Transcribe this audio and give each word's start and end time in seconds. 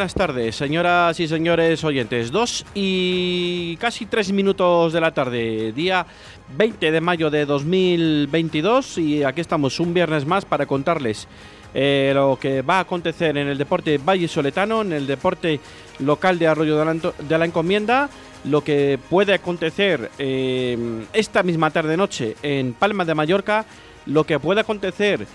Buenas 0.00 0.14
tardes, 0.14 0.56
señoras 0.56 1.20
y 1.20 1.28
señores 1.28 1.84
oyentes. 1.84 2.32
Dos 2.32 2.64
y 2.72 3.76
casi 3.76 4.06
tres 4.06 4.32
minutos 4.32 4.94
de 4.94 5.00
la 5.02 5.12
tarde, 5.12 5.72
día 5.72 6.06
20 6.56 6.90
de 6.90 7.00
mayo 7.02 7.28
de 7.28 7.44
2022 7.44 8.96
y 8.96 9.24
aquí 9.24 9.42
estamos 9.42 9.78
un 9.78 9.92
viernes 9.92 10.24
más 10.24 10.46
para 10.46 10.64
contarles 10.64 11.28
eh, 11.74 12.12
lo 12.14 12.38
que 12.40 12.62
va 12.62 12.78
a 12.78 12.80
acontecer 12.80 13.36
en 13.36 13.48
el 13.48 13.58
deporte 13.58 13.98
Valle 13.98 14.26
Soletano, 14.26 14.80
en 14.80 14.94
el 14.94 15.06
deporte 15.06 15.60
local 15.98 16.38
de 16.38 16.46
Arroyo 16.46 16.78
de 16.78 17.38
la, 17.38 17.44
Encomienda, 17.44 18.08
lo 18.44 18.64
que 18.64 18.98
puede 19.10 19.34
acontecer 19.34 20.10
eh, 20.18 20.78
esta 21.12 21.42
misma 21.42 21.72
tarde-noche 21.72 22.36
en 22.42 22.72
Palma 22.72 23.04
de 23.04 23.14
Mallorca, 23.14 23.66
lo 24.06 24.24
que 24.24 24.40
puede 24.40 24.62
acontecer 24.62 25.26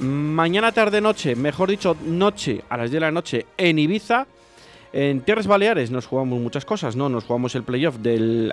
Mañana 0.00 0.72
tarde 0.72 1.00
noche, 1.00 1.34
mejor 1.36 1.70
dicho, 1.70 1.96
noche 2.04 2.62
a 2.68 2.76
las 2.76 2.90
10 2.90 2.92
de 2.92 3.00
la 3.00 3.10
noche 3.10 3.46
en 3.56 3.78
Ibiza. 3.78 4.26
En 4.92 5.22
Tierras 5.22 5.46
Baleares 5.46 5.90
nos 5.90 6.06
jugamos 6.06 6.38
muchas 6.40 6.64
cosas, 6.64 6.96
¿no? 6.96 7.08
Nos 7.08 7.24
jugamos 7.24 7.54
el 7.54 7.62
playoff 7.62 7.96
del, 7.96 8.52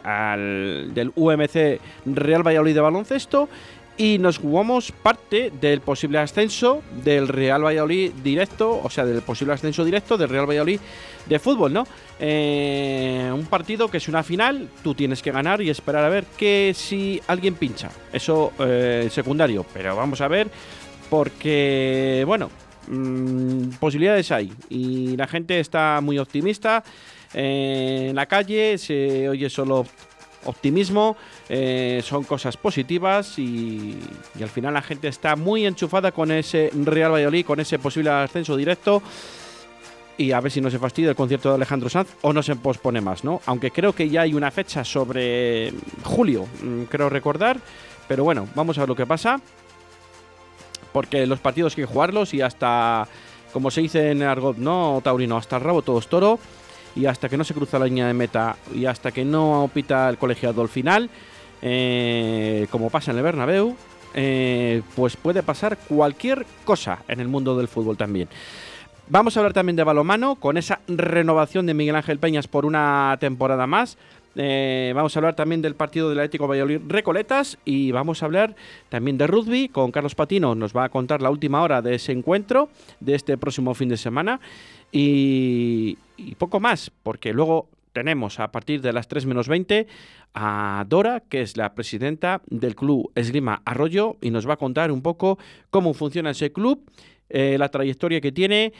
del 0.93 1.11
UMC 1.15 1.79
Real 2.05 2.43
Valladolid 2.43 2.73
de 2.73 2.81
baloncesto 2.81 3.49
y 3.97 4.17
nos 4.17 4.39
jugamos 4.39 4.91
parte 4.91 5.51
del 5.61 5.81
posible 5.81 6.17
ascenso 6.17 6.81
del 7.03 7.27
Real 7.27 7.63
Valladolid 7.63 8.11
directo, 8.23 8.79
o 8.81 8.89
sea, 8.89 9.05
del 9.05 9.21
posible 9.21 9.53
ascenso 9.53 9.85
directo 9.85 10.17
del 10.17 10.29
Real 10.29 10.49
Valladolid 10.49 10.79
de 11.25 11.39
fútbol, 11.39 11.73
¿no? 11.73 11.85
Eh, 12.19 13.29
un 13.33 13.45
partido 13.45 13.89
que 13.89 13.97
es 13.97 14.07
una 14.07 14.23
final, 14.23 14.69
tú 14.83 14.95
tienes 14.95 15.21
que 15.21 15.31
ganar 15.31 15.61
y 15.61 15.69
esperar 15.69 16.03
a 16.05 16.09
ver 16.09 16.25
que 16.37 16.73
si 16.75 17.21
alguien 17.27 17.55
pincha. 17.55 17.89
Eso 18.11 18.53
eh, 18.59 19.09
secundario, 19.11 19.65
pero 19.73 19.95
vamos 19.95 20.21
a 20.21 20.27
ver 20.27 20.49
porque, 21.09 22.23
bueno, 22.25 22.49
mm, 22.87 23.69
posibilidades 23.79 24.31
hay 24.31 24.51
y 24.69 25.15
la 25.17 25.27
gente 25.27 25.59
está 25.59 25.99
muy 26.01 26.17
optimista. 26.17 26.83
Eh, 27.33 28.07
en 28.09 28.15
la 28.15 28.25
calle 28.25 28.77
se 28.77 29.27
oye 29.29 29.49
solo 29.49 29.85
optimismo, 30.45 31.15
eh, 31.49 32.01
son 32.03 32.23
cosas 32.23 32.57
positivas 32.57 33.37
y, 33.39 33.97
al 34.41 34.49
final 34.49 34.73
la 34.73 34.81
gente 34.81 35.07
está 35.07 35.35
muy 35.35 35.65
enchufada 35.65 36.11
con 36.11 36.31
ese 36.31 36.69
Real 36.73 37.11
Valladolid, 37.13 37.45
con 37.45 37.59
ese 37.59 37.79
posible 37.79 38.09
ascenso 38.09 38.55
directo. 38.55 39.01
Y 40.15 40.31
a 40.31 40.39
ver 40.41 40.51
si 40.51 40.61
no 40.61 40.69
se 40.69 40.77
fastidia 40.77 41.09
el 41.09 41.15
concierto 41.15 41.49
de 41.49 41.55
Alejandro 41.55 41.89
Sanz 41.89 42.09
o 42.21 42.33
no 42.33 42.43
se 42.43 42.55
pospone 42.55 43.01
más, 43.01 43.23
¿no? 43.23 43.41
Aunque 43.47 43.71
creo 43.71 43.93
que 43.93 44.09
ya 44.09 44.21
hay 44.21 44.35
una 44.35 44.51
fecha 44.51 44.83
sobre 44.83 45.73
julio, 46.03 46.45
mm, 46.61 46.83
creo 46.83 47.09
recordar. 47.09 47.59
Pero 48.07 48.23
bueno, 48.23 48.47
vamos 48.53 48.77
a 48.77 48.81
ver 48.81 48.89
lo 48.89 48.95
que 48.95 49.07
pasa 49.07 49.41
porque 50.93 51.25
los 51.27 51.39
partidos 51.39 51.73
hay 51.73 51.83
que 51.83 51.91
jugarlos 51.91 52.33
y 52.33 52.41
hasta, 52.41 53.07
como 53.51 53.71
se 53.71 53.81
dice 53.81 54.11
en 54.11 54.23
argot, 54.23 54.57
no 54.57 55.01
taurino, 55.03 55.35
hasta 55.35 55.57
el 55.57 55.63
rabo 55.63 55.81
todo 55.81 55.99
es 55.99 56.07
toro 56.07 56.39
y 56.95 57.07
hasta 57.07 57.27
que 57.27 57.37
no 57.37 57.43
se 57.43 57.53
cruza 57.53 57.79
la 57.79 57.85
línea 57.85 58.07
de 58.07 58.13
meta 58.13 58.55
y 58.73 58.85
hasta 58.85 59.11
que 59.11 59.25
no 59.25 59.69
pita 59.73 60.07
el 60.09 60.17
colegiado 60.17 60.61
al 60.61 60.69
final, 60.69 61.09
eh, 61.61 62.67
como 62.69 62.89
pasa 62.89 63.11
en 63.11 63.17
el 63.17 63.23
Bernabéu, 63.23 63.75
eh, 64.13 64.83
pues 64.95 65.17
puede 65.17 65.41
pasar 65.41 65.77
cualquier 65.77 66.45
cosa 66.65 66.99
en 67.07 67.19
el 67.19 67.27
mundo 67.27 67.57
del 67.57 67.67
fútbol 67.67 67.97
también. 67.97 68.29
Vamos 69.09 69.35
a 69.35 69.41
hablar 69.41 69.53
también 69.53 69.75
de 69.75 69.83
balomano, 69.83 70.35
con 70.35 70.55
esa 70.55 70.79
renovación 70.87 71.65
de 71.65 71.73
Miguel 71.73 71.95
Ángel 71.95 72.19
Peñas 72.19 72.47
por 72.47 72.65
una 72.65 73.17
temporada 73.19 73.67
más. 73.67 73.97
Eh, 74.35 74.91
vamos 74.95 75.15
a 75.15 75.19
hablar 75.19 75.35
también 75.35 75.61
del 75.61 75.75
partido 75.75 76.09
del 76.09 76.19
Atlético 76.19 76.47
Valladolid 76.47 76.81
Recoletas 76.87 77.59
y 77.65 77.91
vamos 77.91 78.23
a 78.23 78.25
hablar 78.25 78.55
también 78.89 79.17
de 79.17 79.27
rugby 79.27 79.69
con 79.69 79.91
Carlos 79.91 80.15
Patino. 80.15 80.55
Nos 80.55 80.75
va 80.75 80.85
a 80.85 80.89
contar 80.89 81.21
la 81.21 81.29
última 81.29 81.61
hora 81.61 81.81
de 81.81 81.95
ese 81.95 82.11
encuentro 82.11 82.69
de 82.99 83.15
este 83.15 83.37
próximo 83.37 83.73
fin 83.73 83.89
de 83.89 83.97
semana 83.97 84.39
y, 84.91 85.97
poco 86.37 86.59
más, 86.59 86.91
porque 87.03 87.33
luego 87.33 87.67
tenemos 87.93 88.39
a 88.39 88.51
partir 88.51 88.81
de 88.81 88.93
las 88.93 89.07
3 89.07 89.25
menos 89.27 89.47
20 89.47 89.87
a 90.33 90.85
Dora, 90.87 91.19
que 91.21 91.41
es 91.41 91.57
la 91.57 91.75
presidenta 91.75 92.41
del 92.47 92.75
club 92.75 93.11
Esgrima 93.13 93.61
Arroyo, 93.65 94.17
y 94.19 94.31
nos 94.31 94.47
va 94.49 94.53
a 94.53 94.57
contar 94.57 94.91
un 94.91 95.03
poco 95.03 95.37
cómo 95.69 95.93
funciona 95.93 96.31
ese 96.31 96.51
club, 96.51 96.89
eh, 97.29 97.57
la 97.59 97.69
trayectoria 97.69 98.19
que 98.19 98.31
tiene 98.31 98.73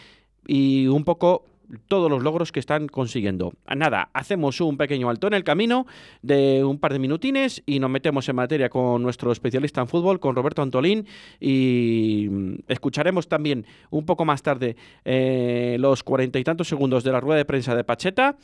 y 0.47 0.87
un 0.87 1.03
poco 1.03 1.45
todos 1.87 2.09
los 2.09 2.23
logros 2.23 2.51
que 2.51 2.59
están 2.59 2.87
consiguiendo. 2.87 3.53
Nada, 3.75 4.09
hacemos 4.13 4.59
un 4.61 4.77
pequeño 4.77 5.09
alto 5.09 5.27
en 5.27 5.33
el 5.33 5.43
camino 5.43 5.85
de 6.21 6.63
un 6.63 6.79
par 6.79 6.93
de 6.93 6.99
minutines 6.99 7.63
y 7.65 7.79
nos 7.79 7.89
metemos 7.89 8.27
en 8.29 8.35
materia 8.35 8.69
con 8.69 9.01
nuestro 9.01 9.31
especialista 9.31 9.81
en 9.81 9.87
fútbol, 9.87 10.19
con 10.19 10.35
Roberto 10.35 10.61
Antolín, 10.61 11.07
y 11.39 12.27
mm, 12.29 12.55
escucharemos 12.67 13.27
también 13.27 13.65
un 13.89 14.05
poco 14.05 14.25
más 14.25 14.41
tarde 14.41 14.75
eh, 15.05 15.77
los 15.79 16.03
cuarenta 16.03 16.39
y 16.39 16.43
tantos 16.43 16.67
segundos 16.67 17.03
de 17.03 17.11
la 17.11 17.19
rueda 17.19 17.37
de 17.37 17.45
prensa 17.45 17.75
de 17.75 17.83
Pacheta 17.83 18.37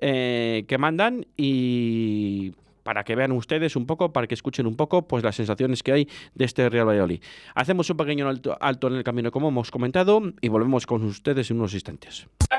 eh, 0.00 0.64
que 0.66 0.78
mandan 0.78 1.26
y 1.36 2.52
para 2.84 3.02
que 3.02 3.16
vean 3.16 3.32
ustedes 3.32 3.74
un 3.74 3.86
poco, 3.86 4.12
para 4.12 4.26
que 4.28 4.34
escuchen 4.34 4.66
un 4.66 4.76
poco 4.76 5.08
pues 5.08 5.24
las 5.24 5.34
sensaciones 5.34 5.82
que 5.82 5.92
hay 5.92 6.08
de 6.34 6.44
este 6.44 6.68
Real 6.68 6.86
Valladolid. 6.86 7.20
Hacemos 7.54 7.90
un 7.90 7.96
pequeño 7.96 8.28
alto, 8.28 8.56
alto 8.60 8.86
en 8.86 8.94
el 8.94 9.04
camino 9.04 9.32
como 9.32 9.48
hemos 9.48 9.70
comentado 9.70 10.22
y 10.40 10.48
volvemos 10.48 10.86
con 10.86 11.02
ustedes 11.04 11.50
en 11.50 11.58
unos 11.58 11.74
instantes. 11.74 12.28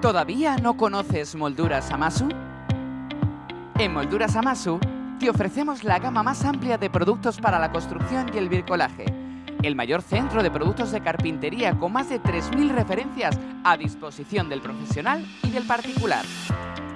¿Todavía 0.00 0.56
no 0.56 0.76
conoces 0.76 1.34
Molduras 1.34 1.90
Amasu? 1.90 2.28
En 3.78 3.92
Molduras 3.92 4.36
Amasu 4.36 4.78
te 5.18 5.30
ofrecemos 5.30 5.84
la 5.84 5.98
gama 5.98 6.22
más 6.22 6.44
amplia 6.44 6.78
de 6.78 6.90
productos 6.90 7.40
para 7.40 7.58
la 7.58 7.72
construcción 7.72 8.30
y 8.34 8.38
el 8.38 8.48
bricolaje 8.48 9.26
el 9.62 9.74
mayor 9.74 10.02
centro 10.02 10.42
de 10.42 10.50
productos 10.50 10.92
de 10.92 11.00
carpintería 11.00 11.76
con 11.78 11.92
más 11.92 12.08
de 12.08 12.20
3.000 12.22 12.70
referencias 12.70 13.38
a 13.64 13.76
disposición 13.76 14.48
del 14.48 14.60
profesional 14.60 15.26
y 15.42 15.50
del 15.50 15.66
particular. 15.66 16.24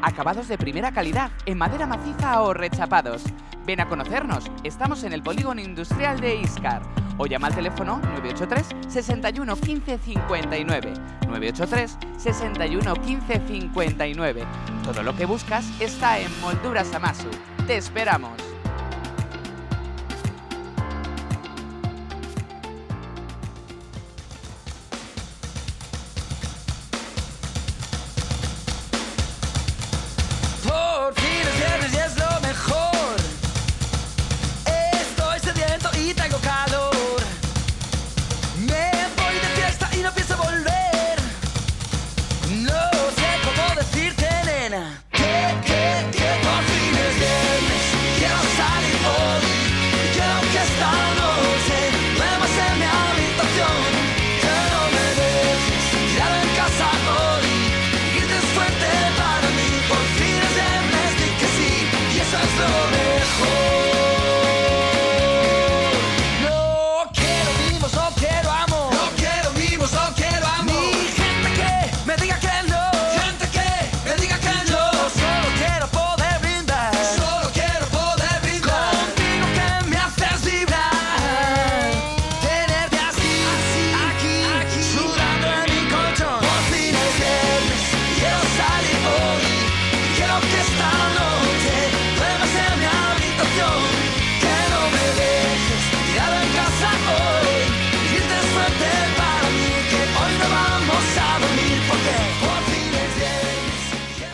Acabados 0.02 0.48
de 0.48 0.56
primera 0.56 0.92
calidad, 0.92 1.30
en 1.46 1.58
madera 1.58 1.86
maciza 1.86 2.42
o 2.42 2.54
rechapados. 2.54 3.24
Ven 3.70 3.78
a 3.78 3.88
conocernos, 3.88 4.50
estamos 4.64 5.04
en 5.04 5.12
el 5.12 5.22
polígono 5.22 5.60
industrial 5.60 6.18
de 6.18 6.34
Iscar. 6.34 6.82
O 7.18 7.26
llama 7.26 7.46
al 7.46 7.54
teléfono 7.54 8.00
983 8.02 8.66
61 8.88 9.54
15 9.54 9.98
59. 9.98 10.92
983 11.28 11.98
61 12.18 12.94
15 12.94 13.40
59. 13.46 14.42
Todo 14.82 15.04
lo 15.04 15.14
que 15.14 15.24
buscas 15.24 15.64
está 15.80 16.18
en 16.18 16.40
Molduras 16.40 16.92
Amasu. 16.92 17.28
Te 17.68 17.76
esperamos. 17.76 18.49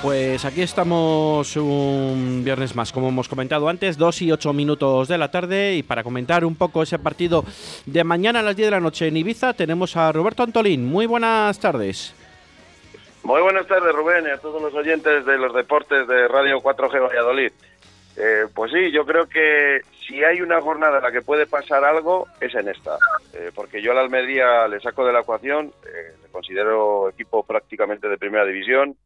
Pues 0.06 0.44
aquí 0.44 0.62
estamos 0.62 1.56
un 1.56 2.43
viernes 2.44 2.76
más, 2.76 2.93
como 2.93 3.08
hemos 3.08 3.29
comentado 3.29 3.69
antes, 3.69 3.99
2 3.99 4.23
y 4.23 4.31
8 4.31 4.53
minutos 4.53 5.08
de 5.08 5.19
la 5.19 5.32
tarde. 5.32 5.75
Y 5.75 5.82
para 5.82 6.05
comentar 6.05 6.44
un 6.44 6.55
poco 6.55 6.85
ese 6.85 6.97
partido 7.00 7.44
de 7.87 8.05
mañana 8.05 8.38
a 8.38 8.43
las 8.44 8.55
10 8.55 8.69
de 8.69 8.70
la 8.70 8.79
noche 8.79 9.08
en 9.08 9.17
Ibiza, 9.17 9.55
tenemos 9.55 9.97
a 9.97 10.12
Roberto 10.12 10.44
Antolín. 10.44 10.85
Muy 10.85 11.06
buenas 11.06 11.58
tardes. 11.58 12.14
Muy 13.25 13.43
buenas 13.43 13.67
tardes, 13.67 13.93
Rubén, 13.93 14.26
y 14.26 14.31
a 14.31 14.38
todos 14.38 14.62
los 14.62 14.73
oyentes 14.75 15.26
de 15.26 15.38
los 15.38 15.53
deportes 15.53 16.06
de 16.06 16.29
Radio 16.29 16.62
4G 16.62 17.03
Valladolid. 17.03 17.50
Eh, 18.17 18.44
pues 18.55 18.70
sí, 18.70 18.93
yo 18.93 19.05
creo 19.05 19.29
que 19.29 19.81
si 20.06 20.23
hay 20.23 20.41
una 20.41 20.61
jornada 20.61 20.99
en 20.99 21.03
la 21.03 21.11
que 21.11 21.23
puede 21.23 21.47
pasar 21.47 21.85
algo, 21.85 22.29
es 22.41 22.55
en 22.55 22.69
esta. 22.69 22.97
Eh, 23.35 23.50
porque 23.53 23.82
yo 23.82 23.91
al 23.91 23.99
Almería 23.99 24.69
le 24.69 24.79
saco 24.79 25.05
de 25.05 25.12
la 25.12 25.23
ecuación, 25.23 25.73
eh, 25.85 26.14
le 26.23 26.29
considero 26.31 27.08
equipo 27.08 27.43
prácticamente 27.43 28.08
de 28.08 28.19
primera 28.19 28.44
división. 28.44 28.97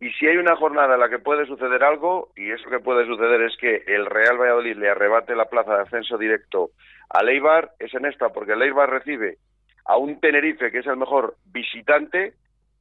Y 0.00 0.10
si 0.12 0.26
hay 0.26 0.38
una 0.38 0.56
jornada 0.56 0.94
en 0.94 1.00
la 1.00 1.10
que 1.10 1.18
puede 1.18 1.44
suceder 1.44 1.84
algo, 1.84 2.30
y 2.34 2.50
eso 2.50 2.70
que 2.70 2.80
puede 2.80 3.04
suceder 3.04 3.42
es 3.42 3.54
que 3.58 3.84
el 3.86 4.06
Real 4.06 4.38
Valladolid 4.38 4.76
le 4.76 4.88
arrebate 4.88 5.36
la 5.36 5.44
plaza 5.44 5.76
de 5.76 5.82
ascenso 5.82 6.16
directo 6.16 6.70
al 7.10 7.28
Eibar, 7.28 7.72
es 7.78 7.92
en 7.92 8.06
esta, 8.06 8.30
porque 8.30 8.52
el 8.52 8.62
Eibar 8.62 8.88
recibe 8.88 9.36
a 9.84 9.98
un 9.98 10.18
Tenerife 10.18 10.70
que 10.70 10.78
es 10.78 10.86
el 10.86 10.96
mejor 10.96 11.36
visitante, 11.52 12.32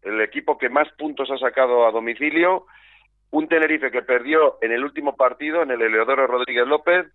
el 0.01 0.21
equipo 0.21 0.57
que 0.57 0.69
más 0.69 0.88
puntos 0.98 1.30
ha 1.30 1.38
sacado 1.38 1.86
a 1.86 1.92
domicilio, 1.92 2.68
un 3.31 3.50
Tenerife 3.50 3.92
que 3.92 4.01
perdió 4.01 4.57
en 4.62 4.72
el 4.72 4.83
último 4.83 5.18
partido, 5.18 5.62
en 5.62 5.72
el 5.72 5.81
Eleodoro 5.81 6.25
Rodríguez 6.25 6.68
López, 6.68 7.06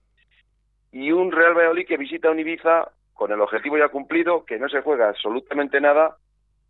y 0.93 1.13
un 1.13 1.33
Real 1.33 1.55
Valladolid 1.55 1.87
que 1.87 1.97
visita 1.97 2.31
un 2.31 2.41
Ibiza 2.41 2.91
con 3.15 3.33
el 3.33 3.41
objetivo 3.41 3.79
ya 3.79 3.89
cumplido, 3.89 4.45
que 4.45 4.59
no 4.59 4.69
se 4.69 4.83
juega 4.83 5.09
absolutamente 5.09 5.81
nada, 5.81 6.19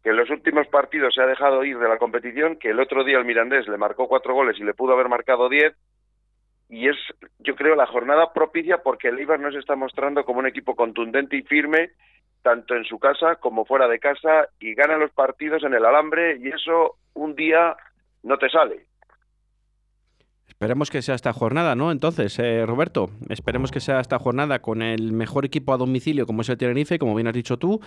que 0.05 0.11
en 0.11 0.17
los 0.17 0.29
últimos 0.29 0.69
partidos 0.69 1.15
se 1.15 1.23
ha 1.23 1.27
dejado 1.27 1.65
ir 1.65 1.79
de 1.79 1.89
la 1.89 1.97
competición, 1.97 2.57
que 2.57 2.69
el 2.69 2.79
otro 2.79 3.05
día 3.05 3.17
el 3.17 3.25
Mirandés 3.25 3.67
le 3.67 3.79
marcó 3.79 4.07
cuatro 4.07 4.35
goles 4.35 4.61
y 4.61 4.63
le 4.63 4.75
pudo 4.75 4.93
haber 4.93 5.09
marcado 5.09 5.49
diez, 5.49 5.75
y 6.69 6.91
es, 6.91 6.97
yo 7.39 7.57
creo, 7.57 7.75
la 7.75 7.87
jornada 7.87 8.31
propicia 8.35 8.79
porque 8.83 9.09
el 9.09 9.19
Eibar 9.19 9.41
nos 9.41 9.55
está 9.55 9.77
mostrando 9.77 10.25
como 10.27 10.41
un 10.41 10.47
equipo 10.47 10.77
contundente 10.77 11.37
y 11.37 11.43
firme, 11.43 11.93
tanto 12.43 12.75
en 12.75 12.85
su 12.85 12.99
casa 12.99 13.37
como 13.37 13.65
fuera 13.65 13.89
de 13.89 13.99
casa, 13.99 14.49
y 14.61 14.75
gana 14.75 14.99
los 14.99 15.11
partidos 15.11 15.65
en 15.65 15.73
el 15.73 15.87
alambre, 15.87 16.37
y 16.37 16.49
eso 16.49 16.97
un 17.15 17.35
día 17.35 17.75
no 18.23 18.37
te 18.37 18.51
sale. 18.51 18.85
Esperemos 20.55 20.89
que 20.89 21.03
sea 21.03 21.17
esta 21.17 21.33
jornada, 21.33 21.75
¿no? 21.75 21.91
Entonces, 21.91 22.39
eh, 22.39 22.65
Roberto, 22.65 23.11
esperemos 23.29 23.73
que 23.73 23.81
sea 23.81 23.99
esta 23.99 24.21
jornada 24.21 24.61
con 24.61 24.83
el 24.83 25.13
mejor 25.13 25.45
equipo 25.45 25.75
a 25.75 25.77
domicilio 25.77 26.27
como 26.27 26.43
es 26.43 26.49
el 26.49 26.57
Tenerife, 26.57 26.99
como 26.99 27.17
bien 27.17 27.27
has 27.27 27.35
dicho 27.35 27.59
tú, 27.59 27.81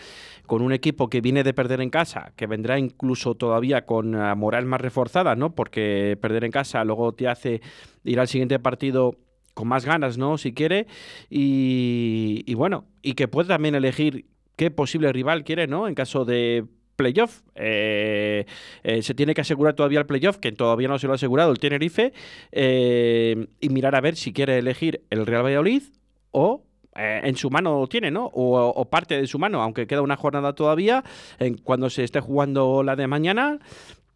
con 0.45 0.61
un 0.61 0.73
equipo 0.73 1.09
que 1.09 1.21
viene 1.21 1.45
de 1.45 1.53
perder 1.53 1.79
en 1.79 1.89
casa, 1.89 2.33
que 2.35 2.45
vendrá 2.45 2.77
incluso 2.77 3.35
todavía 3.35 3.85
con 3.85 4.11
moral 4.37 4.65
más 4.65 4.81
reforzada, 4.81 5.35
¿no? 5.35 5.55
Porque 5.55 6.17
perder 6.21 6.43
en 6.43 6.51
casa 6.51 6.83
luego 6.83 7.13
te 7.13 7.29
hace 7.29 7.61
ir 8.03 8.19
al 8.19 8.27
siguiente 8.27 8.59
partido 8.59 9.15
con 9.53 9.69
más 9.69 9.85
ganas, 9.85 10.17
¿no? 10.17 10.37
Si 10.37 10.53
quiere, 10.53 10.87
y, 11.29 12.43
y 12.45 12.53
bueno, 12.53 12.85
y 13.01 13.13
que 13.13 13.29
puede 13.29 13.47
también 13.47 13.75
elegir 13.75 14.25
qué 14.57 14.71
posible 14.71 15.13
rival 15.13 15.45
quiere, 15.45 15.67
¿no? 15.67 15.87
En 15.87 15.95
caso 15.95 16.25
de 16.25 16.65
playoff. 16.97 17.43
Eh, 17.55 18.45
eh, 18.83 19.01
se 19.01 19.13
tiene 19.13 19.33
que 19.33 19.41
asegurar 19.41 19.73
todavía 19.73 19.99
el 19.99 20.05
playoff, 20.05 20.37
que 20.37 20.51
todavía 20.51 20.89
no 20.89 20.99
se 20.99 21.07
lo 21.07 21.13
ha 21.13 21.15
asegurado 21.15 21.51
el 21.51 21.59
Tenerife, 21.59 22.11
eh, 22.51 23.47
y 23.61 23.69
mirar 23.69 23.95
a 23.95 24.01
ver 24.01 24.17
si 24.17 24.33
quiere 24.33 24.57
elegir 24.57 25.05
el 25.09 25.25
Real 25.25 25.45
Valladolid 25.45 25.83
o 26.31 26.63
en 26.99 27.35
su 27.35 27.51
mano 27.51 27.79
lo 27.79 27.85
tiene, 27.85 28.09
¿no? 28.09 28.25
O, 28.33 28.57
o 28.57 28.85
parte 28.85 29.21
de 29.21 29.27
su 29.27 29.37
mano, 29.37 29.61
aunque 29.61 29.85
queda 29.85 30.01
una 30.01 30.15
jornada 30.15 30.53
todavía, 30.53 31.03
en, 31.37 31.55
cuando 31.55 31.91
se 31.91 32.03
esté 32.03 32.21
jugando 32.21 32.81
la 32.81 32.95
de 32.95 33.05
mañana, 33.05 33.59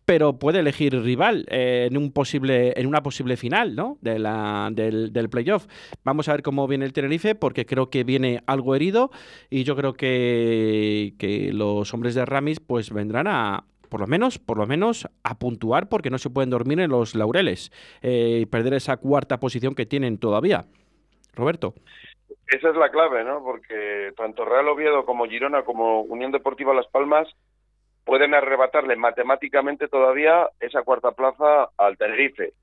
pero 0.06 0.40
puede 0.40 0.60
elegir 0.60 0.94
rival 1.02 1.46
eh, 1.50 1.88
en 1.90 1.98
un 1.98 2.12
posible 2.12 2.74
en 2.76 2.88
una 2.88 3.04
posible 3.04 3.38
final 3.38 3.76
¿no? 3.76 3.98
de 4.02 4.20
la, 4.20 4.70
del, 4.72 5.14
del 5.14 5.30
playoff. 5.30 5.68
Vamos 6.04 6.28
a 6.28 6.34
ver 6.34 6.42
cómo 6.42 6.68
viene 6.68 6.86
el 6.86 6.94
Tenerife, 6.94 7.36
porque 7.36 7.66
creo 7.66 7.90
que 7.90 8.04
viene 8.04 8.42
algo 8.48 8.76
herido 8.76 9.12
y 9.50 9.64
yo 9.64 9.76
creo 9.76 9.94
que, 9.94 11.14
que 11.18 11.52
los 11.54 11.94
hombres 11.94 12.16
de 12.16 12.26
Ramis 12.26 12.60
pues 12.60 12.92
vendrán 12.92 13.28
a 13.28 13.66
por 13.90 14.00
lo 14.00 14.08
menos, 14.08 14.40
por 14.40 14.58
lo 14.58 14.66
menos 14.66 15.08
a 15.24 15.38
puntuar 15.38 15.90
porque 15.90 16.10
no 16.10 16.18
se 16.18 16.30
pueden 16.30 16.50
dormir 16.50 16.80
en 16.80 16.90
los 16.90 17.14
laureles 17.14 17.72
eh, 18.02 18.40
y 18.42 18.46
perder 18.46 18.76
esa 18.76 18.96
cuarta 18.98 19.40
posición 19.40 19.76
que 19.76 19.86
tienen 19.86 20.18
todavía. 20.18 20.66
Roberto. 21.36 21.74
Esa 22.48 22.70
es 22.70 22.76
la 22.76 22.90
clave, 22.90 23.24
¿no? 23.24 23.44
Porque 23.44 24.12
tanto 24.16 24.46
Real 24.46 24.68
Oviedo 24.70 25.06
como 25.06 25.26
Girona 25.26 25.64
como 25.64 26.02
Unión 26.02 26.32
Deportiva 26.32 26.74
Las 26.74 26.88
Palmas 26.88 27.28
pueden 28.06 28.34
arrebatarle 28.34 28.96
matemáticamente 28.96 29.88
todavía 29.88 30.50
esa 30.60 30.84
cuarta 30.84 31.12
plaza 31.12 31.70
al 31.78 31.98
Tenerife. 31.98 32.54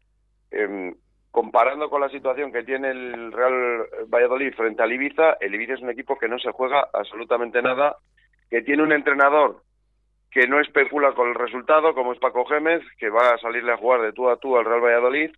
Eh, 0.50 0.94
comparando 1.30 1.90
con 1.90 2.00
la 2.00 2.08
situación 2.08 2.52
que 2.52 2.64
tiene 2.64 2.90
el 2.90 3.32
Real 3.32 3.86
Valladolid 4.08 4.54
frente 4.54 4.82
al 4.82 4.92
Ibiza, 4.92 5.36
el 5.40 5.54
Ibiza 5.54 5.74
es 5.74 5.82
un 5.82 5.90
equipo 5.90 6.18
que 6.18 6.28
no 6.28 6.38
se 6.38 6.50
juega 6.50 6.88
absolutamente 6.92 7.62
nada, 7.62 7.96
que 8.50 8.62
tiene 8.62 8.82
un 8.82 8.92
entrenador 8.92 9.62
que 10.30 10.46
no 10.46 10.60
especula 10.60 11.12
con 11.12 11.28
el 11.28 11.34
resultado, 11.34 11.94
como 11.94 12.12
es 12.12 12.18
Paco 12.18 12.44
Gémez, 12.44 12.82
que 12.98 13.08
va 13.08 13.30
a 13.34 13.38
salirle 13.38 13.72
a 13.72 13.76
jugar 13.76 14.02
de 14.02 14.12
tú 14.12 14.28
a 14.28 14.36
tú 14.36 14.56
al 14.56 14.64
Real 14.64 14.80
Valladolid, 14.80 15.30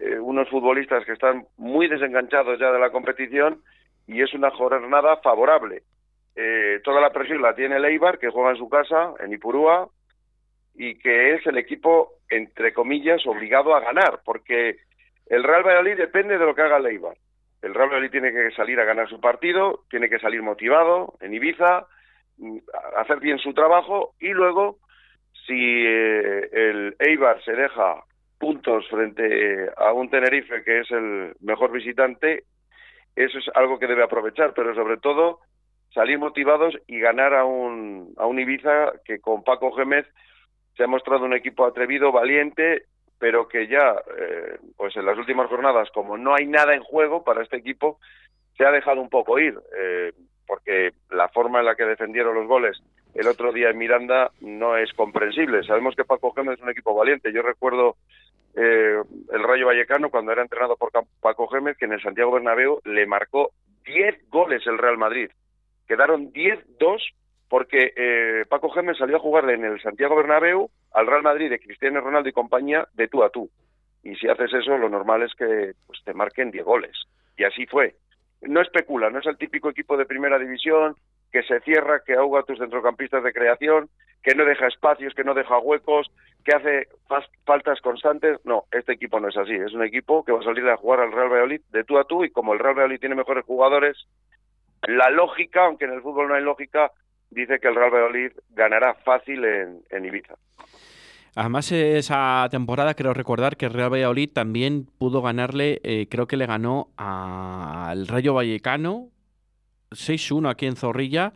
eh, 0.00 0.18
unos 0.18 0.48
futbolistas 0.48 1.04
que 1.04 1.12
están 1.12 1.46
muy 1.56 1.88
desenganchados 1.88 2.58
ya 2.58 2.72
de 2.72 2.78
la 2.78 2.90
competición 2.90 3.62
y 4.06 4.22
es 4.22 4.34
una 4.34 4.50
jornada 4.50 5.16
favorable. 5.18 5.82
Eh, 6.36 6.80
toda 6.84 7.00
la 7.00 7.10
presión 7.10 7.40
la 7.40 7.54
tiene 7.54 7.76
el 7.76 7.84
Eibar, 7.86 8.18
que 8.18 8.28
juega 8.28 8.50
en 8.50 8.58
su 8.58 8.68
casa, 8.68 9.14
en 9.20 9.32
Ipurúa, 9.32 9.88
y 10.74 10.98
que 10.98 11.34
es 11.34 11.46
el 11.46 11.56
equipo, 11.56 12.12
entre 12.28 12.74
comillas, 12.74 13.26
obligado 13.26 13.74
a 13.74 13.80
ganar, 13.80 14.20
porque 14.22 14.76
el 15.26 15.42
Real 15.42 15.62
Valladolid 15.62 15.96
depende 15.96 16.36
de 16.36 16.44
lo 16.44 16.54
que 16.54 16.60
haga 16.60 16.76
el 16.76 16.86
Eibar. 16.86 17.16
El 17.62 17.74
Real 17.74 17.88
Valladolid 17.88 18.10
tiene 18.10 18.32
que 18.32 18.50
salir 18.50 18.78
a 18.78 18.84
ganar 18.84 19.08
su 19.08 19.18
partido, 19.18 19.84
tiene 19.88 20.10
que 20.10 20.18
salir 20.18 20.42
motivado 20.42 21.14
en 21.20 21.32
Ibiza, 21.32 21.86
mm, 22.36 22.58
hacer 22.98 23.18
bien 23.20 23.38
su 23.38 23.54
trabajo 23.54 24.14
y 24.20 24.28
luego, 24.28 24.78
si 25.46 25.86
eh, 25.86 26.48
el 26.52 26.96
Eibar 26.98 27.42
se 27.44 27.52
deja 27.52 28.04
puntos 28.38 28.86
frente 28.90 29.70
a 29.78 29.92
un 29.94 30.10
Tenerife 30.10 30.62
que 30.62 30.80
es 30.80 30.90
el 30.90 31.34
mejor 31.40 31.72
visitante, 31.72 32.44
eso 33.14 33.38
es 33.38 33.46
algo 33.54 33.78
que 33.78 33.86
debe 33.86 34.02
aprovechar, 34.02 34.52
pero 34.52 34.74
sobre 34.74 34.98
todo 34.98 35.40
salir 35.96 36.18
motivados 36.18 36.74
y 36.86 37.00
ganar 37.00 37.32
a 37.32 37.46
un, 37.46 38.12
a 38.18 38.26
un 38.26 38.38
Ibiza 38.38 38.92
que 39.02 39.18
con 39.18 39.42
Paco 39.42 39.72
Gémez 39.72 40.06
se 40.76 40.84
ha 40.84 40.86
mostrado 40.86 41.24
un 41.24 41.32
equipo 41.32 41.64
atrevido, 41.64 42.12
valiente, 42.12 42.82
pero 43.18 43.48
que 43.48 43.66
ya, 43.66 43.94
eh, 44.18 44.58
pues 44.76 44.94
en 44.94 45.06
las 45.06 45.16
últimas 45.16 45.48
jornadas, 45.48 45.88
como 45.94 46.18
no 46.18 46.34
hay 46.34 46.46
nada 46.46 46.74
en 46.74 46.82
juego 46.82 47.24
para 47.24 47.42
este 47.42 47.56
equipo, 47.56 47.98
se 48.58 48.66
ha 48.66 48.70
dejado 48.70 49.00
un 49.00 49.08
poco 49.08 49.38
ir, 49.38 49.58
eh, 49.74 50.12
porque 50.46 50.92
la 51.08 51.28
forma 51.30 51.60
en 51.60 51.64
la 51.64 51.76
que 51.76 51.84
defendieron 51.84 52.34
los 52.34 52.46
goles 52.46 52.78
el 53.14 53.26
otro 53.28 53.50
día 53.50 53.70
en 53.70 53.78
Miranda 53.78 54.30
no 54.42 54.76
es 54.76 54.92
comprensible. 54.92 55.62
Sabemos 55.64 55.96
que 55.96 56.04
Paco 56.04 56.32
Gémez 56.32 56.58
es 56.58 56.62
un 56.62 56.68
equipo 56.68 56.94
valiente. 56.94 57.32
Yo 57.32 57.40
recuerdo 57.40 57.96
eh, 58.54 59.00
el 59.32 59.42
Rayo 59.42 59.64
Vallecano 59.64 60.10
cuando 60.10 60.32
era 60.32 60.42
entrenado 60.42 60.76
por 60.76 60.90
Paco 61.22 61.48
Gémez, 61.48 61.78
que 61.78 61.86
en 61.86 61.94
el 61.94 62.02
Santiago 62.02 62.32
Bernabéu 62.32 62.82
le 62.84 63.06
marcó 63.06 63.52
10 63.86 64.28
goles 64.28 64.66
el 64.66 64.76
Real 64.76 64.98
Madrid. 64.98 65.30
Quedaron 65.86 66.32
10-2 66.32 67.00
porque 67.48 67.92
eh, 67.96 68.44
Paco 68.48 68.70
Gémez 68.70 68.98
salió 68.98 69.16
a 69.16 69.20
jugarle 69.20 69.54
en 69.54 69.64
el 69.64 69.80
Santiago 69.80 70.16
Bernabéu 70.16 70.70
al 70.92 71.06
Real 71.06 71.22
Madrid 71.22 71.50
de 71.50 71.60
Cristiano 71.60 72.00
Ronaldo 72.00 72.28
y 72.28 72.32
compañía 72.32 72.88
de 72.94 73.08
tú 73.08 73.22
a 73.22 73.30
tú. 73.30 73.50
Y 74.02 74.14
si 74.16 74.28
haces 74.28 74.52
eso, 74.52 74.76
lo 74.76 74.88
normal 74.88 75.22
es 75.22 75.34
que 75.34 75.72
pues, 75.86 76.00
te 76.04 76.14
marquen 76.14 76.50
10 76.50 76.64
goles. 76.64 76.96
Y 77.36 77.44
así 77.44 77.66
fue. 77.66 77.94
No 78.42 78.60
especula, 78.60 79.10
no 79.10 79.18
es 79.18 79.26
el 79.26 79.38
típico 79.38 79.70
equipo 79.70 79.96
de 79.96 80.06
primera 80.06 80.38
división 80.38 80.96
que 81.32 81.42
se 81.42 81.60
cierra, 81.60 82.02
que 82.04 82.14
ahoga 82.14 82.40
a 82.40 82.42
tus 82.44 82.58
centrocampistas 82.58 83.22
de 83.24 83.32
creación, 83.32 83.88
que 84.22 84.34
no 84.34 84.44
deja 84.44 84.66
espacios, 84.66 85.14
que 85.14 85.24
no 85.24 85.34
deja 85.34 85.58
huecos, 85.58 86.10
que 86.44 86.54
hace 86.54 86.88
faltas 87.44 87.80
constantes. 87.80 88.38
No, 88.44 88.64
este 88.70 88.92
equipo 88.92 89.18
no 89.20 89.28
es 89.28 89.36
así. 89.36 89.54
Es 89.54 89.72
un 89.72 89.84
equipo 89.84 90.24
que 90.24 90.32
va 90.32 90.40
a 90.40 90.44
salir 90.44 90.66
a 90.68 90.76
jugar 90.76 91.00
al 91.00 91.12
Real 91.12 91.28
Valladolid 91.28 91.60
de 91.70 91.84
tú 91.84 91.98
a 91.98 92.04
tú 92.04 92.24
y 92.24 92.30
como 92.30 92.52
el 92.52 92.58
Real 92.58 92.74
Valladolid 92.74 93.00
tiene 93.00 93.14
mejores 93.14 93.44
jugadores, 93.44 93.96
la 94.82 95.10
lógica, 95.10 95.66
aunque 95.66 95.84
en 95.84 95.92
el 95.92 96.02
fútbol 96.02 96.28
no 96.28 96.34
hay 96.34 96.42
lógica, 96.42 96.92
dice 97.30 97.58
que 97.60 97.68
el 97.68 97.74
Real 97.74 97.90
Valladolid 97.90 98.32
ganará 98.50 98.94
fácil 98.94 99.44
en, 99.44 100.04
Ibiza. 100.04 100.34
Además, 101.34 101.70
esa 101.70 102.48
temporada 102.50 102.94
creo 102.94 103.12
recordar 103.12 103.56
que 103.56 103.66
el 103.66 103.74
Real 103.74 103.92
Valladolid 103.92 104.30
también 104.32 104.86
pudo 104.98 105.20
ganarle, 105.20 105.80
eh, 105.84 106.06
creo 106.08 106.26
que 106.26 106.36
le 106.36 106.46
ganó 106.46 106.88
al 106.96 108.06
Rayo 108.06 108.32
Vallecano 108.34 109.10
6-1 109.90 110.50
aquí 110.50 110.66
en 110.66 110.76
Zorrilla 110.76 111.34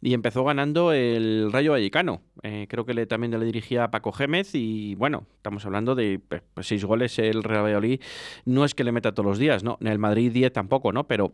y 0.00 0.14
empezó 0.14 0.42
ganando 0.42 0.92
el 0.92 1.52
Rayo 1.52 1.72
Vallecano. 1.72 2.22
Eh, 2.42 2.66
creo 2.68 2.84
que 2.84 2.92
le, 2.92 3.06
también 3.06 3.38
le 3.38 3.44
dirigía 3.44 3.84
a 3.84 3.90
Paco 3.90 4.10
Gémez 4.10 4.54
y 4.54 4.96
bueno, 4.96 5.26
estamos 5.36 5.64
hablando 5.64 5.94
de 5.94 6.18
pues, 6.18 6.66
seis 6.66 6.84
goles 6.84 7.18
el 7.20 7.44
Real 7.44 7.62
Valladolid. 7.62 8.00
No 8.44 8.64
es 8.64 8.74
que 8.74 8.82
le 8.82 8.90
meta 8.90 9.12
todos 9.12 9.28
los 9.28 9.38
días, 9.38 9.62
¿no? 9.62 9.78
En 9.80 9.86
el 9.86 10.00
Madrid 10.00 10.32
10 10.32 10.52
tampoco, 10.52 10.92
¿no? 10.92 11.06
Pero 11.06 11.32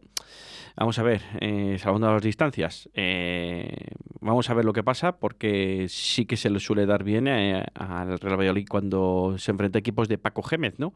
Vamos 0.79 0.97
a 1.01 1.03
ver, 1.03 1.23
eh, 1.41 1.77
salvando 1.81 2.13
las 2.13 2.23
distancias, 2.23 2.89
eh, 2.95 3.89
vamos 4.21 4.49
a 4.49 4.55
ver 4.55 4.65
lo 4.65 4.73
que 4.73 4.85
pasa 4.85 5.17
porque 5.19 5.87
sí 5.89 6.25
que 6.25 6.37
se 6.37 6.51
le 6.51 6.61
suele 6.61 6.87
dar 6.87 7.03
bien 7.03 7.27
eh, 7.27 7.65
al 7.75 8.17
Real 8.21 8.39
Valladolid 8.39 8.69
cuando 8.69 9.35
se 9.39 9.51
enfrenta 9.51 9.79
a 9.79 9.81
equipos 9.81 10.07
de 10.07 10.19
Paco 10.19 10.41
Gémez, 10.45 10.79
¿no? 10.79 10.95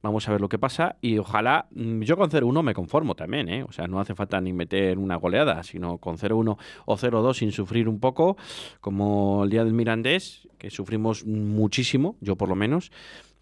Vamos 0.00 0.26
a 0.26 0.32
ver 0.32 0.40
lo 0.40 0.48
que 0.48 0.58
pasa 0.58 0.96
y 1.02 1.18
ojalá, 1.18 1.66
mm, 1.72 2.00
yo 2.00 2.16
con 2.16 2.30
0-1 2.30 2.62
me 2.62 2.72
conformo 2.72 3.16
también, 3.16 3.50
¿eh? 3.50 3.64
O 3.64 3.72
sea, 3.72 3.86
no 3.86 4.00
hace 4.00 4.14
falta 4.14 4.40
ni 4.40 4.54
meter 4.54 4.96
una 4.96 5.16
goleada, 5.16 5.62
sino 5.62 5.98
con 5.98 6.16
0-1 6.16 6.56
o 6.86 6.96
0-2 6.96 7.34
sin 7.34 7.52
sufrir 7.52 7.86
un 7.86 8.00
poco, 8.00 8.38
como 8.80 9.44
el 9.44 9.50
día 9.50 9.62
del 9.62 9.74
Mirandés, 9.74 10.48
que 10.56 10.70
sufrimos 10.70 11.26
muchísimo, 11.26 12.16
yo 12.22 12.36
por 12.36 12.48
lo 12.48 12.54
menos 12.54 12.90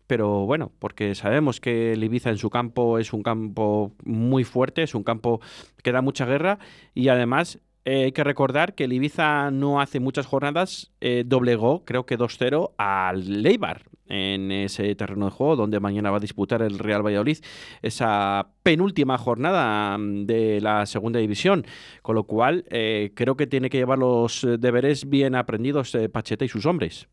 pero 0.06 0.46
bueno, 0.46 0.72
porque 0.78 1.14
sabemos 1.14 1.60
que 1.60 1.92
el 1.92 2.04
Ibiza 2.04 2.30
en 2.30 2.38
su 2.38 2.50
campo 2.50 2.98
es 2.98 3.12
un 3.12 3.22
campo 3.22 3.92
muy 4.04 4.44
fuerte, 4.44 4.82
es 4.82 4.94
un 4.94 5.02
campo 5.02 5.40
que 5.82 5.92
da 5.92 6.02
mucha 6.02 6.26
guerra 6.26 6.58
y 6.94 7.08
además 7.08 7.60
eh, 7.84 8.04
hay 8.04 8.12
que 8.12 8.24
recordar 8.24 8.74
que 8.74 8.84
el 8.84 8.92
Ibiza 8.92 9.50
no 9.50 9.80
hace 9.80 10.00
muchas 10.00 10.26
jornadas 10.26 10.92
eh, 11.00 11.24
doblegó, 11.24 11.84
creo 11.84 12.04
que 12.04 12.18
2-0 12.18 12.72
al 12.78 13.42
Leibar 13.42 13.84
en 14.08 14.52
ese 14.52 14.94
terreno 14.94 15.26
de 15.26 15.30
juego 15.32 15.56
donde 15.56 15.80
mañana 15.80 16.10
va 16.10 16.18
a 16.18 16.20
disputar 16.20 16.62
el 16.62 16.78
Real 16.78 17.04
Valladolid 17.04 17.38
esa 17.82 18.48
penúltima 18.62 19.18
jornada 19.18 19.98
mm, 19.98 20.26
de 20.26 20.60
la 20.60 20.86
segunda 20.86 21.20
división, 21.20 21.64
con 22.02 22.14
lo 22.16 22.24
cual 22.24 22.64
eh, 22.70 23.12
creo 23.14 23.36
que 23.36 23.46
tiene 23.46 23.70
que 23.70 23.78
llevar 23.78 23.98
los 23.98 24.46
deberes 24.58 25.08
bien 25.08 25.34
aprendidos 25.34 25.96
Pacheta 26.12 26.44
y 26.44 26.48
sus 26.48 26.66
hombres. 26.66 27.08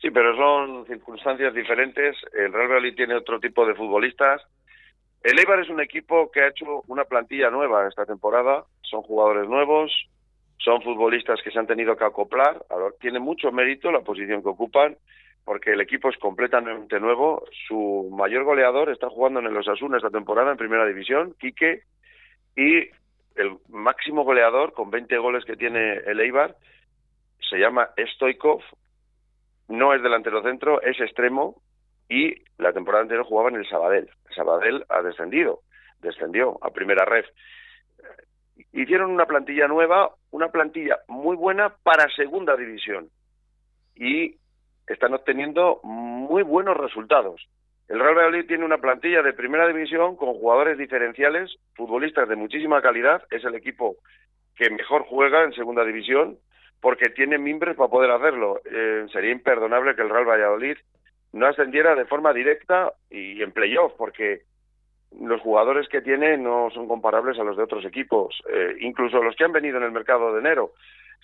Sí, 0.00 0.10
pero 0.10 0.36
son 0.36 0.86
circunstancias 0.86 1.54
diferentes. 1.54 2.16
El 2.32 2.52
Real 2.52 2.68
Valladolid 2.68 2.94
tiene 2.94 3.14
otro 3.14 3.40
tipo 3.40 3.66
de 3.66 3.74
futbolistas. 3.74 4.42
El 5.22 5.38
Eibar 5.38 5.60
es 5.60 5.70
un 5.70 5.80
equipo 5.80 6.30
que 6.30 6.42
ha 6.42 6.48
hecho 6.48 6.82
una 6.86 7.04
plantilla 7.04 7.50
nueva 7.50 7.88
esta 7.88 8.04
temporada. 8.04 8.64
Son 8.82 9.02
jugadores 9.02 9.48
nuevos, 9.48 9.90
son 10.58 10.82
futbolistas 10.82 11.40
que 11.42 11.50
se 11.50 11.58
han 11.58 11.66
tenido 11.66 11.96
que 11.96 12.04
acoplar. 12.04 12.64
Tiene 13.00 13.18
mucho 13.18 13.50
mérito 13.50 13.90
la 13.90 14.02
posición 14.02 14.42
que 14.42 14.50
ocupan, 14.50 14.96
porque 15.44 15.72
el 15.72 15.80
equipo 15.80 16.10
es 16.10 16.16
completamente 16.18 17.00
nuevo. 17.00 17.44
Su 17.66 18.08
mayor 18.12 18.44
goleador 18.44 18.90
está 18.90 19.08
jugando 19.08 19.40
en 19.40 19.46
el 19.46 19.56
Osasuna 19.56 19.96
esta 19.96 20.10
temporada 20.10 20.52
en 20.52 20.58
Primera 20.58 20.86
División, 20.86 21.34
Quique, 21.40 21.82
y 22.54 22.90
el 23.36 23.58
máximo 23.68 24.24
goleador 24.24 24.72
con 24.72 24.90
20 24.90 25.16
goles 25.18 25.44
que 25.44 25.56
tiene 25.56 25.94
el 26.06 26.20
Eibar 26.20 26.56
se 27.48 27.58
llama 27.58 27.90
Stoikov, 28.14 28.60
no 29.68 29.94
es 29.94 30.02
delantero 30.02 30.42
centro, 30.42 30.80
es 30.82 31.00
extremo 31.00 31.62
y 32.08 32.34
la 32.58 32.72
temporada 32.72 33.02
anterior 33.02 33.26
jugaba 33.26 33.48
en 33.50 33.56
el 33.56 33.68
Sabadell. 33.68 34.08
El 34.28 34.34
Sabadell 34.34 34.84
ha 34.88 35.02
descendido, 35.02 35.60
descendió 36.00 36.58
a 36.62 36.70
primera 36.70 37.04
red. 37.04 37.24
Hicieron 38.72 39.10
una 39.10 39.26
plantilla 39.26 39.68
nueva, 39.68 40.10
una 40.30 40.48
plantilla 40.48 40.98
muy 41.08 41.36
buena 41.36 41.74
para 41.82 42.08
segunda 42.10 42.56
división 42.56 43.10
y 43.94 44.36
están 44.86 45.14
obteniendo 45.14 45.80
muy 45.82 46.42
buenos 46.42 46.76
resultados. 46.76 47.48
El 47.88 48.00
Real 48.00 48.16
Valladolid 48.16 48.46
tiene 48.46 48.64
una 48.64 48.78
plantilla 48.78 49.22
de 49.22 49.32
primera 49.32 49.66
división 49.66 50.16
con 50.16 50.34
jugadores 50.34 50.76
diferenciales, 50.76 51.56
futbolistas 51.74 52.28
de 52.28 52.36
muchísima 52.36 52.82
calidad, 52.82 53.22
es 53.30 53.44
el 53.44 53.54
equipo 53.54 53.96
que 54.56 54.70
mejor 54.70 55.04
juega 55.08 55.44
en 55.44 55.52
segunda 55.52 55.84
división 55.84 56.38
porque 56.80 57.10
tiene 57.10 57.38
mimbres 57.38 57.76
para 57.76 57.90
poder 57.90 58.10
hacerlo. 58.10 58.60
Eh, 58.64 59.06
sería 59.12 59.32
imperdonable 59.32 59.94
que 59.94 60.02
el 60.02 60.10
Real 60.10 60.28
Valladolid 60.28 60.76
no 61.32 61.46
ascendiera 61.46 61.94
de 61.94 62.06
forma 62.06 62.32
directa 62.32 62.92
y 63.10 63.42
en 63.42 63.52
playoff, 63.52 63.92
porque 63.96 64.42
los 65.20 65.40
jugadores 65.40 65.88
que 65.88 66.02
tiene 66.02 66.36
no 66.36 66.70
son 66.72 66.88
comparables 66.88 67.38
a 67.38 67.44
los 67.44 67.56
de 67.56 67.62
otros 67.62 67.84
equipos, 67.84 68.42
eh, 68.48 68.76
incluso 68.80 69.22
los 69.22 69.36
que 69.36 69.44
han 69.44 69.52
venido 69.52 69.78
en 69.78 69.84
el 69.84 69.92
mercado 69.92 70.32
de 70.32 70.40
enero. 70.40 70.72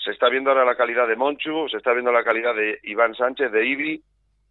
Se 0.02 0.11
está 0.11 0.28
viendo 0.28 0.50
ahora 0.50 0.64
la 0.64 0.76
calidad 0.76 1.06
de 1.06 1.16
Monchu, 1.16 1.68
se 1.68 1.76
está 1.76 1.92
viendo 1.92 2.12
la 2.12 2.25
calidad 2.25 2.54
de 2.54 2.78
Iván 2.85 3.14
Sánchez, 3.14 3.52
de 3.52 3.66
Ibi. 3.66 4.02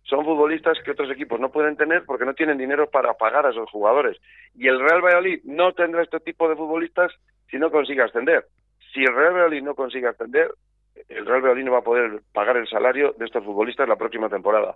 Son 0.04 0.26
futbolistas 0.26 0.80
que 0.84 0.92
otros 0.92 1.12
equipos 1.12 1.40
no 1.40 1.52
pueden 1.52 1.78
tener 1.78 2.04
porque 2.06 2.26
no 2.26 2.34
tienen 2.34 2.58
dinero 2.58 2.90
para 2.90 3.14
pagar 3.14 3.46
a 3.46 3.52
esos 3.52 3.70
jugadores. 3.70 4.18
Y 4.56 4.68
el 4.68 4.80
Real 4.80 5.02
Valladolid 5.02 5.42
no 5.44 5.74
tendrá 5.74 6.04
este 6.04 6.20
tipo 6.20 6.50
de 6.50 6.56
futbolistas 6.56 7.12
si 7.50 7.58
no 7.58 7.70
consigue 7.72 8.02
ascender. 8.02 8.46
Si 8.94 9.02
el 9.02 9.14
Real 9.14 9.34
Valladolid 9.34 9.64
no 9.64 9.76
consigue 9.76 10.08
ascender, 10.08 10.52
el 11.10 11.26
Real 11.26 11.42
Valladolid 11.42 11.66
no 11.66 11.72
va 11.72 11.80
a 11.80 11.84
poder 11.84 12.22
pagar 12.34 12.58
el 12.58 12.68
salario 12.68 13.14
de 13.18 13.26
estos 13.26 13.44
futbolistas 13.44 13.88
la 13.88 13.96
próxima 13.96 14.30
temporada. 14.30 14.76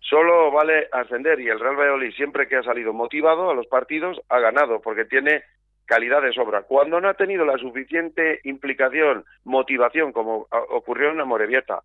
Solo 0.00 0.50
vale 0.52 0.88
ascender 0.92 1.40
y 1.40 1.48
el 1.48 1.58
Real 1.58 1.76
Valladolid 1.76 2.12
siempre 2.12 2.46
que 2.46 2.56
ha 2.56 2.62
salido 2.62 2.92
motivado 2.92 3.50
a 3.50 3.54
los 3.54 3.66
partidos 3.66 4.20
ha 4.28 4.38
ganado 4.38 4.80
porque 4.80 5.04
tiene 5.04 5.42
calidad 5.84 6.22
de 6.22 6.32
sobra. 6.32 6.62
Cuando 6.62 7.00
no 7.00 7.08
ha 7.08 7.14
tenido 7.14 7.44
la 7.44 7.58
suficiente 7.58 8.40
implicación, 8.44 9.24
motivación, 9.44 10.12
como 10.12 10.46
ocurrió 10.50 11.10
en 11.10 11.18
la 11.18 11.24
Morevieta, 11.24 11.80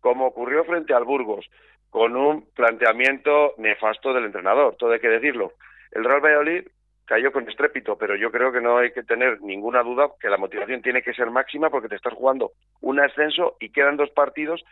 como 0.00 0.26
ocurrió 0.26 0.64
frente 0.64 0.94
al 0.94 1.04
Burgos, 1.04 1.48
con 1.90 2.16
un 2.16 2.48
planteamiento 2.54 3.54
nefasto 3.58 4.12
del 4.12 4.24
entrenador, 4.24 4.76
todo 4.76 4.92
hay 4.92 5.00
que 5.00 5.08
decirlo. 5.08 5.52
El 5.92 6.04
Real 6.04 6.20
Valladolid 6.20 6.68
cayó 7.10 7.32
con 7.32 7.48
estrépito, 7.48 7.98
pero 7.98 8.14
yo 8.14 8.30
creo 8.30 8.52
que 8.52 8.60
no 8.60 8.78
hay 8.78 8.92
que 8.92 9.02
tener 9.02 9.42
ninguna 9.42 9.82
duda 9.82 10.10
que 10.20 10.28
la 10.28 10.36
motivación 10.36 10.80
tiene 10.80 11.02
que 11.02 11.12
ser 11.12 11.28
máxima 11.28 11.68
porque 11.68 11.88
te 11.88 11.96
estás 11.96 12.14
jugando 12.14 12.52
un 12.82 13.00
ascenso 13.00 13.56
y 13.58 13.70
quedan 13.70 13.96
dos 13.96 14.10
partidos 14.10 14.62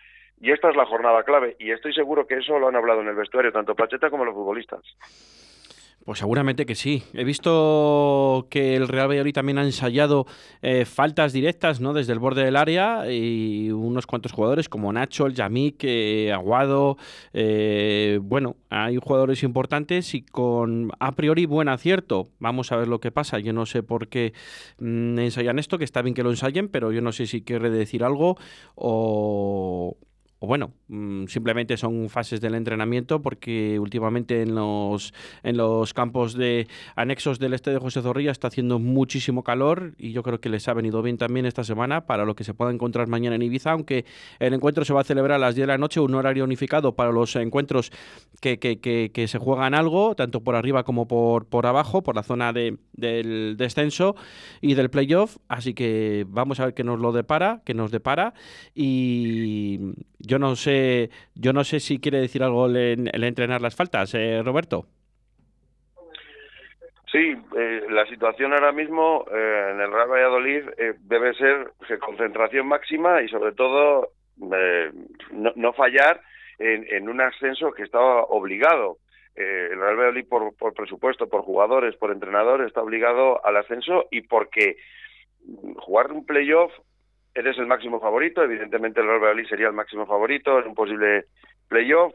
y 0.41 0.53
esta 0.53 0.71
es 0.71 0.77
la 0.77 0.87
jornada 0.87 1.25
clave 1.25 1.57
y 1.59 1.73
estoy 1.73 1.93
seguro 1.93 2.29
que 2.29 2.37
eso 2.37 2.57
lo 2.61 2.69
han 2.69 2.77
hablado 2.77 3.01
en 3.01 3.09
el 3.09 3.17
vestuario 3.17 3.51
tanto 3.51 3.75
Pacheta 3.75 4.09
como 4.09 4.25
los 4.25 4.37
futbolistas. 4.37 4.85
Pues 6.05 6.21
seguramente 6.21 6.65
que 6.65 6.75
sí. 6.75 7.03
He 7.13 7.23
visto 7.23 8.47
que 8.49 8.77
el 8.77 8.89
Real 8.89 9.09
Valladolid 9.09 9.35
también 9.35 9.59
ha 9.59 9.65
ensayado 9.65 10.27
eh, 10.63 10.87
faltas 10.87 11.35
directas 11.35 11.81
¿no? 11.81 11.93
desde 11.93 12.15
el 12.15 12.19
borde 12.19 12.45
del 12.45 12.57
área 12.57 13.13
y 13.13 13.71
unos 13.71 14.07
cuantos 14.07 14.33
jugadores 14.33 14.71
como 14.71 14.91
Nacho, 14.91 15.27
el 15.27 15.35
Yamik, 15.35 15.85
eh, 15.85 16.33
Aguado. 16.33 16.97
Eh, 17.35 18.21
bueno, 18.23 18.57
hay 18.71 18.97
jugadores 18.97 19.43
importantes 19.43 20.15
y 20.15 20.23
con 20.23 20.93
a 20.99 21.13
priori 21.13 21.45
buen 21.45 21.69
acierto. 21.69 22.29
Vamos 22.39 22.73
a 22.73 22.77
ver 22.77 22.89
lo 22.89 23.01
que 23.01 23.11
pasa. 23.11 23.39
Yo 23.39 23.53
no 23.53 23.67
sé 23.67 23.83
por 23.83 24.09
qué 24.09 24.33
mm, 24.79 25.19
ensayan 25.19 25.59
esto, 25.59 25.77
que 25.77 25.85
está 25.85 26.01
bien 26.01 26.15
que 26.15 26.23
lo 26.23 26.31
ensayen, 26.31 26.69
pero 26.69 26.91
yo 26.91 27.03
no 27.03 27.13
sé 27.13 27.27
si 27.27 27.43
quiere 27.43 27.69
decir 27.69 28.03
algo 28.03 28.39
o, 28.77 29.97
o 30.41 30.47
bueno, 30.47 30.73
mm, 30.89 31.27
simplemente 31.27 31.77
son 31.77 32.09
fases 32.09 32.41
del 32.41 32.55
entrenamiento 32.55 33.21
porque 33.21 33.79
últimamente 33.81 34.43
en 34.43 34.55
los, 34.55 35.13
en 35.43 35.57
los 35.57 35.95
campos 35.95 36.35
de 36.35 36.69
anexos 36.95 37.41
del 37.41 37.55
este 37.55 37.73
de 37.73 37.79
José 37.79 38.03
Zorrilla 38.03 38.31
está 38.31 38.47
haciendo 38.49 38.79
muchísimo 38.79 39.43
calor 39.43 39.95
y 39.99 40.13
yo 40.13 40.23
creo 40.23 40.41
que 40.41 40.49
les 40.49 40.69
ha 40.69 40.75
venido 40.75 41.03
bien 41.03 41.19
también 41.19 41.45
esta 41.45 41.65
semana 41.65 42.07
para 42.07 42.25
lo 42.25 42.37
que 42.37 42.45
se 42.45 42.55
pueda 42.55 42.71
encontrar 42.71 43.09
mañana 43.09 43.35
en 43.35 43.43
Ibiza, 43.43 43.73
aunque 43.73 44.05
el 44.39 44.55
encuentro 44.55 44.85
se 44.85 44.93
va 44.93 45.01
a 45.01 45.05
celebrar 45.05 45.37
a 45.37 45.39
las 45.39 45.57
10 45.57 45.65
de 45.65 45.73
la 45.73 45.79
noche, 45.79 45.99
un 45.99 46.15
horario 46.15 46.45
unificado 46.45 46.95
para 46.95 47.11
los 47.11 47.35
encuentros 47.35 47.91
que, 48.41 48.59
que, 48.59 48.79
que, 48.79 49.29
se 49.29 49.39
juegan 49.39 49.75
algo, 49.75 50.15
tanto 50.15 50.41
por 50.43 50.55
arriba 50.55 50.85
como 50.85 51.09
por, 51.09 51.47
por 51.47 51.67
abajo, 51.67 52.03
por 52.03 52.15
la 52.15 52.23
zona 52.23 52.53
de, 52.53 52.79
del 52.93 53.57
descenso 53.57 54.15
y 54.61 54.75
del 54.75 54.89
playoff, 54.89 55.39
así 55.49 55.75
que 55.75 56.25
vamos 56.29 56.61
a 56.61 56.67
ver 56.67 56.75
qué 56.75 56.85
nos 56.85 57.01
lo 57.01 57.13
depara, 57.13 57.61
qué 57.65 57.75
nos 57.75 57.91
depara 57.91 58.35
y 58.75 59.81
yo 60.19 60.39
no 60.39 60.57
sé, 60.57 61.11
yo 61.35 61.53
no 61.53 61.65
sé 61.65 61.81
si 61.81 62.01
quiere 62.01 62.21
decir 62.21 62.43
algo 62.43 62.67
el, 62.67 63.11
el 63.13 63.25
entrenar 63.25 63.61
las 63.61 63.77
faltas, 63.77 64.15
eh, 64.15 64.43
Roberto. 64.45 64.87
Sí, 67.11 67.35
eh, 67.57 67.87
la 67.89 68.05
situación 68.07 68.53
ahora 68.53 68.73
mismo 68.73 69.25
eh, 69.33 69.71
en 69.73 69.81
el 69.81 69.91
Real 69.91 70.11
Valladolid 70.11 70.69
eh, 70.77 70.95
debe 71.01 71.33
ser 71.35 71.73
concentración 72.01 72.67
máxima 72.67 73.23
y 73.23 73.29
sobre 73.29 73.53
todo 73.53 74.11
eh, 74.53 74.93
no, 75.33 75.53
no, 75.57 75.73
fallar 75.73 76.21
en, 76.59 77.09
un 77.09 77.21
ascenso 77.21 77.73
que 77.73 77.85
estaba 77.85 78.25
obligado. 78.25 78.99
Eh, 79.35 79.69
el 79.73 79.79
Real 79.79 79.97
Valladolid 79.97 80.29
por, 80.29 80.55
por 80.57 80.75
presupuesto, 80.75 81.29
por 81.29 81.43
jugadores, 81.43 81.97
por 81.97 82.11
entrenador 82.11 82.63
está 82.63 82.83
obligado 82.83 83.45
al 83.45 83.57
ascenso 83.57 84.07
y 84.11 84.23
porque 84.23 84.77
jugar 85.77 86.13
un 86.13 86.27
playoff 86.27 86.73
eres 87.39 87.57
el 87.59 87.67
máximo 87.67 88.01
favorito, 88.01 88.43
evidentemente 88.43 89.01
el 89.01 89.07
Real 89.07 89.21
Valladolid 89.21 89.49
sería 89.49 89.69
el 89.69 89.73
máximo 89.73 90.07
favorito 90.07 90.59
en 90.59 90.69
un 90.69 90.75
posible 90.75 91.27
playoff, 91.69 92.13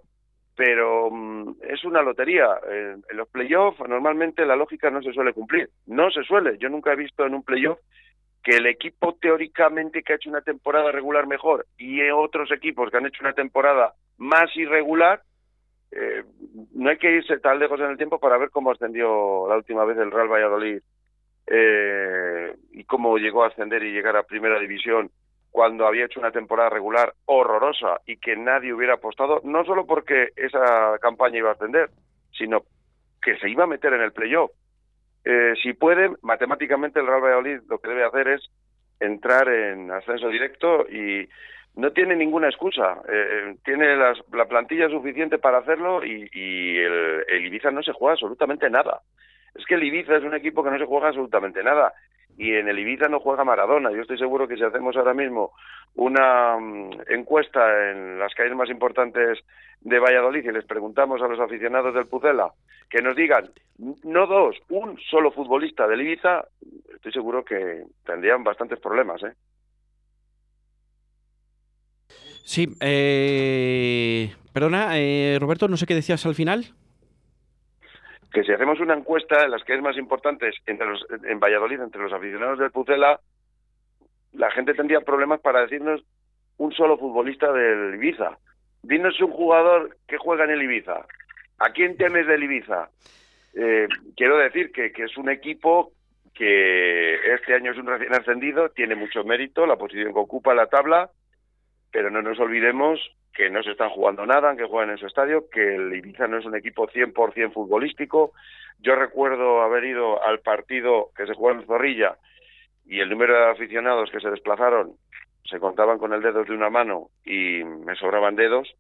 pero 0.56 1.08
um, 1.08 1.56
es 1.62 1.84
una 1.86 2.02
lotería. 2.02 2.48
Eh, 2.70 2.96
en 3.10 3.18
los 3.18 3.30
playoffs 3.30 3.80
normalmente 3.88 4.46
la 4.46 4.56
lógica 4.56 4.90
no 4.90 5.02
se 5.02 5.14
suele 5.14 5.34
cumplir, 5.34 5.70
no 5.88 6.12
se 6.12 6.24
suele. 6.24 6.58
Yo 6.58 6.70
nunca 6.70 6.92
he 6.92 6.98
visto 6.98 7.26
en 7.26 7.36
un 7.36 7.44
playoff 7.44 7.80
que 8.44 8.58
el 8.58 8.66
equipo 8.66 9.14
teóricamente 9.14 10.04
que 10.04 10.14
ha 10.14 10.16
hecho 10.18 10.30
una 10.30 10.42
temporada 10.42 10.92
regular 10.92 11.26
mejor 11.26 11.66
y 11.78 12.02
otros 12.10 12.52
equipos 12.52 12.92
que 12.92 12.98
han 12.98 13.06
hecho 13.06 13.24
una 13.24 13.34
temporada 13.34 13.94
más 14.18 14.54
irregular, 14.58 15.22
eh, 15.92 16.24
no 16.74 16.90
hay 16.90 16.98
que 16.98 17.12
irse 17.12 17.40
tan 17.40 17.60
lejos 17.60 17.80
en 17.80 17.92
el 17.92 17.98
tiempo 17.98 18.20
para 18.20 18.38
ver 18.38 18.50
cómo 18.50 18.72
ascendió 18.72 19.48
la 19.48 19.56
última 19.56 19.86
vez 19.86 19.98
el 19.98 20.12
Real 20.12 20.28
Valladolid 20.28 20.82
eh, 21.48 22.56
y 22.72 22.84
cómo 22.86 23.18
llegó 23.18 23.44
a 23.44 23.48
ascender 23.48 23.84
y 23.84 23.92
llegar 23.92 24.16
a 24.16 24.24
primera 24.24 24.60
división 24.60 25.12
cuando 25.52 25.86
había 25.86 26.06
hecho 26.06 26.20
una 26.20 26.32
temporada 26.32 26.70
regular 26.70 27.14
horrorosa 27.26 28.02
y 28.08 28.18
que 28.18 28.36
nadie 28.36 28.74
hubiera 28.74 28.96
apostado, 28.96 29.40
no 29.44 29.64
solo 29.66 29.86
porque 29.86 30.30
esa 30.36 30.98
campaña 31.00 31.38
iba 31.38 31.50
a 31.50 31.54
ascender, 31.54 31.92
sino 32.36 32.64
que 33.22 33.38
se 33.38 33.50
iba 33.50 33.66
a 33.66 33.68
meter 33.68 33.94
en 33.94 34.02
el 34.02 34.14
playoff. 34.14 34.52
Eh, 35.26 35.54
si 35.62 35.74
pueden, 35.74 36.18
matemáticamente 36.22 37.00
el 37.00 37.08
Real 37.08 37.22
Valladolid 37.22 37.60
lo 37.70 37.78
que 37.78 37.90
debe 37.90 38.04
hacer 38.04 38.28
es 38.30 38.42
entrar 39.00 39.48
en 39.48 39.92
ascenso 39.92 40.28
directo 40.30 40.88
y 40.90 41.30
no 41.76 41.92
tiene 41.92 42.16
ninguna 42.16 42.48
excusa. 42.48 43.02
Eh, 43.08 43.56
tiene 43.64 43.96
las, 43.96 44.18
la 44.32 44.46
plantilla 44.46 44.90
suficiente 44.90 45.38
para 45.38 45.60
hacerlo 45.60 46.04
y, 46.04 46.78
el 46.78 47.46
Ibiza 47.46 47.72
no 47.72 47.84
se 47.84 47.94
juega 47.94 48.14
absolutamente 48.14 48.70
nada. 48.70 49.02
Es 49.56 49.66
que 49.66 49.76
el 49.76 49.84
Ibiza 49.84 50.18
es 50.18 50.24
un 50.24 50.34
equipo 50.34 50.64
que 50.64 50.72
no 50.72 50.78
se 50.78 50.86
juega 50.86 51.10
absolutamente 51.10 51.64
nada 51.64 51.94
y 52.38 52.54
en 52.54 52.68
el 52.68 52.80
Ibiza 52.80 53.08
no 53.08 53.20
juega 53.20 53.44
Maradona. 53.44 53.92
Yo 53.92 54.02
estoy 54.02 54.18
seguro 54.18 54.48
que 54.48 54.58
si 54.58 54.64
hacemos 54.64 54.96
ahora 54.96 55.14
mismo 55.14 55.52
una 55.96 56.56
um, 56.56 56.90
encuesta 57.08 57.92
en 57.92 58.18
las 58.20 58.34
calles 58.34 58.56
más 58.56 58.70
importantes 58.70 59.40
de 59.82 60.00
Valladolid 60.00 60.44
y 60.44 60.52
les 60.52 60.66
preguntamos 60.66 61.22
a 61.22 61.28
los 61.28 61.40
aficionados 61.40 61.94
del 61.94 62.08
Pucela 62.08 62.52
que 62.90 63.02
nos 63.02 63.16
digan, 63.16 63.50
no 64.04 64.28
dos, 64.28 64.56
un 64.70 65.00
solo 65.10 65.32
futbolista 65.32 65.88
del 65.88 66.02
Ibiza, 66.02 66.46
estoy 66.96 67.12
seguro 67.12 67.44
que 67.44 67.84
tendrían 68.06 68.44
bastantes 68.44 68.80
problemas, 68.80 69.24
¿eh? 69.24 69.34
Sí, 72.46 72.68
eh, 72.82 74.36
perdona, 74.52 75.00
eh, 75.00 75.38
Roberto, 75.40 75.68
no 75.68 75.78
sé 75.78 75.86
qué 75.86 75.96
decías 75.96 76.26
al 76.26 76.36
final 76.36 76.74
que 78.34 78.44
si 78.44 78.52
hacemos 78.52 78.80
una 78.80 78.96
encuesta 78.96 79.46
en 79.46 79.52
las 79.52 79.64
que 79.64 79.76
es 79.76 79.82
más 79.82 79.96
importantes 79.96 80.56
entre 80.66 80.88
los, 80.88 81.06
en 81.24 81.40
Valladolid 81.40 81.80
entre 81.80 82.02
los 82.02 82.12
aficionados 82.12 82.58
del 82.58 82.72
Pucela, 82.72 83.20
la 84.34 84.50
gente 84.52 84.74
tendría 84.74 85.02
problemas 85.02 85.40
para 85.40 85.62
decirnos 85.62 86.04
un 86.58 86.74
solo 86.74 86.98
futbolista 86.98 87.52
del 87.54 87.94
Ibiza. 87.94 88.40
Dinos 88.82 89.22
un 89.22 89.32
jugador 89.32 89.98
que 90.08 90.18
juega 90.18 90.46
en 90.46 90.50
el 90.50 90.64
Ibiza. 90.64 91.06
¿A 91.60 91.70
quién 91.70 91.96
temes 91.96 92.26
del 92.26 92.44
Ibiza? 92.44 92.90
Eh, 93.54 93.88
quiero 94.18 94.38
decir 94.38 94.72
que, 94.72 94.92
que 94.92 95.04
es 95.04 95.16
un 95.16 95.30
equipo 95.30 95.92
que 96.34 97.36
este 97.36 97.54
año 97.54 97.72
es 97.72 97.78
un 97.78 97.86
recién 97.86 98.14
ascendido, 98.14 98.70
tiene 98.70 98.96
mucho 98.96 99.24
mérito, 99.24 99.68
la 99.68 99.76
posición 99.76 100.12
que 100.12 100.20
ocupa 100.20 100.56
la 100.56 100.66
tabla, 100.66 101.12
pero 101.94 102.10
no 102.10 102.24
nos 102.24 102.40
olvidemos 102.40 103.00
que 103.34 103.50
no 103.52 103.62
se 103.64 103.72
están 103.72 103.92
jugando 103.92 104.26
nada, 104.26 104.50
aunque 104.50 104.66
juegan 104.66 104.90
en 104.90 104.98
su 104.98 105.06
estadio, 105.06 105.48
que 105.50 105.76
el 105.76 105.94
Ibiza 105.94 106.28
no 106.28 106.40
es 106.40 106.46
un 106.46 106.56
equipo 106.56 106.88
100% 106.88 107.54
futbolístico. 107.54 108.34
Yo 108.80 108.96
recuerdo 108.96 109.62
haber 109.62 109.86
ido 109.86 110.22
al 110.22 110.40
partido 110.40 111.12
que 111.16 111.28
se 111.28 111.36
jugó 111.36 111.52
en 111.52 111.66
Zorrilla 111.66 112.18
y 112.86 113.00
el 113.00 113.10
número 113.10 113.34
de 113.38 113.52
aficionados 113.52 114.10
que 114.12 114.20
se 114.20 114.30
desplazaron 114.30 114.94
se 115.46 115.60
contaban 115.60 116.00
con 116.00 116.14
el 116.14 116.22
dedo 116.22 116.44
de 116.44 116.54
una 116.54 116.70
mano 116.70 117.10
y 117.26 117.64
me 117.64 117.96
sobraban 117.96 118.36
dedos, 118.36 118.76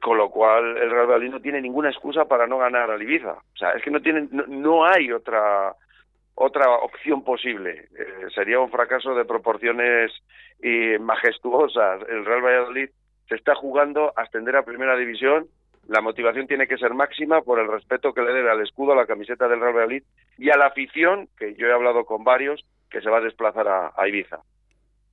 con 0.00 0.18
lo 0.18 0.30
cual 0.30 0.76
el 0.76 0.90
Real 0.90 1.06
Valladolid 1.06 1.30
no 1.30 1.40
tiene 1.40 1.60
ninguna 1.60 1.90
excusa 1.90 2.24
para 2.24 2.48
no 2.48 2.58
ganar 2.58 2.90
al 2.90 3.02
Ibiza. 3.02 3.32
O 3.32 3.56
sea, 3.56 3.70
es 3.70 3.82
que 3.82 3.90
no 3.90 4.00
tienen, 4.00 4.28
no 4.32 4.84
hay 4.84 5.12
otra 5.12 5.74
otra 6.34 6.68
opción 6.70 7.22
posible. 7.22 7.88
Eh, 7.98 8.26
sería 8.34 8.60
un 8.60 8.70
fracaso 8.70 9.14
de 9.14 9.24
proporciones 9.24 10.12
y 10.62 10.98
majestuosas. 10.98 12.02
El 12.08 12.24
Real 12.24 12.42
Valladolid 12.42 12.90
se 13.28 13.36
está 13.36 13.54
jugando 13.54 14.12
ascender 14.16 14.56
a 14.56 14.64
primera 14.64 14.96
división. 14.96 15.46
La 15.86 16.00
motivación 16.00 16.46
tiene 16.46 16.66
que 16.66 16.78
ser 16.78 16.94
máxima 16.94 17.42
por 17.42 17.60
el 17.60 17.68
respeto 17.68 18.12
que 18.12 18.22
le 18.22 18.32
debe 18.32 18.50
al 18.50 18.62
escudo, 18.62 18.92
a 18.92 18.96
la 18.96 19.06
camiseta 19.06 19.48
del 19.48 19.60
Real 19.60 19.74
Valladolid 19.74 20.02
y 20.38 20.50
a 20.50 20.56
la 20.56 20.66
afición, 20.66 21.28
que 21.38 21.54
yo 21.54 21.66
he 21.66 21.72
hablado 21.72 22.04
con 22.04 22.24
varios, 22.24 22.64
que 22.90 23.00
se 23.00 23.10
va 23.10 23.18
a 23.18 23.22
desplazar 23.22 23.68
a, 23.68 23.92
a 23.96 24.08
Ibiza. 24.08 24.38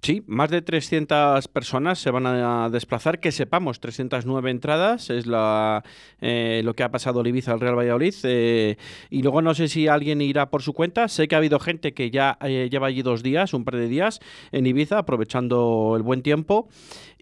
Sí, 0.04 0.24
más 0.26 0.50
de 0.50 0.64
300 0.64 1.48
personas 1.48 2.00
se 2.00 2.10
van 2.10 2.26
a 2.26 2.70
desplazar, 2.72 3.20
que 3.20 3.32
sepamos, 3.32 3.80
309 3.80 4.50
entradas, 4.50 5.12
es 5.12 5.28
la, 5.28 5.84
eh, 6.22 6.62
lo 6.64 6.74
que 6.74 6.82
ha 6.82 6.90
pasado 6.90 7.22
el 7.22 7.28
Ibiza 7.28 7.52
al 7.52 7.60
Real 7.60 7.78
Valladolid. 7.78 8.16
Eh, 8.24 8.78
y 9.12 9.22
luego 9.22 9.44
no 9.44 9.54
sé 9.54 9.68
si 9.68 9.88
alguien 9.88 10.20
irá 10.22 10.50
por 10.50 10.64
su 10.64 10.74
cuenta, 10.74 11.08
sé 11.08 11.28
que 11.28 11.36
ha 11.36 11.38
habido 11.38 11.60
gente 11.60 11.94
que 11.94 12.10
ya 12.10 12.40
eh, 12.42 12.68
lleva 12.72 12.88
allí 12.88 13.04
dos 13.04 13.22
días, 13.22 13.54
un 13.54 13.64
par 13.64 13.76
de 13.76 13.88
días 13.88 14.22
en 14.52 14.66
Ibiza, 14.66 14.98
aprovechando 14.98 15.94
el 15.96 16.02
buen 16.02 16.24
tiempo 16.24 16.68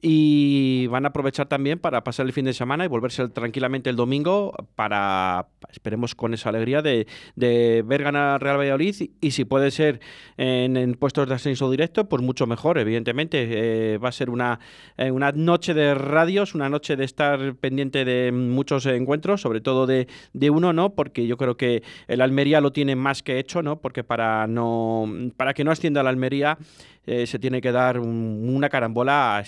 y 0.02 0.88
van 0.88 1.06
a 1.06 1.10
aprovechar 1.10 1.48
también 1.48 1.80
para 1.80 2.04
pasar 2.04 2.26
el 2.26 2.34
fin 2.34 2.46
de 2.46 2.54
semana 2.54 2.86
y 2.86 2.88
volverse 2.88 3.28
tranquilamente 3.30 3.90
el 3.90 3.96
domingo 3.96 4.54
para, 4.76 5.48
esperemos 5.72 6.16
con 6.16 6.34
esa 6.34 6.50
alegría, 6.50 6.82
de, 6.82 7.08
de 7.36 7.84
ver 7.86 8.04
ganar 8.04 8.42
Real 8.42 8.58
Valladolid 8.58 8.96
y, 9.22 9.32
si 9.32 9.46
puede 9.46 9.72
ser 9.72 10.00
en, 10.38 10.94
puestos 10.96 11.28
de 11.28 11.36
ascenso 11.36 11.70
directo, 11.70 12.08
pues 12.08 12.24
mucho 12.24 12.48
mejor, 12.48 12.78
evidentemente. 12.78 13.48
Eh, 13.50 13.98
va 13.98 14.10
a 14.10 14.14
ser 14.14 14.30
una, 14.30 14.60
eh, 14.98 15.12
una 15.12 15.32
noche 15.32 15.74
de 15.74 15.94
radios, 15.94 16.56
una 16.56 16.70
noche 16.70 16.96
de 16.96 17.06
estar 17.06 17.56
pendiente 17.56 18.06
de 18.06 18.32
muchos 18.32 18.86
encuentros, 18.86 19.42
sobre 19.42 19.62
todo 19.62 19.86
de, 19.86 20.08
de 20.34 20.50
uno, 20.50 20.74
¿no? 20.74 20.96
Porque 20.96 21.28
yo 21.28 21.38
creo 21.38 21.58
que 21.58 21.84
el 22.08 22.22
Almería 22.22 22.62
lo 22.62 22.72
tiene 22.72 22.96
más 22.96 23.24
que 23.24 23.40
hecho, 23.40 23.62
¿no? 23.62 23.80
Porque 23.80 24.04
para, 24.04 24.48
no, 24.48 25.06
para 25.38 25.54
que 25.54 25.64
no 25.64 25.72
ascienda 25.72 26.04
la 26.04 26.10
Almería 26.10 26.58
eh, 27.06 27.26
se 27.26 27.40
tiene 27.40 27.60
que 27.60 27.72
dar 27.72 28.00
un, 28.00 28.52
una 28.54 28.70
carambola 28.70 29.42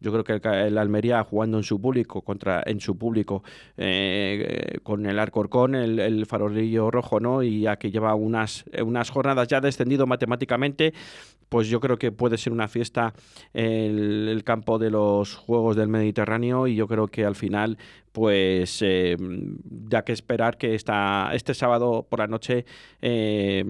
Yo 0.00 0.12
creo 0.12 0.24
que 0.24 0.66
el, 0.66 0.78
Almería 0.78 1.22
jugando 1.24 1.58
en 1.58 1.64
su 1.64 1.80
público 1.80 2.22
contra 2.22 2.62
en 2.66 2.80
su 2.80 2.96
público 2.96 3.42
eh, 3.76 4.78
con 4.82 5.06
el 5.06 5.18
Arcorcón, 5.18 5.74
el, 5.74 5.98
el 5.98 6.26
farolillo 6.26 6.90
rojo, 6.90 7.20
¿no? 7.20 7.42
Y 7.42 7.62
ya 7.62 7.76
que 7.76 7.90
lleva 7.90 8.14
unas 8.14 8.64
unas 8.82 9.10
jornadas 9.10 9.48
ya 9.48 9.60
descendido 9.60 10.06
matemáticamente, 10.06 10.92
pues 11.48 11.68
yo 11.68 11.80
creo 11.80 11.98
que 11.98 12.12
puede 12.12 12.38
ser 12.38 12.52
una 12.52 12.68
fiesta 12.68 13.14
el, 13.54 14.28
el 14.28 14.44
campo 14.44 14.78
de 14.78 14.90
los 14.90 15.34
Juegos 15.34 15.76
del 15.76 15.88
Mediterráneo 15.88 16.66
y 16.66 16.74
yo 16.74 16.86
creo 16.86 17.08
que 17.08 17.24
al 17.24 17.34
final 17.34 17.78
pues 18.12 18.82
eh, 18.82 19.16
ya 19.88 20.02
que 20.02 20.12
esperar 20.12 20.58
que 20.58 20.74
esta, 20.74 21.30
este 21.34 21.54
sábado 21.54 22.06
por 22.08 22.18
la 22.18 22.26
noche 22.26 22.64
eh, 23.00 23.64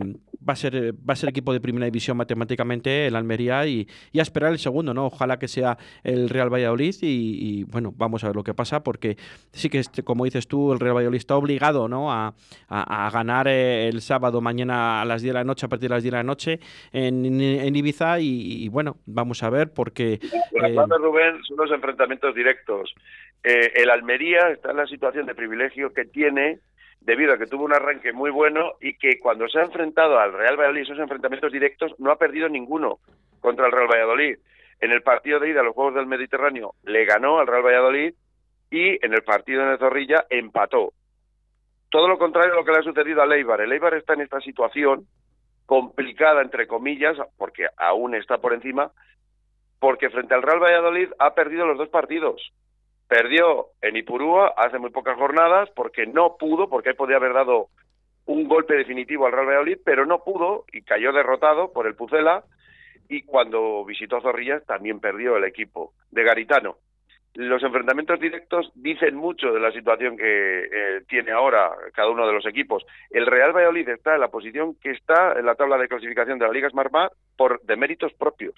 va 0.47 0.53
a 0.53 0.57
ser 0.57 0.95
va 0.95 1.13
a 1.13 1.17
ser 1.17 1.29
equipo 1.29 1.53
de 1.53 1.61
primera 1.61 1.87
división 1.87 2.17
matemáticamente 2.17 3.07
el 3.07 3.17
Almería 3.17 3.67
y, 3.67 3.89
y 4.13 4.19
a 4.19 4.23
esperar 4.23 4.53
el 4.53 4.59
segundo, 4.59 4.95
¿no? 4.95 5.07
Ojalá 5.07 5.39
que 5.39 5.49
sea 5.49 5.79
el 6.05 6.29
Real 6.29 6.53
Valladolid 6.53 6.95
y, 7.03 7.61
y, 7.61 7.65
bueno, 7.65 7.93
vamos 7.97 8.25
a 8.25 8.29
ver 8.29 8.37
lo 8.37 8.45
que 8.45 8.55
pasa 8.55 8.83
porque 8.83 9.17
sí 9.53 9.69
que 9.69 9.79
este, 9.79 10.03
como 10.03 10.25
dices 10.25 10.49
tú, 10.49 10.73
el 10.73 10.81
Real 10.81 10.97
Valladolid 10.97 11.19
está 11.19 11.37
obligado, 11.37 11.89
¿no? 11.89 12.13
A, 12.13 12.35
a, 12.69 13.07
a 13.07 13.11
ganar 13.11 13.49
eh, 13.49 13.89
el 13.89 14.01
sábado 14.01 14.41
mañana 14.41 15.01
a 15.01 15.05
las 15.05 15.23
10 15.23 15.35
de 15.35 15.39
la 15.39 15.45
noche, 15.45 15.67
a 15.67 15.69
partir 15.69 15.89
de 15.89 15.95
las 15.97 16.03
10 16.03 16.13
de 16.13 16.19
la 16.19 16.25
noche 16.25 16.61
en, 16.93 17.25
en 17.41 17.77
Ibiza 17.77 18.21
y, 18.21 18.65
y, 18.65 18.69
bueno, 18.69 18.97
vamos 19.07 19.43
a 19.43 19.51
ver 19.51 19.73
porque... 19.73 20.15
Eh, 20.15 20.77
Rubén 20.99 21.43
son 21.45 21.57
los 21.57 21.71
enfrentamientos 21.71 22.35
directos. 22.35 22.95
Eh, 23.43 23.73
el 23.77 23.91
Almería 23.91 24.51
está 24.51 24.71
en 24.71 24.79
la 24.79 24.87
situación 24.87 25.27
de 25.27 25.35
privilegio 25.35 25.93
que 25.93 26.05
tiene 26.05 26.61
debido 27.01 27.33
a 27.33 27.39
que 27.39 27.47
tuvo 27.47 27.65
un 27.65 27.73
arranque 27.73 28.13
muy 28.13 28.31
bueno 28.31 28.73
y 28.81 28.95
que 28.99 29.19
cuando 29.19 29.49
se 29.49 29.59
ha 29.59 29.65
enfrentado 29.65 30.19
al 30.19 30.33
Real 30.33 30.57
Valladolid, 30.57 30.83
esos 30.83 30.99
enfrentamientos 30.99 31.53
directos, 31.53 31.95
no 31.99 32.11
ha 32.11 32.19
perdido 32.19 32.49
ninguno 32.49 32.99
contra 33.41 33.67
el 33.67 33.73
Real 33.73 33.89
Valladolid. 33.89 34.39
En 34.81 34.93
el 34.93 35.03
partido 35.03 35.41
de 35.41 35.51
ida 35.51 35.61
a 35.61 35.65
los 35.65 35.75
Juegos 35.75 35.95
del 35.95 36.07
Mediterráneo 36.07 36.75
le 36.85 37.05
ganó 37.05 37.39
al 37.39 37.47
Real 37.47 37.65
Valladolid 37.65 38.15
y 38.71 39.05
en 39.05 39.15
el 39.15 39.23
partido 39.23 39.63
en 39.63 39.71
el 39.71 39.79
Zorrilla 39.79 40.27
empató. 40.29 40.93
Todo 41.91 42.07
lo 42.07 42.19
contrario 42.19 42.53
a 42.53 42.57
lo 42.57 42.65
que 42.65 42.73
le 42.73 42.79
ha 42.79 42.83
sucedido 42.83 43.23
a 43.23 43.27
Leibar. 43.27 43.61
El 43.61 43.73
Eibar 43.73 43.95
está 43.95 44.13
en 44.13 44.21
esta 44.21 44.41
situación 44.41 45.07
complicada, 45.65 46.43
entre 46.43 46.67
comillas, 46.67 47.17
porque 47.37 47.67
aún 47.77 48.15
está 48.15 48.39
por 48.39 48.53
encima, 48.53 48.91
porque 49.81 50.11
frente 50.11 50.35
al 50.35 50.43
Real 50.43 50.63
Valladolid 50.63 51.09
ha 51.19 51.35
perdido 51.35 51.67
los 51.67 51.79
dos 51.79 51.89
partidos. 51.89 52.53
Perdió 53.09 53.69
en 53.81 53.97
Ipurúa 53.97 54.53
hace 54.57 54.79
muy 54.79 54.91
pocas 54.91 55.17
jornadas 55.17 55.71
porque 55.75 56.07
no 56.07 56.37
pudo, 56.39 56.69
porque 56.69 56.91
ahí 56.91 56.95
podía 56.95 57.17
haber 57.17 57.33
dado 57.33 57.69
un 58.27 58.47
golpe 58.47 58.75
definitivo 58.75 59.25
al 59.27 59.33
Real 59.33 59.47
Valladolid, 59.47 59.79
pero 59.83 60.05
no 60.05 60.23
pudo 60.23 60.67
y 60.71 60.83
cayó 60.83 61.13
derrotado 61.13 61.73
por 61.73 61.87
el 61.87 61.95
Pucela 61.95 62.45
y 63.09 63.23
cuando 63.23 63.83
visitó 63.87 64.21
Zorrilla 64.21 64.61
también 64.61 65.01
perdió 65.01 65.39
el 65.39 65.45
equipo 65.45 65.95
de 66.11 66.25
Garitano. 66.25 66.77
Los 67.35 67.63
enfrentamientos 67.63 68.21
directos 68.21 68.71
dicen 68.75 69.15
mucho 69.15 69.53
de 69.53 69.61
la 69.61 69.73
situación 69.73 70.19
que 70.19 70.65
eh, 70.65 71.03
tiene 71.09 71.31
ahora 71.31 71.71
cada 71.95 72.11
uno 72.11 72.27
de 72.27 72.33
los 72.35 72.45
equipos. 72.45 72.85
El 73.11 73.27
Real 73.27 73.53
Valladolid 73.53 73.89
está 73.89 74.15
en 74.15 74.21
la 74.21 74.29
posición 74.29 74.75
que 74.83 74.91
está 74.91 75.33
en 75.39 75.47
la 75.47 75.55
tabla 75.55 75.79
de 75.79 75.89
clasificación 75.89 76.39
de 76.39 76.47
la 76.47 76.53
Liga 76.53 76.69
Smartbank 76.69 77.13
por 77.37 77.63
de 77.63 77.77
méritos 77.77 78.13
propios 78.15 78.55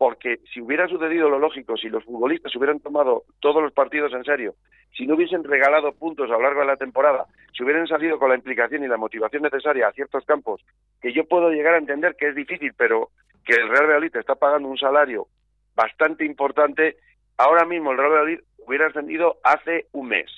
porque 0.00 0.38
si 0.50 0.62
hubiera 0.62 0.88
sucedido 0.88 1.28
lo 1.28 1.38
lógico, 1.38 1.76
si 1.76 1.90
los 1.90 2.02
futbolistas 2.06 2.56
hubieran 2.56 2.80
tomado 2.80 3.24
todos 3.38 3.62
los 3.62 3.70
partidos 3.70 4.14
en 4.14 4.24
serio, 4.24 4.54
si 4.96 5.06
no 5.06 5.14
hubiesen 5.14 5.44
regalado 5.44 5.92
puntos 5.92 6.30
a 6.30 6.32
lo 6.32 6.40
largo 6.40 6.60
de 6.60 6.68
la 6.68 6.78
temporada, 6.78 7.26
si 7.54 7.62
hubieran 7.62 7.86
salido 7.86 8.18
con 8.18 8.30
la 8.30 8.34
implicación 8.34 8.82
y 8.82 8.88
la 8.88 8.96
motivación 8.96 9.42
necesaria 9.42 9.88
a 9.88 9.92
ciertos 9.92 10.24
campos, 10.24 10.64
que 11.02 11.12
yo 11.12 11.28
puedo 11.28 11.50
llegar 11.50 11.74
a 11.74 11.78
entender 11.78 12.16
que 12.16 12.28
es 12.28 12.34
difícil, 12.34 12.72
pero 12.78 13.10
que 13.44 13.52
el 13.52 13.68
Real 13.68 13.88
Valladolid 13.88 14.16
está 14.16 14.36
pagando 14.36 14.68
un 14.68 14.78
salario 14.78 15.26
bastante 15.74 16.24
importante, 16.24 16.96
ahora 17.36 17.66
mismo 17.66 17.92
el 17.92 17.98
Real 17.98 18.10
Valladolid 18.12 18.40
hubiera 18.66 18.86
ascendido 18.86 19.36
hace 19.44 19.84
un 19.92 20.08
mes. 20.08 20.30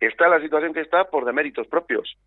Está 0.00 0.26
la 0.26 0.40
situación 0.40 0.74
que 0.74 0.80
está 0.80 1.04
por 1.10 1.24
deméritos 1.24 1.68
propios. 1.68 2.18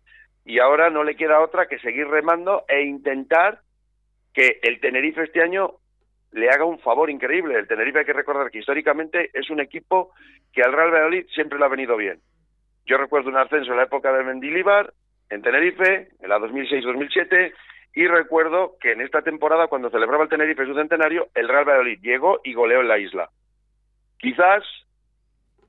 Y 0.46 0.60
ahora 0.60 0.88
no 0.88 1.04
le 1.04 1.14
queda 1.14 1.42
otra 1.42 1.68
que 1.68 1.78
seguir 1.78 2.08
remando 2.08 2.64
e 2.68 2.84
intentar 2.84 3.60
que 4.32 4.60
el 4.62 4.80
Tenerife 4.80 5.24
este 5.24 5.42
año 5.42 5.74
le 6.32 6.50
haga 6.50 6.64
un 6.64 6.78
favor 6.78 7.10
increíble. 7.10 7.58
El 7.58 7.68
Tenerife 7.68 8.00
hay 8.00 8.04
que 8.04 8.12
recordar 8.12 8.50
que 8.50 8.58
históricamente 8.58 9.30
es 9.32 9.50
un 9.50 9.60
equipo 9.60 10.12
que 10.52 10.62
al 10.62 10.72
Real 10.72 10.90
Valladolid 10.90 11.26
siempre 11.34 11.58
le 11.58 11.64
ha 11.64 11.68
venido 11.68 11.96
bien. 11.96 12.20
Yo 12.86 12.96
recuerdo 12.96 13.28
un 13.28 13.36
ascenso 13.36 13.70
en 13.70 13.76
la 13.76 13.84
época 13.84 14.12
de 14.12 14.24
Mendilibar, 14.24 14.92
en 15.30 15.42
Tenerife, 15.42 16.08
en 16.20 16.28
la 16.28 16.38
2006-2007, 16.38 17.52
y 17.94 18.06
recuerdo 18.06 18.76
que 18.80 18.92
en 18.92 19.00
esta 19.00 19.22
temporada, 19.22 19.66
cuando 19.66 19.90
celebraba 19.90 20.24
el 20.24 20.30
Tenerife 20.30 20.64
su 20.64 20.74
centenario, 20.74 21.28
el 21.34 21.48
Real 21.48 21.64
Valladolid 21.64 22.00
llegó 22.00 22.40
y 22.44 22.54
goleó 22.54 22.80
en 22.80 22.88
la 22.88 22.98
isla. 22.98 23.28
Quizás 24.18 24.64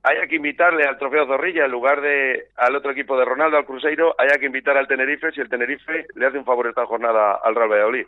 haya 0.04 0.28
que 0.28 0.36
invitarle 0.36 0.86
al 0.86 0.98
Trofeo 0.98 1.26
Zorrilla 1.26 1.66
en 1.66 1.72
lugar 1.72 2.02
de 2.02 2.48
al 2.56 2.76
otro 2.76 2.92
equipo 2.92 3.18
de 3.18 3.26
Ronaldo, 3.26 3.58
al 3.58 3.66
Cruzeiro, 3.66 4.16
haya 4.18 4.38
que 4.40 4.46
invitar 4.46 4.78
al 4.78 4.88
Tenerife 4.88 5.32
si 5.32 5.42
el 5.42 5.50
Tenerife 5.50 6.08
le 6.16 6.26
hace 6.26 6.38
un 6.38 6.46
favor 6.46 6.68
esta 6.68 6.86
jornada 6.86 7.40
al 7.44 7.56
Real 7.56 7.70
Valladolid. 7.70 8.06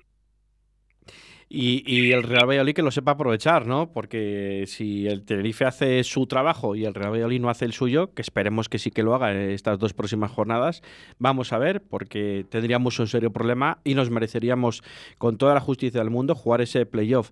Y, 1.54 2.14
el 2.14 2.24
Real 2.24 2.48
Valladolid 2.48 2.74
que 2.74 2.82
lo 2.82 2.92
sepa 2.92 3.12
aprovechar, 3.12 3.68
¿no? 3.68 3.92
Porque 3.92 4.64
si 4.68 5.06
el 5.06 5.24
Tenerife 5.24 5.66
hace 5.66 6.02
su 6.06 6.26
trabajo 6.26 6.78
y 6.78 6.86
el 6.86 6.94
Real 6.94 7.12
Valladolid 7.12 7.42
no 7.42 7.50
hace 7.50 7.66
el 7.66 7.74
suyo, 7.74 8.14
que 8.14 8.22
esperemos 8.22 8.70
que 8.70 8.80
sí 8.80 8.90
que 8.90 9.04
lo 9.04 9.14
haga 9.14 9.34
en 9.34 9.50
estas 9.50 9.78
dos 9.78 9.94
próximas 9.94 10.32
jornadas, 10.32 10.82
vamos 11.20 11.52
a 11.52 11.58
ver, 11.58 11.82
porque 11.82 12.46
tendríamos 12.50 12.98
un 13.00 13.08
serio 13.08 13.34
problema 13.34 13.80
y 13.84 13.96
nos 13.96 14.10
mereceríamos, 14.10 14.82
con 15.18 15.38
toda 15.38 15.54
la 15.54 15.60
justicia 15.60 16.00
del 16.00 16.10
mundo, 16.10 16.36
jugar 16.36 16.62
ese 16.62 16.86
playoff. 16.86 17.32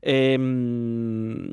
Eh, 0.00 0.38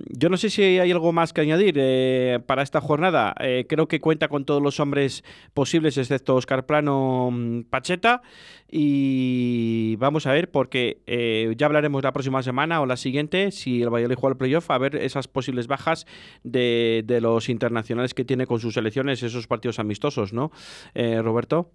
yo 0.10 0.30
no 0.30 0.38
sé 0.38 0.49
si 0.49 0.62
hay 0.63 0.91
algo 0.91 1.12
más 1.12 1.34
que 1.34 1.41
añadir 1.41 1.75
eh, 1.78 2.39
para 2.45 2.63
esta 2.63 2.80
jornada. 2.80 3.36
Eh, 3.39 3.65
creo 3.67 3.88
que 3.88 3.99
cuenta 3.99 4.28
con 4.30 4.45
todos 4.45 4.62
los 4.62 4.80
hombres 4.80 5.23
posibles, 5.54 5.97
excepto 5.97 6.36
Oscar 6.36 6.65
Plano 6.65 7.30
mm, 7.32 7.63
Pacheta. 7.63 8.21
Y 8.69 9.95
vamos 9.97 10.25
a 10.25 10.34
ver, 10.34 10.49
porque 10.49 11.01
eh, 11.06 11.54
ya 11.58 11.67
hablaremos 11.67 12.01
la 12.05 12.13
próxima 12.13 12.41
semana 12.43 12.81
o 12.81 12.85
la 12.85 12.95
siguiente, 12.95 13.51
si 13.51 13.81
el 13.81 13.89
Valladolid 13.89 14.15
juega 14.15 14.33
el 14.33 14.37
playoff, 14.37 14.71
a 14.71 14.77
ver 14.77 14.95
esas 14.95 15.27
posibles 15.27 15.67
bajas 15.67 16.05
de, 16.43 17.03
los 17.19 17.49
internacionales 17.49 18.13
que 18.13 18.23
tiene 18.23 18.45
con 18.45 18.59
sus 18.59 18.75
selecciones, 18.75 19.23
esos 19.23 19.47
partidos 19.47 19.79
amistosos, 19.79 20.31
¿no? 20.31 20.51
Eh, 20.93 21.21
Roberto. 21.21 21.71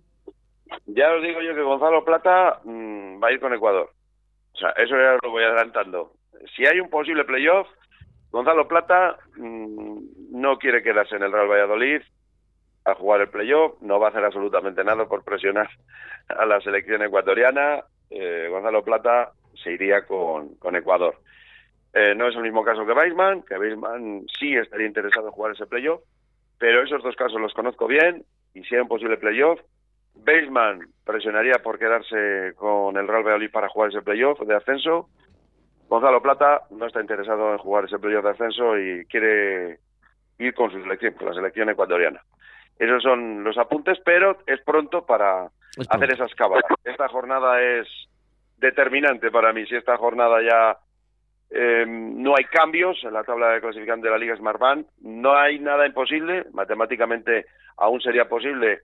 Ya 0.87 1.13
os 1.13 1.23
digo 1.23 1.41
yo 1.43 1.55
que 1.55 1.63
Gonzalo 1.63 2.05
Plata 2.05 2.61
mmm, 2.65 3.23
va 3.23 3.29
a 3.29 3.33
ir 3.33 3.41
con 3.41 3.53
Ecuador. 3.53 3.91
O 4.55 4.59
sea, 4.59 4.71
eso 4.71 4.95
ya 4.97 5.19
lo 5.23 5.31
voy 5.31 5.43
adelantando. 5.43 6.13
Si 6.57 6.65
hay 6.65 6.79
un 6.79 6.89
posible 6.89 7.25
playoff, 7.25 7.67
Gonzalo 8.31 8.69
Plata 8.69 9.19
mmm, 9.37 9.99
no 10.31 10.59
quiere 10.59 10.83
quedarse 10.83 11.17
en 11.17 11.25
el 11.25 11.33
Real 11.33 11.49
Valladolid, 11.49 12.03
a 12.85 12.95
jugar 12.95 13.21
el 13.21 13.29
playoff, 13.29 13.81
no 13.83 13.99
va 13.99 14.07
a 14.07 14.11
hacer 14.11 14.25
absolutamente 14.25 14.85
nada 14.85 15.07
por 15.07 15.25
presionar 15.25 15.69
a 16.29 16.47
la 16.47 16.61
selección 16.61 17.03
ecuatoriana. 17.03 17.85
Eh, 18.11 18.49
Gonzalo 18.51 18.83
Plata 18.83 19.33
se 19.63 19.73
iría 19.73 20.07
con, 20.07 20.55
con 20.57 20.77
Ecuador. 20.77 21.17
Eh, 21.93 22.15
no 22.17 22.29
es 22.29 22.37
el 22.37 22.43
mismo 22.43 22.65
caso 22.65 22.87
que 22.87 22.93
Weisman, 22.93 23.43
que 23.43 23.59
Weisman 23.59 24.25
sí 24.39 24.55
estaría 24.55 24.87
interesado 24.87 25.27
en 25.27 25.33
jugar 25.33 25.53
ese 25.53 25.67
playoff, 25.67 26.01
pero 26.59 26.83
esos 26.83 27.03
dos 27.03 27.17
casos 27.17 27.41
los 27.41 27.53
conozco 27.53 27.87
bien 27.87 28.25
y 28.55 28.63
si 28.65 28.75
hay 28.75 28.83
un 28.83 28.89
posible 28.89 29.17
playoff, 29.17 29.61
Weisman 30.15 30.89
presionaría 31.05 31.55
por 31.63 31.79
quedarse 31.79 32.53
con 32.57 32.97
el 32.97 33.09
Real 33.09 33.23
Valladolid 33.25 33.51
para 33.51 33.69
jugar 33.69 33.91
ese 33.91 34.03
playoff 34.03 34.41
de 34.41 34.55
ascenso. 34.55 35.09
Gonzalo 35.89 36.23
Plata 36.23 36.63
no 36.71 36.87
está 36.87 37.01
interesado 37.01 37.53
en 37.53 37.59
jugar 37.59 37.87
ese 37.87 37.99
playoff 37.99 38.25
de 38.25 38.31
ascenso 38.31 38.79
y 38.79 39.05
quiere 39.07 39.79
ir 40.39 40.55
con 40.55 40.71
su 40.71 40.81
selección, 40.81 41.15
con 41.15 41.29
la 41.29 41.35
selección 41.35 41.71
ecuatoriana. 41.71 42.23
Esos 42.79 43.03
son 43.03 43.43
los 43.43 43.59
apuntes, 43.59 43.99
pero 44.05 44.39
es 44.47 44.61
pronto 44.63 45.05
para 45.05 45.51
es 45.77 45.87
pronto. 45.89 45.95
hacer 45.95 46.15
esas 46.15 46.35
cábalas. 46.35 46.65
Esta 46.85 47.09
jornada 47.09 47.61
es 47.61 47.89
determinante 48.61 49.31
para 49.31 49.53
mí. 49.53 49.67
Si 49.67 49.75
esta 49.75 49.97
jornada 49.97 50.39
ya 50.43 50.79
eh, 51.51 51.85
no 51.87 52.35
hay 52.37 52.45
cambios 52.45 53.03
en 53.03 53.15
la 53.15 53.25
tabla 53.25 53.49
de 53.51 53.61
clasificación 53.61 54.03
de 54.03 54.11
la 54.11 54.19
Liga 54.19 54.37
Smartbank, 54.37 54.87
no 55.01 55.37
hay 55.37 55.59
nada 55.59 55.87
imposible. 55.87 56.45
Matemáticamente 56.53 57.47
aún 57.77 58.01
sería 58.01 58.29
posible 58.29 58.83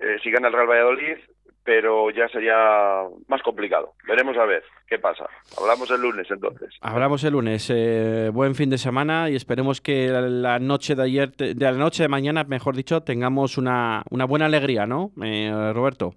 eh, 0.00 0.16
si 0.22 0.30
gana 0.30 0.48
el 0.48 0.54
Real 0.54 0.66
Valladolid, 0.66 1.18
pero 1.64 2.10
ya 2.10 2.28
sería 2.28 3.04
más 3.28 3.40
complicado. 3.42 3.92
Veremos 4.08 4.36
a 4.36 4.44
ver 4.46 4.64
qué 4.88 4.98
pasa. 4.98 5.26
Hablamos 5.56 5.90
el 5.90 6.00
lunes 6.00 6.26
entonces. 6.28 6.70
Hablamos 6.80 7.22
el 7.22 7.32
lunes. 7.34 7.70
Eh, 7.72 8.30
buen 8.32 8.56
fin 8.56 8.68
de 8.70 8.78
semana 8.78 9.30
y 9.30 9.36
esperemos 9.36 9.80
que 9.80 10.08
la 10.08 10.58
noche 10.58 10.96
de 10.96 11.02
ayer, 11.04 11.30
de 11.36 11.54
la 11.54 11.72
noche 11.72 12.02
de 12.02 12.08
mañana, 12.08 12.42
mejor 12.44 12.74
dicho, 12.74 13.02
tengamos 13.02 13.58
una, 13.58 14.02
una 14.10 14.24
buena 14.24 14.46
alegría, 14.46 14.86
¿no, 14.86 15.12
eh, 15.22 15.70
Roberto? 15.72 16.14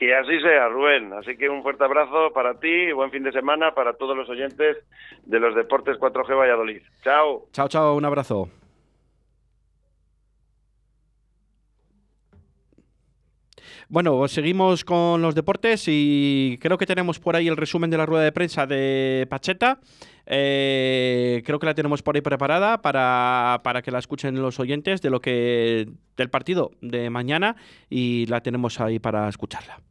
Que 0.00 0.14
así 0.14 0.40
sea, 0.40 0.66
Rubén. 0.68 1.12
Así 1.12 1.36
que 1.36 1.50
un 1.50 1.62
fuerte 1.62 1.84
abrazo 1.84 2.32
para 2.32 2.58
ti 2.58 2.68
y 2.88 2.92
buen 2.92 3.10
fin 3.10 3.22
de 3.22 3.32
semana 3.32 3.74
para 3.74 3.92
todos 3.92 4.16
los 4.16 4.30
oyentes 4.30 4.78
de 5.26 5.38
los 5.38 5.54
Deportes 5.54 5.98
4G 5.98 6.38
Valladolid. 6.38 6.80
Chao. 7.04 7.48
Chao, 7.52 7.68
chao. 7.68 7.94
Un 7.96 8.06
abrazo. 8.06 8.48
Bueno, 13.90 14.26
seguimos 14.28 14.86
con 14.86 15.20
los 15.20 15.34
deportes 15.34 15.84
y 15.86 16.56
creo 16.62 16.78
que 16.78 16.86
tenemos 16.86 17.18
por 17.18 17.36
ahí 17.36 17.48
el 17.48 17.58
resumen 17.58 17.90
de 17.90 17.98
la 17.98 18.06
rueda 18.06 18.24
de 18.24 18.32
prensa 18.32 18.66
de 18.66 19.26
Pacheta. 19.28 19.80
Eh, 20.24 21.42
creo 21.44 21.58
que 21.58 21.66
la 21.66 21.74
tenemos 21.74 22.00
por 22.00 22.14
ahí 22.14 22.22
preparada 22.22 22.80
para, 22.80 23.60
para, 23.64 23.82
que 23.82 23.90
la 23.90 23.98
escuchen 23.98 24.40
los 24.40 24.60
oyentes 24.60 25.02
de 25.02 25.10
lo 25.10 25.20
que 25.20 25.88
del 26.16 26.30
partido 26.30 26.70
de 26.80 27.10
mañana 27.10 27.56
y 27.90 28.24
la 28.26 28.40
tenemos 28.40 28.80
ahí 28.80 28.98
para 28.98 29.28
escucharla. 29.28 29.89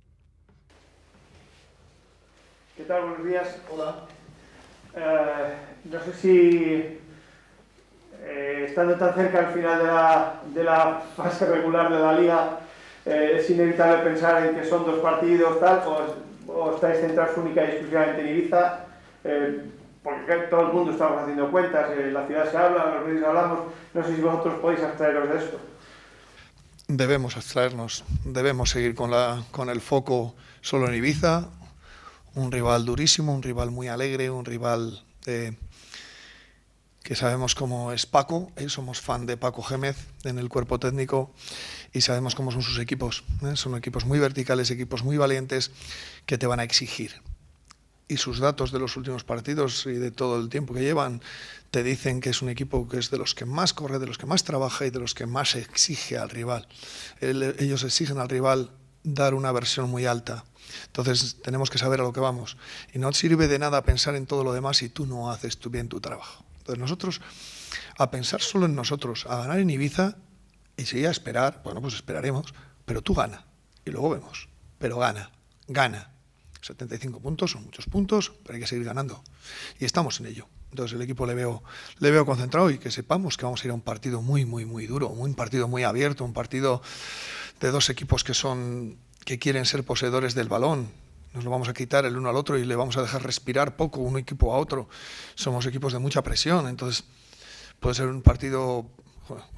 ¿Qué 2.79 2.85
tal? 2.85 3.01
Buenos 3.01 3.25
días. 3.25 3.57
Hola. 3.69 4.05
Eh, 4.95 5.53
no 5.83 5.99
sé 6.01 6.13
si 6.13 6.97
eh, 8.21 8.65
estando 8.69 8.95
tan 8.95 9.13
cerca 9.15 9.39
al 9.39 9.53
final 9.53 9.79
de 9.79 9.85
la, 9.85 10.41
de 10.45 10.63
la 10.63 11.01
fase 11.13 11.45
regular 11.45 11.91
de 11.91 11.99
la 11.99 12.13
liga 12.13 12.59
eh, 13.05 13.35
es 13.37 13.49
inevitable 13.49 13.97
pensar 14.03 14.45
en 14.45 14.55
que 14.55 14.63
son 14.63 14.85
dos 14.85 14.99
partidos, 14.99 15.59
tal, 15.59 15.81
o, 15.87 16.53
o 16.53 16.75
estáis 16.75 17.01
centrados 17.01 17.37
única 17.37 17.65
y 17.65 17.67
exclusivamente 17.67 18.21
en 18.21 18.27
Ibiza, 18.29 18.79
eh, 19.25 19.61
porque 20.01 20.35
todo 20.49 20.61
el 20.67 20.73
mundo 20.73 20.93
estamos 20.93 21.23
haciendo 21.23 21.51
cuentas, 21.51 21.91
en 21.91 22.13
la 22.13 22.25
ciudad 22.27 22.49
se 22.49 22.57
habla, 22.57 22.95
los 22.95 23.05
medios 23.05 23.25
hablamos, 23.25 23.59
no 23.93 24.03
sé 24.05 24.15
si 24.15 24.21
vosotros 24.21 24.53
podéis 24.61 24.83
abstraeros 24.83 25.27
de 25.27 25.37
esto. 25.37 25.59
Debemos 26.87 27.35
abstraernos, 27.35 28.05
debemos 28.23 28.69
seguir 28.69 28.95
con, 28.95 29.11
la, 29.11 29.43
con 29.51 29.69
el 29.69 29.81
foco 29.81 30.33
solo 30.61 30.87
en 30.87 30.95
Ibiza, 30.95 31.49
un 32.35 32.51
rival 32.51 32.85
durísimo, 32.85 33.33
un 33.33 33.41
rival 33.43 33.71
muy 33.71 33.87
alegre, 33.87 34.29
un 34.29 34.45
rival 34.45 35.03
eh, 35.25 35.57
que 37.03 37.15
sabemos 37.15 37.55
cómo 37.55 37.91
es 37.91 38.05
Paco, 38.05 38.51
eh, 38.55 38.69
somos 38.69 38.99
fan 39.01 39.25
de 39.25 39.37
Paco 39.37 39.63
Gémez 39.63 39.97
en 40.23 40.37
el 40.37 40.49
cuerpo 40.49 40.79
técnico 40.79 41.33
y 41.93 42.01
sabemos 42.01 42.35
cómo 42.35 42.51
son 42.51 42.61
sus 42.61 42.77
equipos. 42.79 43.23
eh, 43.43 43.55
son 43.55 43.75
equipos 43.75 44.05
muy 44.05 44.19
verticales, 44.19 44.69
equipos 44.69 45.03
muy 45.03 45.17
valientes 45.17 45.71
que 46.25 46.37
te 46.37 46.45
van 46.47 46.59
a 46.59 46.63
exigir. 46.63 47.13
Y 48.07 48.17
sus 48.17 48.39
datos 48.39 48.71
de 48.71 48.79
los 48.79 48.97
últimos 48.97 49.23
partidos 49.23 49.85
y 49.85 49.93
de 49.93 50.09
todo 50.11 50.39
el 50.39 50.49
tiempo 50.49 50.73
que 50.73 50.81
llevan 50.81 51.21
te 51.71 51.83
dicen 51.83 52.21
que 52.21 52.31
es 52.31 52.41
un 52.41 52.49
equipo 52.49 52.87
que 52.87 52.97
es 52.97 53.11
de 53.11 53.19
los 53.19 53.35
que 53.35 53.45
más 53.45 53.73
corre, 53.73 53.99
de 53.99 54.07
los 54.07 54.17
que 54.17 54.25
más 54.25 54.43
trabaja 54.43 54.85
y 54.85 54.89
de 54.89 54.99
los 54.99 55.13
que 55.13 55.27
más 55.27 55.55
exige 55.55 56.17
al 56.17 56.29
rival. 56.31 56.67
El- 57.21 57.55
ellos 57.59 57.83
exigen 57.83 58.17
al 58.17 58.27
rival 58.29 58.71
dar 59.03 59.35
una 59.35 59.51
versión 59.51 59.89
muy 59.89 60.05
alta. 60.07 60.43
Entonces 60.87 61.37
tenemos 61.41 61.69
que 61.69 61.77
saber 61.77 61.99
a 61.99 62.03
lo 62.03 62.13
que 62.13 62.19
vamos. 62.19 62.57
Y 62.93 62.99
no 62.99 63.11
sirve 63.13 63.47
de 63.47 63.59
nada 63.59 63.83
pensar 63.83 64.15
en 64.15 64.25
todo 64.25 64.43
lo 64.43 64.53
demás 64.53 64.77
si 64.77 64.89
tú 64.89 65.05
no 65.05 65.31
haces 65.31 65.57
tú 65.57 65.69
bien 65.69 65.89
tu 65.89 65.99
trabajo. 65.99 66.43
Entonces 66.59 66.79
nosotros, 66.79 67.21
a 67.97 68.11
pensar 68.11 68.41
solo 68.41 68.65
en 68.65 68.75
nosotros, 68.75 69.25
a 69.27 69.37
ganar 69.37 69.59
en 69.59 69.69
Ibiza 69.69 70.15
y 70.77 70.85
si 70.85 71.05
a 71.05 71.11
esperar, 71.11 71.61
bueno, 71.63 71.81
pues 71.81 71.95
esperaremos, 71.95 72.53
pero 72.85 73.01
tú 73.01 73.13
gana. 73.13 73.45
Y 73.85 73.91
luego 73.91 74.11
vemos. 74.11 74.49
Pero 74.77 74.97
gana, 74.97 75.31
gana. 75.67 76.11
75 76.61 77.19
puntos 77.19 77.51
son 77.51 77.65
muchos 77.65 77.85
puntos, 77.85 78.33
pero 78.43 78.55
hay 78.55 78.61
que 78.61 78.67
seguir 78.67 78.85
ganando. 78.85 79.23
Y 79.79 79.85
estamos 79.85 80.19
en 80.19 80.27
ello. 80.27 80.47
Entonces 80.71 80.95
el 80.95 81.01
equipo 81.01 81.25
le 81.25 81.33
veo, 81.33 81.63
le 81.99 82.11
veo 82.11 82.25
concentrado 82.25 82.69
y 82.69 82.77
que 82.77 82.91
sepamos 82.91 83.37
que 83.37 83.45
vamos 83.45 83.63
a 83.63 83.67
ir 83.67 83.71
a 83.71 83.73
un 83.73 83.81
partido 83.81 84.21
muy, 84.21 84.45
muy, 84.45 84.65
muy 84.65 84.85
duro, 84.85 85.07
un 85.07 85.33
partido 85.33 85.67
muy 85.67 85.83
abierto, 85.83 86.23
un 86.23 86.33
partido 86.33 86.81
de 87.59 87.71
dos 87.71 87.89
equipos 87.89 88.23
que 88.23 88.33
son 88.33 88.97
que 89.25 89.39
quieren 89.39 89.65
ser 89.65 89.83
poseedores 89.83 90.35
del 90.35 90.47
balón. 90.47 90.91
Nos 91.33 91.43
lo 91.43 91.51
vamos 91.51 91.69
a 91.69 91.73
quitar 91.73 92.05
el 92.05 92.17
uno 92.17 92.29
al 92.29 92.35
otro 92.35 92.57
y 92.57 92.65
le 92.65 92.75
vamos 92.75 92.97
a 92.97 93.01
dejar 93.01 93.23
respirar 93.23 93.75
poco 93.75 93.99
un 93.99 94.17
equipo 94.17 94.53
a 94.53 94.57
otro. 94.57 94.89
Somos 95.35 95.65
equipos 95.65 95.93
de 95.93 95.99
mucha 95.99 96.23
presión, 96.23 96.67
entonces 96.67 97.03
puede 97.79 97.95
ser 97.95 98.07
un 98.07 98.21
partido 98.21 98.87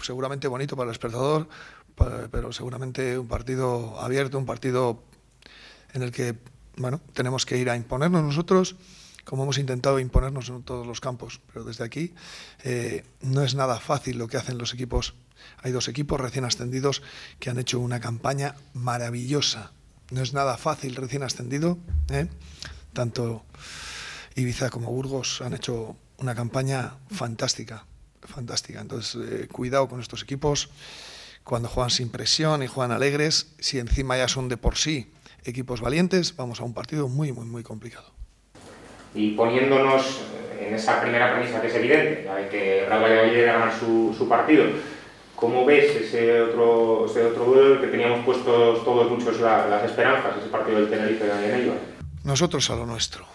seguramente 0.01 0.47
bonito 0.47 0.75
para 0.75 0.89
el 0.89 0.91
espectador, 0.91 1.47
pero 2.31 2.51
seguramente 2.51 3.17
un 3.17 3.27
partido 3.27 3.99
abierto, 3.99 4.37
un 4.37 4.45
partido 4.45 5.03
en 5.93 6.01
el 6.01 6.11
que 6.11 6.35
bueno, 6.77 7.01
tenemos 7.13 7.45
que 7.45 7.57
ir 7.57 7.69
a 7.69 7.75
imponernos 7.75 8.23
nosotros, 8.23 8.75
como 9.25 9.43
hemos 9.43 9.57
intentado 9.57 9.99
imponernos 9.99 10.49
en 10.49 10.63
todos 10.63 10.85
los 10.85 11.01
campos. 11.01 11.41
Pero 11.47 11.63
desde 11.63 11.83
aquí 11.83 12.13
eh, 12.63 13.03
no 13.21 13.43
es 13.43 13.55
nada 13.55 13.79
fácil 13.79 14.17
lo 14.17 14.27
que 14.27 14.37
hacen 14.37 14.57
los 14.57 14.73
equipos. 14.73 15.15
Hay 15.63 15.71
dos 15.71 15.87
equipos 15.87 16.19
recién 16.19 16.45
ascendidos 16.45 17.01
que 17.39 17.49
han 17.49 17.59
hecho 17.59 17.79
una 17.79 17.99
campaña 17.99 18.55
maravillosa. 18.73 19.71
No 20.11 20.21
es 20.21 20.33
nada 20.33 20.57
fácil 20.57 20.95
recién 20.95 21.23
ascendido. 21.23 21.77
¿eh? 22.09 22.27
Tanto 22.93 23.45
Ibiza 24.35 24.69
como 24.69 24.91
Burgos 24.91 25.41
han 25.41 25.53
hecho 25.53 25.95
una 26.17 26.35
campaña 26.35 26.97
fantástica, 27.09 27.85
fantástica. 28.21 28.81
Entonces, 28.81 29.21
eh, 29.21 29.47
cuidado 29.47 29.87
con 29.87 29.99
estos 29.99 30.23
equipos 30.23 30.69
cuando 31.43 31.69
juegan 31.69 31.89
sin 31.89 32.09
presión 32.09 32.63
y 32.63 32.67
juegan 32.67 32.91
alegres. 32.91 33.47
Si 33.59 33.79
encima 33.79 34.17
ya 34.17 34.27
son 34.27 34.47
de 34.47 34.57
por 34.57 34.77
sí 34.77 35.11
equipos 35.43 35.81
valientes, 35.81 36.35
vamos 36.35 36.59
a 36.61 36.63
un 36.63 36.73
partido 36.73 37.07
muy, 37.07 37.31
muy, 37.31 37.45
muy 37.45 37.63
complicado. 37.63 38.20
Y 39.13 39.31
poniéndonos 39.31 40.21
en 40.59 40.73
esa 40.75 41.01
primera 41.01 41.33
premisa 41.33 41.59
que 41.61 41.67
es 41.67 41.75
evidente, 41.75 42.23
la 42.25 42.35
de 42.35 42.47
que 42.49 42.85
Real 42.87 43.01
Valladolid 43.03 43.31
debe 43.33 43.45
ganar 43.45 43.73
su, 43.77 44.13
su 44.17 44.27
partido, 44.29 44.65
¿cómo 45.35 45.65
ves 45.65 45.95
ese 45.95 46.41
otro, 46.41 47.05
ese 47.07 47.25
otro 47.25 47.45
duelo 47.45 47.81
que 47.81 47.87
teníamos 47.87 48.23
puestos 48.23 48.83
todos 48.85 49.09
muchos 49.11 49.39
la- 49.41 49.67
las 49.67 49.83
esperanzas, 49.83 50.37
ese 50.39 50.47
partido 50.49 50.77
del 50.79 50.89
Tenerife 50.89 51.25
en 51.25 51.55
Eibar? 51.55 51.77
Nosotros 52.23 52.69
a 52.69 52.75
lo 52.75 52.85
nuestro. 52.85 53.25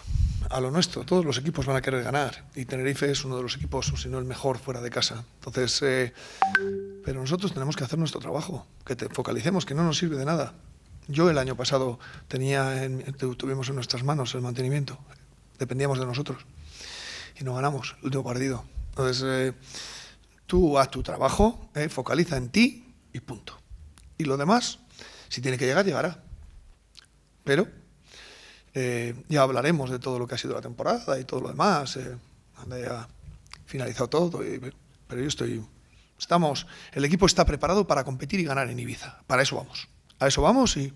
A 0.49 0.61
lo 0.61 0.71
nuestro, 0.71 1.03
todos 1.03 1.25
los 1.25 1.37
equipos 1.37 1.65
van 1.65 1.75
a 1.75 1.81
querer 1.81 2.03
ganar 2.03 2.45
y 2.55 2.63
Tenerife 2.63 3.11
es 3.11 3.25
uno 3.25 3.35
de 3.35 3.43
los 3.43 3.57
equipos, 3.57 3.91
o 3.91 3.97
si 3.97 4.07
no 4.07 4.17
el 4.17 4.23
mejor, 4.23 4.57
fuera 4.57 4.79
de 4.79 4.89
casa. 4.89 5.25
Entonces, 5.39 5.81
eh, 5.81 6.13
pero 7.03 7.19
nosotros 7.19 7.51
tenemos 7.53 7.75
que 7.75 7.83
hacer 7.83 7.99
nuestro 7.99 8.21
trabajo, 8.21 8.65
que 8.85 8.95
te 8.95 9.09
focalicemos, 9.09 9.65
que 9.65 9.75
no 9.75 9.83
nos 9.83 9.97
sirve 9.97 10.15
de 10.15 10.23
nada. 10.23 10.53
Yo 11.09 11.29
el 11.29 11.37
año 11.37 11.57
pasado 11.57 11.99
tenía, 12.29 12.85
en- 12.85 13.03
tu- 13.13 13.35
tuvimos 13.35 13.67
en 13.67 13.75
nuestras 13.75 14.03
manos 14.03 14.33
el 14.35 14.41
mantenimiento, 14.41 14.97
dependíamos 15.57 15.99
de 15.99 16.05
nosotros 16.05 16.45
y 17.39 17.43
no 17.43 17.55
ganamos 17.55 17.95
el 17.99 18.05
último 18.05 18.23
partido. 18.23 18.65
Entonces, 18.89 19.23
eh, 19.25 19.53
tú 20.45 20.77
haz 20.77 20.89
tu 20.89 21.03
trabajo, 21.03 21.69
eh, 21.75 21.89
focaliza 21.89 22.37
en 22.37 22.49
ti 22.49 22.95
y 23.13 23.19
punto. 23.19 23.57
Y 24.17 24.23
lo 24.23 24.37
demás, 24.37 24.79
si 25.29 25.41
tiene 25.41 25.57
que 25.57 25.65
llegar, 25.65 25.85
llegará. 25.85 26.23
Pero 27.43 27.67
eh, 28.73 29.15
ya 29.29 29.41
hablaremos 29.41 29.89
de 29.89 29.99
todo 29.99 30.19
lo 30.19 30.27
que 30.27 30.35
ha 30.35 30.37
sido 30.37 30.55
la 30.55 30.61
temporada 30.61 31.19
y 31.19 31.25
todo 31.25 31.41
lo 31.41 31.49
demás. 31.49 31.99
Cuando 32.55 32.77
ya 32.77 33.07
finalizado 33.65 34.09
todo. 34.09 34.39
pero 35.07 35.21
yo 35.21 35.27
estoy. 35.27 35.63
Estamos. 36.17 36.65
El 36.93 37.05
equipo 37.05 37.27
está 37.27 37.45
preparado 37.45 37.85
para 37.85 38.03
competir 38.03 38.39
y 38.39 38.43
ganar 38.43 38.69
en 38.69 38.79
Ibiza. 38.79 39.19
Para 39.27 39.43
eso 39.43 39.55
vamos. 39.55 39.87
A 40.19 40.27
eso 40.27 40.41
vamos 40.41 40.75
y, 40.77 40.91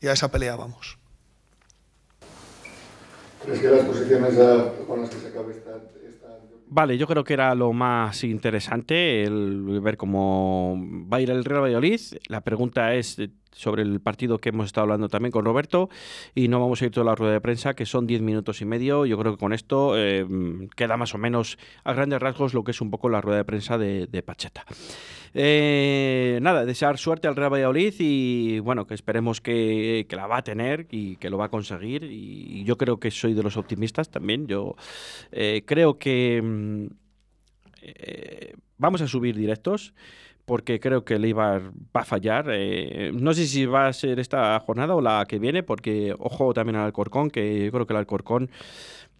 y 0.00 0.08
a 0.08 0.12
esa 0.12 0.30
pelea 0.30 0.56
vamos. 0.56 0.98
¿Crees 3.44 3.60
que 3.60 3.68
las 3.68 3.84
posiciones 3.84 4.34
con 4.86 5.00
las 5.00 5.10
que 5.10 5.16
se 5.16 5.28
acabe 5.28 5.52
esta, 5.52 5.76
esta 6.06 6.38
Vale, 6.66 6.96
yo 6.96 7.06
creo 7.06 7.24
que 7.24 7.34
era 7.34 7.54
lo 7.54 7.72
más 7.72 8.24
interesante 8.24 9.22
el 9.22 9.80
ver 9.80 9.96
cómo 9.96 10.76
va 11.12 11.18
a 11.18 11.20
ir 11.20 11.30
el 11.30 11.44
Real 11.44 11.62
Valladolid. 11.62 12.00
La 12.28 12.40
pregunta 12.40 12.94
es 12.94 13.16
sobre 13.54 13.82
el 13.82 14.00
partido 14.00 14.38
que 14.38 14.50
hemos 14.50 14.66
estado 14.66 14.82
hablando 14.82 15.08
también 15.08 15.32
con 15.32 15.44
Roberto 15.44 15.88
y 16.34 16.48
no 16.48 16.60
vamos 16.60 16.82
a 16.82 16.86
ir 16.86 16.90
toda 16.90 17.06
la 17.06 17.14
rueda 17.14 17.32
de 17.32 17.40
prensa, 17.40 17.74
que 17.74 17.86
son 17.86 18.06
10 18.06 18.20
minutos 18.22 18.60
y 18.60 18.64
medio. 18.64 19.06
Yo 19.06 19.16
creo 19.18 19.32
que 19.32 19.38
con 19.38 19.52
esto 19.52 19.94
eh, 19.96 20.26
queda 20.76 20.96
más 20.96 21.14
o 21.14 21.18
menos 21.18 21.58
a 21.84 21.92
grandes 21.92 22.20
rasgos 22.20 22.52
lo 22.52 22.64
que 22.64 22.72
es 22.72 22.80
un 22.80 22.90
poco 22.90 23.08
la 23.08 23.20
rueda 23.20 23.38
de 23.38 23.44
prensa 23.44 23.78
de, 23.78 24.22
Pacheta. 24.24 24.64
Eh, 25.34 26.38
nada, 26.40 26.64
desear 26.64 26.98
suerte 26.98 27.28
al 27.28 27.36
Real 27.36 27.52
Valladolid 27.52 27.94
y 27.98 28.58
bueno, 28.60 28.86
que 28.86 28.94
esperemos 28.94 29.40
que, 29.40 30.06
que 30.08 30.16
la 30.16 30.26
va 30.26 30.38
a 30.38 30.42
tener 30.42 30.86
y 30.90 31.16
que 31.16 31.30
lo 31.30 31.38
va 31.38 31.46
a 31.46 31.50
conseguir. 31.50 32.04
Y, 32.04 32.64
yo 32.64 32.76
creo 32.78 32.98
que 32.98 33.10
soy 33.10 33.34
de 33.34 33.42
los 33.42 33.56
optimistas 33.56 34.10
también. 34.10 34.46
Yo 34.46 34.74
eh, 35.32 35.62
creo 35.66 35.98
que 35.98 36.40
mm, 36.42 36.86
vamos 38.78 39.02
a 39.02 39.08
subir 39.08 39.36
directos 39.36 39.94
porque 40.44 40.80
creo 40.80 41.04
que 41.04 41.14
el 41.14 41.24
Eibar 41.24 41.72
va 41.96 42.02
a 42.02 42.04
fallar. 42.04 42.46
Eh, 42.50 43.12
no 43.14 43.32
sé 43.34 43.46
si 43.46 43.66
va 43.66 43.88
a 43.88 43.92
ser 43.92 44.18
esta 44.18 44.58
jornada 44.60 44.94
o 44.94 45.00
la 45.00 45.24
que 45.26 45.38
viene, 45.38 45.62
porque 45.62 46.14
ojo 46.18 46.52
también 46.52 46.76
al 46.76 46.86
Alcorcón, 46.86 47.30
que 47.30 47.64
yo 47.66 47.72
creo 47.72 47.86
que 47.86 47.92
el 47.94 47.98
Alcorcón 47.98 48.50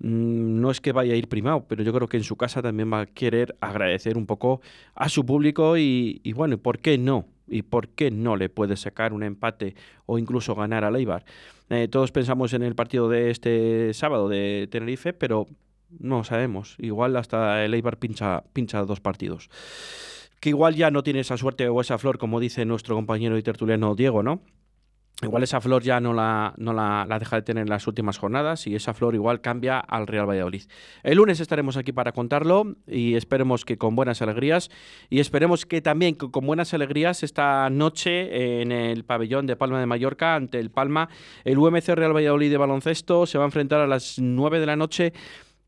mm, 0.00 0.60
no 0.60 0.70
es 0.70 0.80
que 0.80 0.92
vaya 0.92 1.14
a 1.14 1.16
ir 1.16 1.28
primado, 1.28 1.64
pero 1.66 1.82
yo 1.82 1.92
creo 1.92 2.08
que 2.08 2.16
en 2.16 2.24
su 2.24 2.36
casa 2.36 2.62
también 2.62 2.92
va 2.92 3.02
a 3.02 3.06
querer 3.06 3.56
agradecer 3.60 4.18
un 4.18 4.26
poco 4.26 4.60
a 4.94 5.08
su 5.08 5.24
público 5.24 5.76
y, 5.78 6.20
bueno, 6.34 6.58
¿por 6.58 6.78
qué 6.78 6.98
no? 6.98 7.26
¿Y 7.46 7.62
por 7.62 7.88
qué 7.88 8.10
no 8.10 8.36
le 8.36 8.48
puede 8.48 8.76
sacar 8.76 9.12
un 9.12 9.22
empate 9.22 9.74
o 10.06 10.18
incluso 10.18 10.54
ganar 10.54 10.84
al 10.84 10.96
Eibar? 10.96 11.24
Eh, 11.70 11.88
todos 11.88 12.12
pensamos 12.12 12.52
en 12.52 12.62
el 12.62 12.74
partido 12.74 13.08
de 13.08 13.30
este 13.30 13.92
sábado 13.94 14.28
de 14.28 14.68
Tenerife, 14.70 15.12
pero 15.12 15.46
no 15.98 16.24
sabemos. 16.24 16.76
Igual 16.78 17.16
hasta 17.16 17.64
el 17.64 17.74
Eibar 17.74 17.98
pincha, 17.98 18.44
pincha 18.52 18.82
dos 18.84 19.00
partidos. 19.00 19.50
Que 20.44 20.50
igual 20.50 20.74
ya 20.74 20.90
no 20.90 21.02
tiene 21.02 21.20
esa 21.20 21.38
suerte 21.38 21.70
o 21.70 21.80
esa 21.80 21.96
flor, 21.96 22.18
como 22.18 22.38
dice 22.38 22.66
nuestro 22.66 22.94
compañero 22.94 23.38
y 23.38 23.42
tertuliano 23.42 23.94
Diego, 23.94 24.22
¿no? 24.22 24.42
Igual 25.22 25.42
esa 25.42 25.58
flor 25.62 25.82
ya 25.82 26.00
no 26.00 26.12
la, 26.12 26.52
no 26.58 26.74
la, 26.74 27.06
la 27.08 27.18
deja 27.18 27.36
de 27.36 27.42
tener 27.42 27.62
en 27.62 27.70
las 27.70 27.86
últimas 27.86 28.18
jornadas 28.18 28.66
y 28.66 28.74
esa 28.74 28.92
flor 28.92 29.14
igual 29.14 29.40
cambia 29.40 29.78
al 29.80 30.06
Real 30.06 30.28
Valladolid. 30.28 30.64
El 31.02 31.16
lunes 31.16 31.40
estaremos 31.40 31.78
aquí 31.78 31.92
para 31.92 32.12
contarlo 32.12 32.76
y 32.86 33.14
esperemos 33.14 33.64
que 33.64 33.78
con 33.78 33.96
buenas 33.96 34.20
alegrías 34.20 34.68
y 35.08 35.20
esperemos 35.20 35.64
que 35.64 35.80
también 35.80 36.14
con 36.14 36.44
buenas 36.44 36.74
alegrías 36.74 37.22
esta 37.22 37.70
noche 37.70 38.60
en 38.60 38.70
el 38.70 39.06
pabellón 39.06 39.46
de 39.46 39.56
Palma 39.56 39.80
de 39.80 39.86
Mallorca 39.86 40.34
ante 40.34 40.58
el 40.58 40.70
Palma, 40.70 41.08
el 41.44 41.56
UMC 41.56 41.88
Real 41.94 42.14
Valladolid 42.14 42.50
de 42.50 42.58
baloncesto 42.58 43.24
se 43.24 43.38
va 43.38 43.44
a 43.44 43.46
enfrentar 43.46 43.80
a 43.80 43.86
las 43.86 44.18
9 44.18 44.60
de 44.60 44.66
la 44.66 44.76
noche 44.76 45.14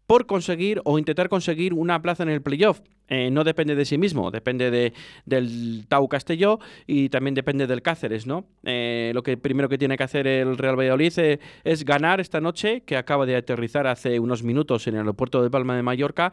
por 0.07 0.27
conseguir 0.27 0.83
o 0.85 0.99
intentar 0.99 1.31
conseguir 1.31 1.73
una 1.73 2.03
plaza 2.03 2.25
en 2.25 2.29
el 2.29 2.43
playoff. 2.43 2.83
Eh, 3.09 3.31
no 3.31 3.45
depende 3.45 3.77
de 3.77 3.85
sí 3.85 3.99
mismo, 3.99 4.31
depende 4.31 4.71
de, 4.71 4.93
del 5.25 5.87
Tau 5.89 6.09
Castelló 6.09 6.59
y 6.87 7.09
también 7.09 7.35
depende 7.35 7.67
del 7.67 7.83
Cáceres, 7.83 8.27
¿no? 8.27 8.47
Eh, 8.65 9.13
lo 9.15 9.23
que 9.23 9.37
primero 9.37 9.69
que 9.69 9.79
tiene 9.79 9.97
que 9.97 10.03
hacer 10.03 10.27
el 10.27 10.59
Real 10.59 10.77
Valladolid 10.77 11.13
eh, 11.19 11.39
es 11.63 11.85
ganar 11.85 12.21
esta 12.21 12.41
noche, 12.41 12.83
que 12.83 12.97
acaba 12.97 13.25
de 13.25 13.37
aterrizar 13.37 13.87
hace 13.87 14.19
unos 14.19 14.43
minutos 14.43 14.87
en 14.89 14.95
el 14.95 15.01
aeropuerto 15.01 15.43
de 15.43 15.51
Palma 15.51 15.77
de 15.77 15.83
Mallorca, 15.83 16.33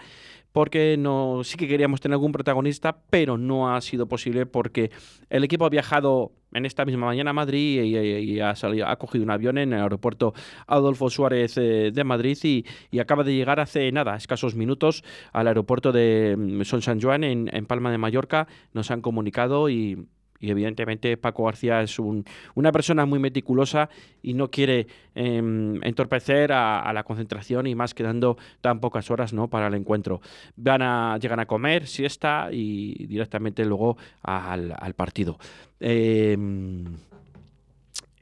porque 0.52 0.98
no, 0.98 1.44
sí 1.44 1.58
que 1.58 1.68
queríamos 1.68 2.00
tener 2.00 2.14
algún 2.14 2.32
protagonista, 2.32 2.98
pero 3.10 3.38
no 3.38 3.74
ha 3.74 3.82
sido 3.82 4.08
posible 4.08 4.46
porque 4.46 4.92
el 5.30 5.44
equipo 5.44 5.66
ha 5.66 5.70
viajado 5.70 6.32
en 6.54 6.68
esta 6.68 6.86
misma 6.86 7.08
mañana 7.08 7.32
a 7.32 7.34
Madrid 7.34 7.82
y, 7.82 8.40
ha, 8.40 8.56
salido, 8.56 8.88
ha 8.88 8.96
cogido 8.98 9.24
un 9.24 9.32
avión 9.32 9.58
en 9.58 9.74
el 9.74 9.82
aeropuerto 9.82 10.36
Adolfo 10.68 11.10
Suárez 11.10 11.56
de 11.56 12.04
Madrid 12.04 12.38
y, 12.44 12.64
y, 12.92 13.00
acaba 13.00 13.24
de 13.24 13.34
llegar 13.34 13.60
hace 13.60 13.92
nada, 13.92 14.16
escasos 14.16 14.54
minutos, 14.54 15.04
al 15.32 15.48
aeropuerto 15.48 15.92
de 15.92 16.36
mm, 16.64 16.66
Son 16.66 16.82
San 16.82 17.02
Juan 17.02 17.24
en, 17.24 17.50
en 17.54 17.66
Palma 17.66 17.92
de 17.92 17.98
Mallorca. 17.98 18.48
Nos 18.74 18.92
han 18.92 19.02
comunicado 19.02 19.70
y 19.70 20.08
evidentemente 20.52 21.18
Paco 21.18 21.46
García 21.46 21.82
es 21.82 21.98
una 22.00 22.72
persona 22.72 23.06
muy 23.06 23.20
meticulosa 23.20 23.90
y 24.22 24.34
no 24.34 24.50
quiere 24.50 24.88
em, 25.16 25.82
entorpecer 25.84 26.52
a, 26.52 26.92
la 26.94 27.04
concentración 27.04 27.68
y 27.68 27.76
más 27.76 27.94
quedando 27.94 28.38
tan 28.62 28.80
pocas 28.80 29.10
horas 29.10 29.34
¿no? 29.34 29.50
para 29.50 29.68
el 29.68 29.74
encuentro. 29.74 30.22
Van 30.56 30.82
a, 30.82 31.18
llegan 31.18 31.40
a 31.40 31.46
comer, 31.46 31.88
siesta 31.88 32.50
y 32.52 33.06
directamente 33.08 33.66
luego 33.66 33.98
al, 34.22 34.94
partido. 34.96 35.38
Em, 35.80 36.86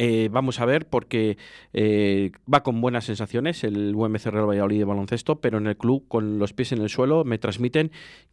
eh, 0.03 0.29
vamos 0.31 0.59
a 0.59 0.65
ver 0.65 0.89
porque 0.89 1.37
eh, 1.73 2.31
va 2.51 2.63
con 2.63 2.81
buenas 2.81 3.05
sensaciones 3.05 3.63
el 3.63 3.93
UMC 3.93 4.25
Real 4.25 4.49
Valladolid 4.49 4.79
de 4.79 4.85
baloncesto, 4.85 5.39
pero 5.41 5.59
en 5.59 5.67
el 5.67 5.77
club 5.77 6.07
con 6.07 6.39
los 6.39 6.53
pies 6.53 6.71
en 6.71 6.81
el 6.81 6.89
suelo 6.89 7.23
me 7.23 7.37
transmiten 7.37 7.91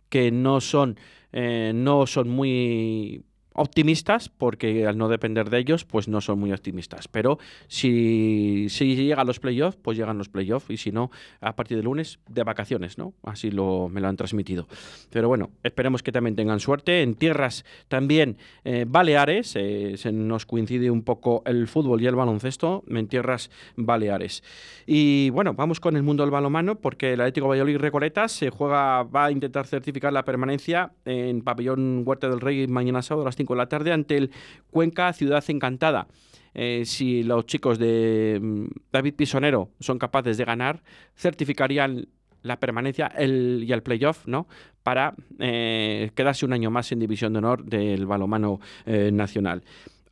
que 0.09 0.31
no 0.31 0.62
son, 0.62 0.98
eh, 1.31 1.72
no 1.74 2.07
son 2.07 2.31
muy 2.31 3.22
optimistas 3.59 4.29
porque 4.29 4.87
al 4.87 4.97
no 4.97 5.09
depender 5.09 5.51
de 5.51 5.59
ellos 5.59 5.85
pues 5.85 6.09
no 6.09 6.21
son 6.21 6.38
muy 6.38 6.53
optimistas. 6.53 7.09
Pero 7.09 7.38
si, 7.66 8.66
si 8.68 8.97
llegan 8.97 9.27
los 9.27 9.40
playoffs 9.40 9.79
pues 9.81 9.99
llegan 9.99 10.16
los 10.16 10.29
playoffs 10.29 10.71
y 10.71 10.77
si 10.77 10.92
no 10.92 11.11
a 11.40 11.55
partir 11.57 11.77
de 11.77 11.83
lunes 11.83 12.21
de 12.29 12.44
vacaciones 12.44 12.99
no 12.99 13.14
así 13.25 13.51
lo 13.51 13.88
me 13.88 14.01
lo 14.01 14.09
han 14.09 14.16
transmitido. 14.16 14.66
Pero 15.11 15.29
bueno 15.29 15.51
esperemos 15.62 16.03
que 16.03 16.12
también 16.12 16.37
tengan 16.37 16.61
suerte. 16.61 17.03
En 17.03 17.14
tierras 17.14 17.64
también 17.88 18.38
eh, 18.64 18.85
baleares 18.88 19.55
eh, 19.57 19.94
se 19.97 20.12
nos 20.12 20.47
coincide 20.47 20.90
un 20.90 21.03
poco 21.03 21.42
el 21.44 21.66
fútbol 21.66 22.01
y 22.01 22.07
el 22.07 22.14
baloncesto 22.14 22.85
en 22.88 23.09
tierras 23.09 23.51
baleares. 23.77 24.42
Y 24.87 25.31
bueno 25.31 25.55
vamos 25.55 25.81
con 25.81 25.97
el 25.97 26.03
mundo 26.03 26.23
del 26.23 26.31
balonmano 26.31 26.77
porque 26.77 27.14
el 27.14 27.21
Atlético 27.21 27.49
Valladolid 27.49 27.79
Recoletas 27.79 28.33
se 28.33 28.51
juega 28.51 29.03
va 29.03 29.27
a 29.27 29.31
intentar 29.31 29.66
certificar 29.66 30.12
la 30.12 30.25
permanencia 30.25 30.92
en 31.05 31.42
pabellón 31.42 32.03
Huerta 32.07 32.29
del 32.29 32.40
Rey 32.40 32.66
mañana 32.68 33.03
sábado 33.03 33.23
a 33.23 33.27
las 33.27 33.37
5 33.37 33.47
con 33.48 33.56
la 33.56 33.66
tarde 33.66 33.92
ante 33.92 34.18
el 34.18 34.30
Cuenca 34.70 35.11
Ciudad 35.14 35.42
Encantada. 35.48 36.06
Eh, 36.52 36.82
si 36.84 37.22
los 37.22 37.46
chicos 37.46 37.78
de 37.78 38.38
mm, 38.42 38.66
David 38.92 39.14
Pisonero 39.14 39.70
son 39.80 39.98
capaces 39.98 40.37
de 40.37 40.44
ganar, 40.44 40.82
certificarían 41.16 42.08
la 42.42 42.61
permanencia 42.61 43.11
y 43.18 43.72
el 43.72 43.82
playoff, 43.82 44.26
¿no? 44.26 44.46
Para 44.82 45.14
eh, 45.38 46.11
quedarse 46.14 46.44
un 46.44 46.52
año 46.52 46.70
más 46.70 46.92
en 46.92 46.98
división 46.98 47.32
de 47.32 47.38
honor 47.38 47.64
del 47.64 48.04
balomano 48.04 48.61
eh, 48.84 49.11
nacional 49.12 49.62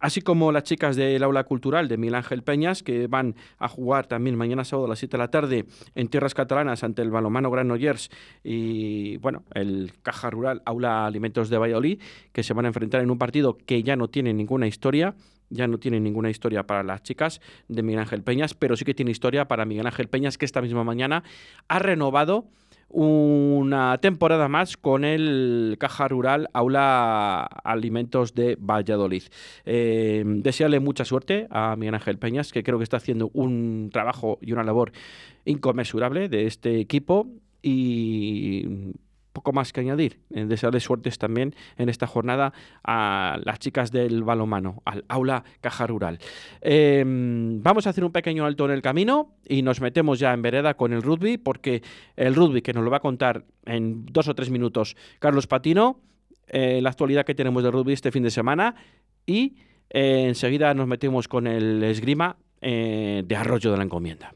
así 0.00 0.20
como 0.20 0.52
las 0.52 0.64
chicas 0.64 0.96
del 0.96 1.22
aula 1.22 1.44
cultural 1.44 1.88
de 1.88 1.96
Miguel 1.96 2.16
Ángel 2.16 2.42
Peñas, 2.42 2.82
que 2.82 3.06
van 3.06 3.34
a 3.58 3.68
jugar 3.68 4.06
también 4.06 4.36
mañana 4.36 4.64
sábado 4.64 4.86
a 4.86 4.88
las 4.90 4.98
7 4.98 5.16
de 5.16 5.18
la 5.18 5.30
tarde 5.30 5.66
en 5.94 6.08
tierras 6.08 6.34
catalanas 6.34 6.84
ante 6.84 7.02
el 7.02 7.10
balomano 7.10 7.50
Granollers 7.50 8.10
y, 8.42 9.16
bueno, 9.18 9.44
el 9.54 9.92
Caja 10.02 10.30
Rural 10.30 10.62
Aula 10.64 11.06
Alimentos 11.06 11.48
de 11.50 11.58
Valladolid, 11.58 12.00
que 12.32 12.42
se 12.42 12.54
van 12.54 12.64
a 12.64 12.68
enfrentar 12.68 13.00
en 13.00 13.10
un 13.10 13.18
partido 13.18 13.56
que 13.56 13.82
ya 13.82 13.96
no 13.96 14.08
tiene 14.08 14.32
ninguna 14.32 14.66
historia, 14.66 15.14
ya 15.50 15.66
no 15.66 15.78
tiene 15.78 16.00
ninguna 16.00 16.30
historia 16.30 16.66
para 16.66 16.82
las 16.82 17.02
chicas 17.02 17.40
de 17.68 17.82
Miguel 17.82 18.00
Ángel 18.00 18.22
Peñas, 18.22 18.54
pero 18.54 18.76
sí 18.76 18.84
que 18.84 18.94
tiene 18.94 19.10
historia 19.10 19.46
para 19.46 19.64
Miguel 19.64 19.86
Ángel 19.86 20.08
Peñas, 20.08 20.38
que 20.38 20.44
esta 20.44 20.60
misma 20.60 20.84
mañana 20.84 21.22
ha 21.68 21.78
renovado 21.78 22.46
una 22.88 23.98
temporada 23.98 24.48
más 24.48 24.76
con 24.76 25.04
el 25.04 25.76
Caja 25.78 26.08
Rural 26.08 26.48
Aula 26.52 27.44
Alimentos 27.44 28.34
de 28.34 28.56
Valladolid. 28.60 29.24
Eh, 29.64 30.24
desearle 30.26 30.80
mucha 30.80 31.04
suerte 31.04 31.46
a 31.50 31.76
Miguel 31.76 31.94
Ángel 31.94 32.18
Peñas, 32.18 32.52
que 32.52 32.62
creo 32.62 32.78
que 32.78 32.84
está 32.84 32.96
haciendo 32.98 33.30
un 33.34 33.90
trabajo 33.92 34.38
y 34.40 34.52
una 34.52 34.64
labor 34.64 34.92
inconmensurable 35.44 36.28
de 36.28 36.46
este 36.46 36.80
equipo 36.80 37.28
y 37.62 38.92
poco 39.36 39.52
más 39.52 39.70
que 39.74 39.80
añadir. 39.80 40.18
Eh, 40.30 40.46
desearles 40.46 40.82
suertes 40.82 41.18
también 41.18 41.54
en 41.76 41.90
esta 41.90 42.06
jornada 42.06 42.54
a 42.82 43.38
las 43.44 43.58
chicas 43.58 43.92
del 43.92 44.24
balomano, 44.24 44.80
al 44.86 45.04
aula 45.08 45.44
Caja 45.60 45.86
Rural. 45.86 46.18
Em, 46.62 47.62
vamos 47.62 47.86
a 47.86 47.90
hacer 47.90 48.02
un 48.02 48.12
pequeño 48.12 48.46
alto 48.46 48.64
en 48.64 48.70
el 48.70 48.80
camino 48.80 49.36
y 49.46 49.60
nos 49.60 49.82
metemos 49.82 50.18
ya 50.18 50.32
en 50.32 50.40
vereda 50.40 50.74
con 50.74 50.94
el 50.94 51.02
rugby, 51.02 51.36
porque 51.36 51.82
el 52.16 52.34
rugby 52.34 52.62
que 52.62 52.72
nos 52.72 52.82
lo 52.82 52.90
va 52.90 52.96
a 52.96 53.00
contar 53.00 53.44
en 53.66 54.06
dos 54.06 54.26
o 54.28 54.34
tres 54.34 54.48
minutos 54.48 54.96
Carlos 55.18 55.46
Patino, 55.46 56.00
eh, 56.48 56.80
la 56.80 56.88
actualidad 56.88 57.26
que 57.26 57.34
tenemos 57.34 57.62
de 57.62 57.70
rugby 57.70 57.92
este 57.92 58.10
fin 58.10 58.22
de 58.22 58.30
semana 58.30 58.74
y 59.26 59.56
eh, 59.90 60.24
enseguida 60.28 60.72
nos 60.72 60.86
metemos 60.86 61.28
con 61.28 61.46
el 61.46 61.84
esgrima 61.84 62.38
de 62.58 63.36
Arroyo 63.36 63.70
de 63.70 63.76
la 63.76 63.84
Encomienda. 63.84 64.32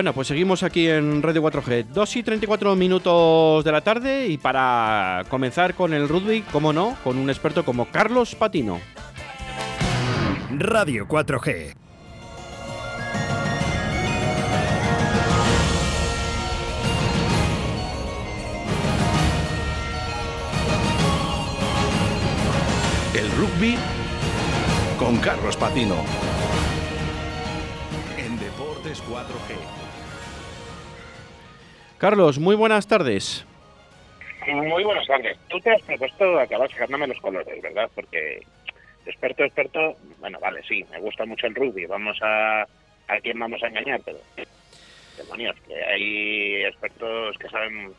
Bueno, 0.00 0.14
pues 0.14 0.28
seguimos 0.28 0.62
aquí 0.62 0.88
en 0.88 1.22
Radio 1.22 1.42
4G. 1.42 1.88
2 1.88 2.16
y 2.16 2.22
34 2.22 2.74
minutos 2.74 3.62
de 3.62 3.70
la 3.70 3.82
tarde 3.82 4.28
y 4.28 4.38
para 4.38 5.24
comenzar 5.28 5.74
con 5.74 5.92
el 5.92 6.08
rugby, 6.08 6.40
como 6.40 6.72
no, 6.72 6.96
con 7.04 7.18
un 7.18 7.28
experto 7.28 7.66
como 7.66 7.84
Carlos 7.84 8.34
Patino. 8.34 8.80
Radio 10.56 11.06
4G. 11.06 11.74
El 23.12 23.30
rugby 23.32 23.76
con 24.98 25.18
Carlos 25.18 25.58
Patino. 25.58 25.96
En 28.16 28.38
Deportes 28.38 29.02
4G. 29.02 29.59
Carlos, 32.00 32.38
muy 32.38 32.56
buenas 32.56 32.86
tardes. 32.86 33.44
Muy 34.48 34.82
buenas 34.82 35.06
tardes. 35.06 35.36
Tú 35.48 35.60
te 35.60 35.70
has 35.70 35.82
propuesto 35.82 36.40
acabar 36.40 36.70
sacándome 36.70 37.06
los 37.06 37.20
colores, 37.20 37.60
¿verdad? 37.60 37.90
Porque 37.94 38.40
experto, 39.04 39.44
experto, 39.44 39.96
bueno, 40.18 40.38
vale, 40.40 40.62
sí, 40.66 40.82
me 40.90 40.98
gusta 40.98 41.26
mucho 41.26 41.46
el 41.46 41.54
rugby, 41.54 41.84
vamos 41.84 42.18
a, 42.22 42.62
a 42.62 43.20
quién 43.22 43.38
vamos 43.38 43.62
a 43.62 43.66
engañar, 43.66 44.00
pero 44.02 44.18
demonios, 45.18 45.54
que 45.68 45.74
hay 45.74 46.64
expertos 46.64 47.36
que 47.36 47.48
saben 47.50 47.92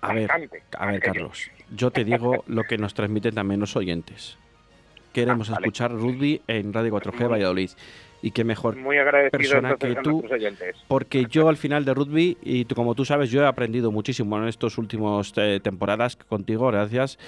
A 0.00 0.12
ver, 0.12 0.30
a 0.78 0.86
ver. 0.86 1.00
Carlos, 1.00 1.50
yo 1.74 1.90
te 1.90 2.04
digo 2.04 2.44
lo 2.46 2.62
que 2.62 2.78
nos 2.78 2.94
transmiten 2.94 3.34
también 3.34 3.58
los 3.58 3.74
oyentes. 3.74 4.38
Queremos 5.14 5.48
Ah, 5.48 5.54
vale. 5.54 5.66
escuchar 5.66 5.92
rugby 5.92 6.42
en 6.46 6.72
Radio 6.72 6.92
4G 6.92 7.30
Valladolid. 7.30 7.70
Y 8.20 8.30
qué 8.30 8.42
mejor 8.42 8.76
Muy 8.76 8.96
persona 9.30 9.76
que 9.76 9.96
tú, 9.96 10.24
porque 10.88 11.26
yo 11.26 11.48
al 11.50 11.58
final 11.58 11.84
de 11.84 11.92
rugby, 11.92 12.38
y 12.42 12.64
tú, 12.64 12.74
como 12.74 12.94
tú 12.94 13.04
sabes, 13.04 13.30
yo 13.30 13.42
he 13.42 13.46
aprendido 13.46 13.92
muchísimo 13.92 14.38
en 14.38 14.48
estos 14.48 14.78
últimos 14.78 15.34
eh, 15.36 15.60
temporadas 15.62 16.16
contigo, 16.16 16.66
gracias. 16.68 17.18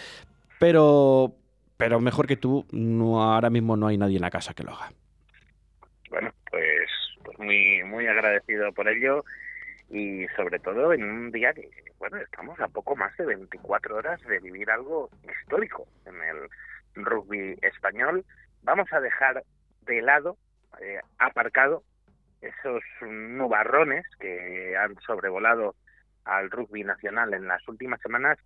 Pero, 0.58 1.34
pero 1.76 2.00
mejor 2.00 2.26
que 2.26 2.36
tú, 2.36 2.64
no, 2.72 3.22
ahora 3.22 3.50
mismo 3.50 3.76
no 3.76 3.88
hay 3.88 3.98
nadie 3.98 4.16
en 4.16 4.22
la 4.22 4.30
casa 4.30 4.54
que 4.54 4.64
lo 4.64 4.72
haga. 4.72 4.90
Bueno, 6.08 6.32
pues, 6.50 6.88
pues 7.22 7.38
muy, 7.38 7.82
muy 7.84 8.06
agradecido 8.06 8.72
por 8.72 8.88
ello 8.88 9.22
y 9.90 10.26
sobre 10.34 10.58
todo 10.58 10.94
en 10.94 11.04
un 11.04 11.30
día 11.30 11.52
que, 11.52 11.68
bueno, 11.98 12.16
estamos 12.16 12.58
a 12.58 12.68
poco 12.68 12.96
más 12.96 13.14
de 13.18 13.26
24 13.26 13.96
horas 13.96 14.20
de 14.22 14.38
vivir 14.40 14.70
algo 14.70 15.10
histórico 15.42 15.86
en 16.06 16.14
el 16.14 16.48
rugby 16.96 17.56
español. 17.62 18.24
Vamos 18.62 18.92
a 18.92 19.00
dejar 19.00 19.44
de 19.82 20.02
lado, 20.02 20.36
eh, 20.80 21.00
aparcado, 21.18 21.82
esos 22.40 22.82
nubarrones 23.02 24.04
que 24.18 24.76
han 24.76 24.96
sobrevolado 25.00 25.74
al 26.24 26.50
rugby 26.50 26.84
nacional 26.84 27.34
en 27.34 27.48
las 27.48 27.66
últimas 27.68 28.00
semanas 28.00 28.38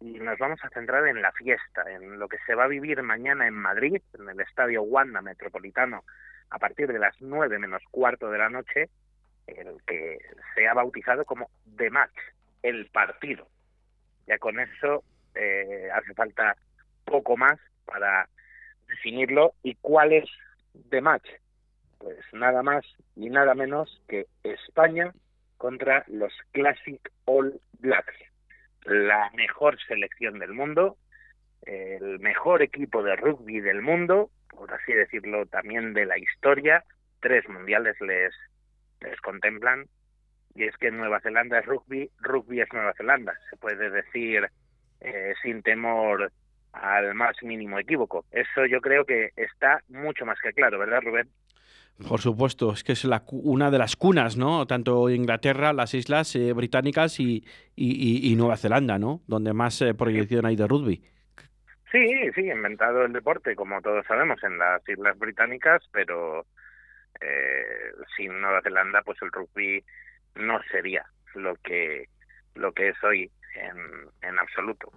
y 0.00 0.20
nos 0.20 0.38
vamos 0.38 0.60
a 0.62 0.68
centrar 0.70 1.06
en 1.08 1.20
la 1.20 1.32
fiesta, 1.32 1.82
en 1.90 2.18
lo 2.18 2.28
que 2.28 2.38
se 2.46 2.54
va 2.54 2.64
a 2.64 2.68
vivir 2.68 3.02
mañana 3.02 3.46
en 3.46 3.54
Madrid, 3.54 4.00
en 4.14 4.28
el 4.28 4.40
Estadio 4.40 4.82
Wanda 4.82 5.20
Metropolitano, 5.20 6.04
a 6.50 6.58
partir 6.58 6.92
de 6.92 6.98
las 6.98 7.16
nueve 7.20 7.58
menos 7.58 7.82
cuarto 7.90 8.30
de 8.30 8.38
la 8.38 8.48
noche, 8.48 8.88
el 9.46 9.82
que 9.86 10.18
se 10.54 10.68
ha 10.68 10.74
bautizado 10.74 11.24
como 11.24 11.50
The 11.76 11.90
Match, 11.90 12.16
el 12.62 12.86
partido. 12.90 13.48
Ya 14.26 14.38
con 14.38 14.60
eso 14.60 15.02
eh, 15.34 15.88
hace 15.92 16.14
falta 16.14 16.56
poco 17.08 17.36
más 17.36 17.58
para 17.84 18.28
definirlo. 18.88 19.54
¿Y 19.62 19.74
cuál 19.76 20.12
es 20.12 20.28
The 20.90 21.00
Match? 21.00 21.28
Pues 21.98 22.18
nada 22.32 22.62
más 22.62 22.84
y 23.16 23.28
nada 23.30 23.54
menos 23.54 24.00
que 24.08 24.26
España 24.44 25.12
contra 25.56 26.04
los 26.06 26.32
Classic 26.52 27.00
All 27.24 27.60
Blacks, 27.80 28.14
la 28.84 29.30
mejor 29.34 29.76
selección 29.86 30.38
del 30.38 30.52
mundo, 30.52 30.96
el 31.62 32.20
mejor 32.20 32.62
equipo 32.62 33.02
de 33.02 33.16
rugby 33.16 33.60
del 33.60 33.82
mundo, 33.82 34.30
por 34.48 34.72
así 34.72 34.92
decirlo, 34.92 35.46
también 35.46 35.92
de 35.92 36.06
la 36.06 36.18
historia. 36.18 36.84
Tres 37.20 37.48
mundiales 37.48 38.00
les, 38.00 38.32
les 39.00 39.20
contemplan. 39.20 39.86
Y 40.54 40.64
es 40.64 40.76
que 40.76 40.90
Nueva 40.90 41.20
Zelanda 41.20 41.58
es 41.58 41.66
rugby, 41.66 42.10
rugby 42.20 42.60
es 42.60 42.72
Nueva 42.72 42.94
Zelanda. 42.94 43.34
Se 43.50 43.56
puede 43.56 43.90
decir 43.90 44.48
eh, 45.00 45.34
sin 45.42 45.62
temor 45.62 46.32
al 46.72 47.14
más 47.14 47.36
mínimo 47.42 47.78
equívoco. 47.78 48.24
Eso 48.30 48.66
yo 48.66 48.80
creo 48.80 49.04
que 49.04 49.30
está 49.36 49.82
mucho 49.88 50.24
más 50.26 50.38
que 50.42 50.52
claro, 50.52 50.78
¿verdad, 50.78 51.00
Rubén? 51.02 51.28
Por 52.08 52.20
supuesto, 52.20 52.72
es 52.72 52.84
que 52.84 52.92
es 52.92 53.04
la, 53.04 53.24
una 53.32 53.72
de 53.72 53.78
las 53.78 53.96
cunas, 53.96 54.36
¿no? 54.36 54.66
Tanto 54.68 55.10
Inglaterra, 55.10 55.72
las 55.72 55.94
islas 55.94 56.34
eh, 56.36 56.52
británicas 56.52 57.18
y, 57.18 57.44
y- 57.74 58.20
y- 58.28 58.32
y 58.32 58.36
Nueva 58.36 58.56
Zelanda, 58.56 58.98
¿no? 59.00 59.20
Donde 59.26 59.52
más 59.52 59.82
eh, 59.82 59.94
proyección 59.94 60.46
hay 60.46 60.54
de 60.54 60.68
rugby. 60.68 61.02
Sí, 61.90 62.30
sí, 62.34 62.42
inventado 62.42 63.04
el 63.04 63.12
deporte, 63.12 63.56
como 63.56 63.80
todos 63.80 64.06
sabemos, 64.06 64.38
en 64.44 64.58
las 64.58 64.86
Islas 64.88 65.18
Británicas, 65.18 65.82
pero 65.90 66.44
eh, 67.20 67.64
sin 68.16 68.40
Nueva 68.40 68.60
Zelanda, 68.62 69.02
pues 69.02 69.18
el 69.22 69.32
rugby 69.32 69.82
no 70.36 70.60
sería 70.70 71.04
lo 71.34 71.56
que 71.56 72.08
lo 72.54 72.72
que 72.72 72.88
es 72.90 73.04
hoy 73.04 73.30
en, 73.54 74.28
en 74.28 74.38
absoluto. 74.38 74.92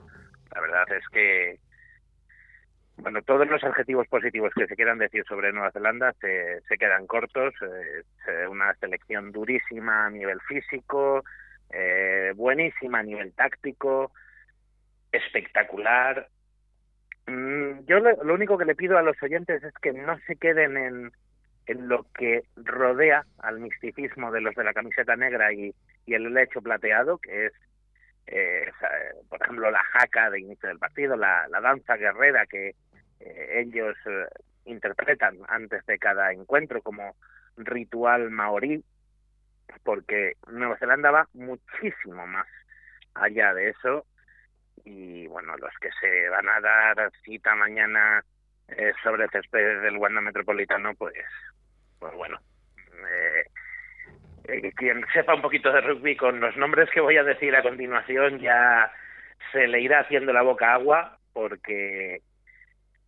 La 0.54 0.62
verdad 0.62 0.92
es 0.94 1.08
que, 1.10 1.60
bueno, 2.98 3.22
todos 3.24 3.48
los 3.48 3.64
adjetivos 3.64 4.08
positivos 4.08 4.54
que 4.54 4.68
se 4.68 4.76
quieran 4.76 4.98
decir 5.00 5.24
sobre 5.28 5.52
Nueva 5.52 5.72
Zelanda 5.72 6.14
se, 6.22 6.62
se 6.68 6.78
quedan 6.78 7.08
cortos. 7.08 7.54
eh, 7.62 8.04
es 8.28 8.48
una 8.50 8.74
selección 8.76 9.32
durísima 9.32 10.06
a 10.06 10.10
nivel 10.10 10.40
físico, 10.42 11.24
eh, 11.72 12.34
buenísima 12.36 13.00
a 13.00 13.04
nivel 13.04 13.34
táctico, 13.34 14.12
espectacular. 15.12 16.28
Mm, 17.28 17.86
Yo 17.86 18.00
lo, 18.00 18.24
lo 18.24 18.34
único 18.34 18.58
que 18.58 18.66
le 18.66 18.76
pido 18.76 18.98
a 18.98 19.02
los 19.04 19.22
oyentes 19.24 19.64
es 19.64 19.74
que 19.82 19.94
no 19.94 20.18
se 20.28 20.36
queden 20.36 20.78
en, 20.78 21.12
en 21.68 21.88
lo 21.88 22.06
que 22.14 22.44
rodea 22.56 23.26
al 23.40 23.60
misticismo 23.60 24.32
de 24.32 24.42
los 24.42 24.56
de 24.56 24.64
la 24.64 24.74
camiseta 24.74 25.16
negra 25.16 25.54
y, 25.54 25.74
y 26.06 26.14
el 26.14 26.34
lecho 26.34 26.62
plateado, 26.62 27.18
que 27.20 27.48
es, 27.48 27.54
eh, 28.32 28.72
por 29.30 29.42
ejemplo, 29.42 29.70
la 29.70 29.84
jaca 29.84 30.30
de 30.30 30.40
inicio 30.40 30.70
del 30.70 30.80
partido, 30.80 31.16
la, 31.18 31.48
la 31.50 31.60
danza 31.60 31.98
guerrera 31.98 32.46
que 32.46 32.76
eh, 33.20 33.60
ellos 33.60 33.96
eh, 34.06 34.26
interpretan 34.66 35.38
antes 35.48 35.86
de 35.86 36.00
cada 36.00 36.32
encuentro 36.32 36.82
como 36.82 37.16
ritual 37.58 38.32
maorí, 38.32 38.84
porque 39.84 40.38
Nueva 40.48 40.78
Zelanda 40.78 41.12
va 41.12 41.28
muchísimo 41.34 42.26
más 42.26 42.48
allá 43.14 43.54
de 43.54 43.70
eso. 43.70 44.06
Y 44.84 45.28
bueno, 45.28 45.56
los 45.58 45.74
que 45.80 45.90
se 46.00 46.30
van 46.30 46.48
a 46.50 46.60
dar 46.62 47.12
cita 47.24 47.54
mañana 47.56 48.24
eh, 48.70 48.94
sobre 49.04 49.26
el 49.26 49.30
césped 49.30 49.82
del 49.82 49.98
Wanda 49.98 50.22
Metropolitano, 50.22 50.96
pues, 50.96 51.14
pues 52.00 52.14
bueno, 52.16 52.40
eh, 53.08 53.44
eh, 54.52 54.72
quien 54.76 55.06
sepa 55.14 55.34
un 55.34 55.42
poquito 55.42 55.72
de 55.72 55.82
rugby 55.82 56.16
con 56.18 56.40
los 56.40 56.58
nombres 56.58 56.90
que 56.92 57.00
voy 57.00 57.18
a 57.18 57.24
decir 57.24 57.56
a 57.56 57.64
continuación 57.64 58.40
ya 58.40 58.92
se 59.52 59.68
le 59.68 59.80
irá 59.80 60.02
haciendo 60.02 60.34
la 60.34 60.42
boca 60.42 60.74
agua 60.74 61.18
porque, 61.34 62.22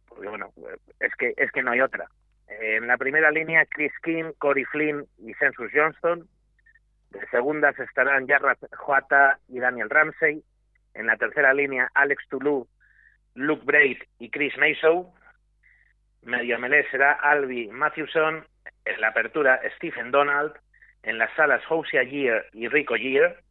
porque 0.07 0.29
bueno, 0.29 0.51
es 0.99 1.13
que 1.15 1.33
es 1.35 1.51
que 1.51 1.61
no 1.61 1.71
hay 1.71 1.81
otra. 1.81 2.07
En 2.47 2.87
la 2.87 2.97
primera 2.97 3.31
línea, 3.31 3.65
Chris 3.65 3.91
King, 4.03 4.31
Corey 4.37 4.63
Flynn 4.65 5.05
y 5.19 5.33
Census 5.33 5.71
Johnston. 5.73 6.27
De 7.09 7.27
segundas 7.27 7.77
estarán 7.79 8.27
Jarrah 8.27 8.57
Joata 8.77 9.39
y 9.47 9.59
Daniel 9.59 9.89
Ramsey. 9.89 10.43
En 10.93 11.07
la 11.07 11.17
tercera 11.17 11.53
línea, 11.53 11.89
Alex 11.93 12.23
Toulouse, 12.29 12.69
Luke 13.35 13.63
Braid 13.65 13.97
y 14.19 14.29
Chris 14.29 14.57
Mason. 14.57 15.07
Medio 16.21 16.57
melé 16.59 16.89
será 16.89 17.13
Albi 17.13 17.67
Matthewson. 17.67 18.45
En 18.85 19.01
la 19.01 19.09
apertura, 19.09 19.59
Stephen 19.75 20.11
Donald. 20.11 20.53
En 21.03 21.17
las 21.17 21.33
salas, 21.35 21.61
Hosea 21.69 22.03
Year 22.03 22.45
y 22.53 22.67
Rico 22.67 22.95
Year. 22.95 23.41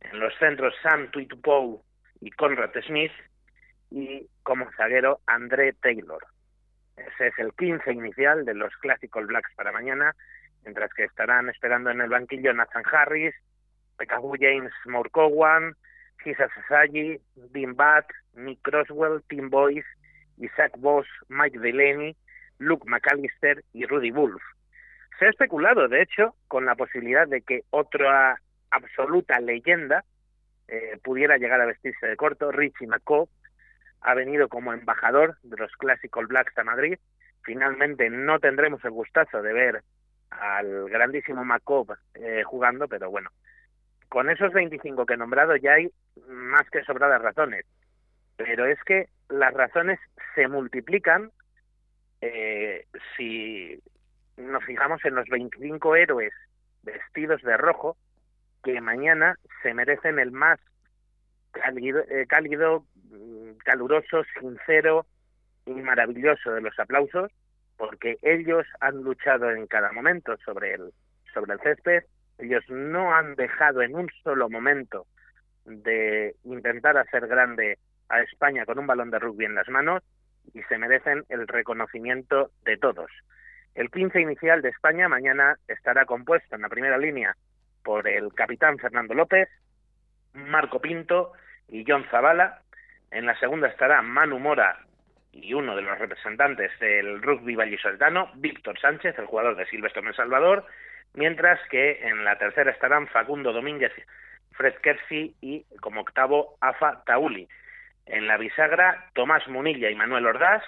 En 0.00 0.20
los 0.20 0.32
centros, 0.38 0.74
Sam 0.82 1.10
Tuitupou 1.10 1.82
y 2.20 2.30
Conrad 2.30 2.70
Smith. 2.86 3.12
Y 3.90 4.26
como 4.42 4.70
zaguero, 4.76 5.20
André 5.26 5.72
Taylor. 5.74 6.24
Ese 6.96 7.28
es 7.28 7.38
el 7.38 7.52
15 7.52 7.92
inicial 7.92 8.44
de 8.44 8.54
los 8.54 8.74
Classic 8.76 9.14
All 9.14 9.26
Blacks 9.26 9.50
para 9.54 9.72
mañana, 9.72 10.14
mientras 10.64 10.92
que 10.94 11.04
estarán 11.04 11.48
esperando 11.48 11.90
en 11.90 12.00
el 12.00 12.08
banquillo 12.08 12.54
Nathan 12.54 12.84
Harris, 12.90 13.34
Pekabu 13.98 14.36
James 14.40 14.72
Mourkowan, 14.86 15.74
Hisa 16.24 16.48
Sasagi, 16.54 17.20
Dean 17.52 17.74
Butt, 17.74 18.06
Nick 18.34 18.60
Croswell, 18.62 19.22
Tim 19.28 19.50
Boyce, 19.50 19.86
Isaac 20.38 20.72
Voss, 20.78 21.06
Mike 21.28 21.58
Delaney, 21.58 22.16
Luke 22.58 22.88
McAllister 22.88 23.62
y 23.72 23.84
Rudy 23.86 24.10
Wolf. 24.10 24.42
Se 25.18 25.26
ha 25.26 25.30
especulado, 25.30 25.88
de 25.88 26.02
hecho, 26.02 26.34
con 26.48 26.66
la 26.66 26.74
posibilidad 26.74 27.26
de 27.26 27.42
que 27.42 27.62
otra 27.70 28.40
absoluta 28.70 29.40
leyenda 29.40 30.04
eh, 30.68 30.98
pudiera 31.02 31.38
llegar 31.38 31.60
a 31.60 31.66
vestirse 31.66 32.06
de 32.06 32.16
corto, 32.16 32.52
Richie 32.52 32.86
McCaw, 32.86 33.28
ha 34.00 34.14
venido 34.14 34.48
como 34.48 34.72
embajador 34.72 35.36
de 35.42 35.56
los 35.56 35.72
Classic 35.76 36.14
All 36.16 36.26
Blacks 36.26 36.56
a 36.58 36.64
Madrid. 36.64 36.98
Finalmente 37.42 38.10
no 38.10 38.38
tendremos 38.40 38.84
el 38.84 38.90
gustazo 38.90 39.42
de 39.42 39.52
ver 39.52 39.82
al 40.30 40.88
grandísimo 40.88 41.44
Macob 41.44 41.96
eh, 42.14 42.42
jugando, 42.44 42.88
pero 42.88 43.10
bueno, 43.10 43.30
con 44.08 44.30
esos 44.30 44.52
25 44.52 45.06
que 45.06 45.14
he 45.14 45.16
nombrado 45.16 45.56
ya 45.56 45.74
hay 45.74 45.90
más 46.28 46.68
que 46.70 46.84
sobradas 46.84 47.22
razones. 47.22 47.64
Pero 48.36 48.66
es 48.66 48.78
que 48.84 49.08
las 49.28 49.54
razones 49.54 49.98
se 50.34 50.46
multiplican 50.48 51.30
eh, 52.20 52.86
si 53.16 53.80
nos 54.36 54.64
fijamos 54.64 55.04
en 55.04 55.14
los 55.14 55.28
25 55.28 55.96
héroes 55.96 56.32
vestidos 56.82 57.42
de 57.42 57.56
rojo 57.56 57.96
que 58.62 58.80
mañana 58.80 59.36
se 59.62 59.74
merecen 59.74 60.18
el 60.18 60.32
más 60.32 60.58
cálido, 61.52 62.00
eh, 62.10 62.26
cálido 62.28 62.84
mm, 63.10 63.56
caluroso, 63.64 64.22
sincero 64.38 65.06
y 65.66 65.72
maravilloso 65.72 66.52
de 66.52 66.60
los 66.60 66.78
aplausos, 66.78 67.32
porque 67.76 68.18
ellos 68.22 68.66
han 68.80 69.02
luchado 69.02 69.50
en 69.50 69.66
cada 69.66 69.92
momento 69.92 70.36
sobre 70.44 70.74
el, 70.74 70.92
sobre 71.32 71.54
el 71.54 71.60
césped, 71.60 72.04
ellos 72.38 72.64
no 72.68 73.14
han 73.14 73.34
dejado 73.34 73.82
en 73.82 73.94
un 73.94 74.10
solo 74.22 74.48
momento 74.48 75.06
de 75.64 76.36
intentar 76.44 76.96
hacer 76.96 77.26
grande 77.26 77.78
a 78.08 78.20
España 78.22 78.64
con 78.64 78.78
un 78.78 78.86
balón 78.86 79.10
de 79.10 79.18
rugby 79.18 79.46
en 79.46 79.54
las 79.54 79.68
manos 79.68 80.02
y 80.54 80.62
se 80.64 80.78
merecen 80.78 81.24
el 81.28 81.48
reconocimiento 81.48 82.50
de 82.64 82.76
todos. 82.76 83.10
El 83.76 83.90
15 83.90 84.22
inicial 84.22 84.62
de 84.62 84.70
España 84.70 85.06
mañana 85.06 85.58
estará 85.68 86.06
compuesto 86.06 86.56
en 86.56 86.62
la 86.62 86.70
primera 86.70 86.96
línea 86.96 87.36
por 87.84 88.08
el 88.08 88.32
capitán 88.32 88.78
Fernando 88.78 89.12
López, 89.12 89.50
Marco 90.32 90.80
Pinto 90.80 91.32
y 91.68 91.84
John 91.86 92.06
Zavala. 92.10 92.62
En 93.10 93.26
la 93.26 93.38
segunda 93.38 93.68
estará 93.68 94.00
Manu 94.00 94.38
Mora 94.38 94.78
y 95.30 95.52
uno 95.52 95.76
de 95.76 95.82
los 95.82 95.98
representantes 95.98 96.70
del 96.80 97.20
rugby 97.20 97.54
vallisoletano, 97.54 98.30
Víctor 98.36 98.80
Sánchez, 98.80 99.18
el 99.18 99.26
jugador 99.26 99.56
de 99.56 99.66
Silvestre 99.66 100.00
El 100.00 100.16
Salvador, 100.16 100.64
mientras 101.12 101.60
que 101.68 102.00
en 102.00 102.24
la 102.24 102.38
tercera 102.38 102.70
estarán 102.70 103.08
Facundo 103.08 103.52
Domínguez, 103.52 103.92
Fred 104.52 104.76
Kersey 104.76 105.34
y 105.42 105.66
como 105.82 106.00
octavo 106.00 106.56
Afa 106.62 107.04
Tauli. 107.04 107.46
En 108.06 108.26
la 108.26 108.38
bisagra, 108.38 109.10
Tomás 109.12 109.46
Munilla 109.48 109.90
y 109.90 109.94
Manuel 109.94 110.24
Ordaz. 110.24 110.62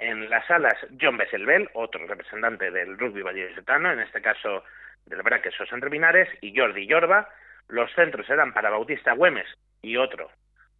En 0.00 0.30
las 0.30 0.48
alas, 0.50 0.76
John 1.00 1.16
Besselbel, 1.16 1.68
otro 1.74 2.06
representante 2.06 2.70
del 2.70 2.96
rugby 2.96 3.22
vallisoletano, 3.22 3.92
en 3.92 4.00
este 4.00 4.22
caso 4.22 4.64
del 5.06 5.22
Braques 5.22 5.60
o 5.60 5.74
Entre 5.74 5.90
Pinares, 5.90 6.28
y 6.40 6.56
Jordi 6.56 6.86
Yorba. 6.86 7.28
Los 7.68 7.92
centros 7.94 8.26
serán 8.26 8.52
para 8.52 8.70
Bautista 8.70 9.12
Güemes 9.12 9.46
y 9.82 9.96
otro 9.96 10.30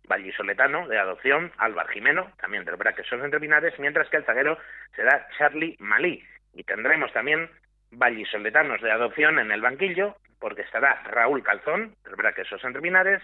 vallisoletano 0.06 0.86
de 0.88 0.98
adopción, 0.98 1.52
Álvar 1.58 1.88
Jimeno, 1.88 2.32
también 2.40 2.64
del 2.64 2.76
Braques 2.76 3.12
o 3.12 3.16
Entre 3.16 3.40
Pinares, 3.40 3.78
mientras 3.78 4.08
que 4.08 4.18
el 4.18 4.24
zaguero 4.24 4.56
será 4.94 5.28
Charlie 5.36 5.76
Malí. 5.80 6.22
Y 6.54 6.62
tendremos 6.62 7.12
también 7.12 7.50
vallisoletanos 7.90 8.80
de 8.80 8.92
adopción 8.92 9.38
en 9.38 9.50
el 9.50 9.60
banquillo, 9.60 10.16
porque 10.38 10.62
estará 10.62 11.02
Raúl 11.04 11.42
Calzón, 11.42 11.96
del 12.04 12.14
Braques 12.14 12.50
o 12.52 12.66
Entre 12.66 12.80
Pinares, 12.80 13.20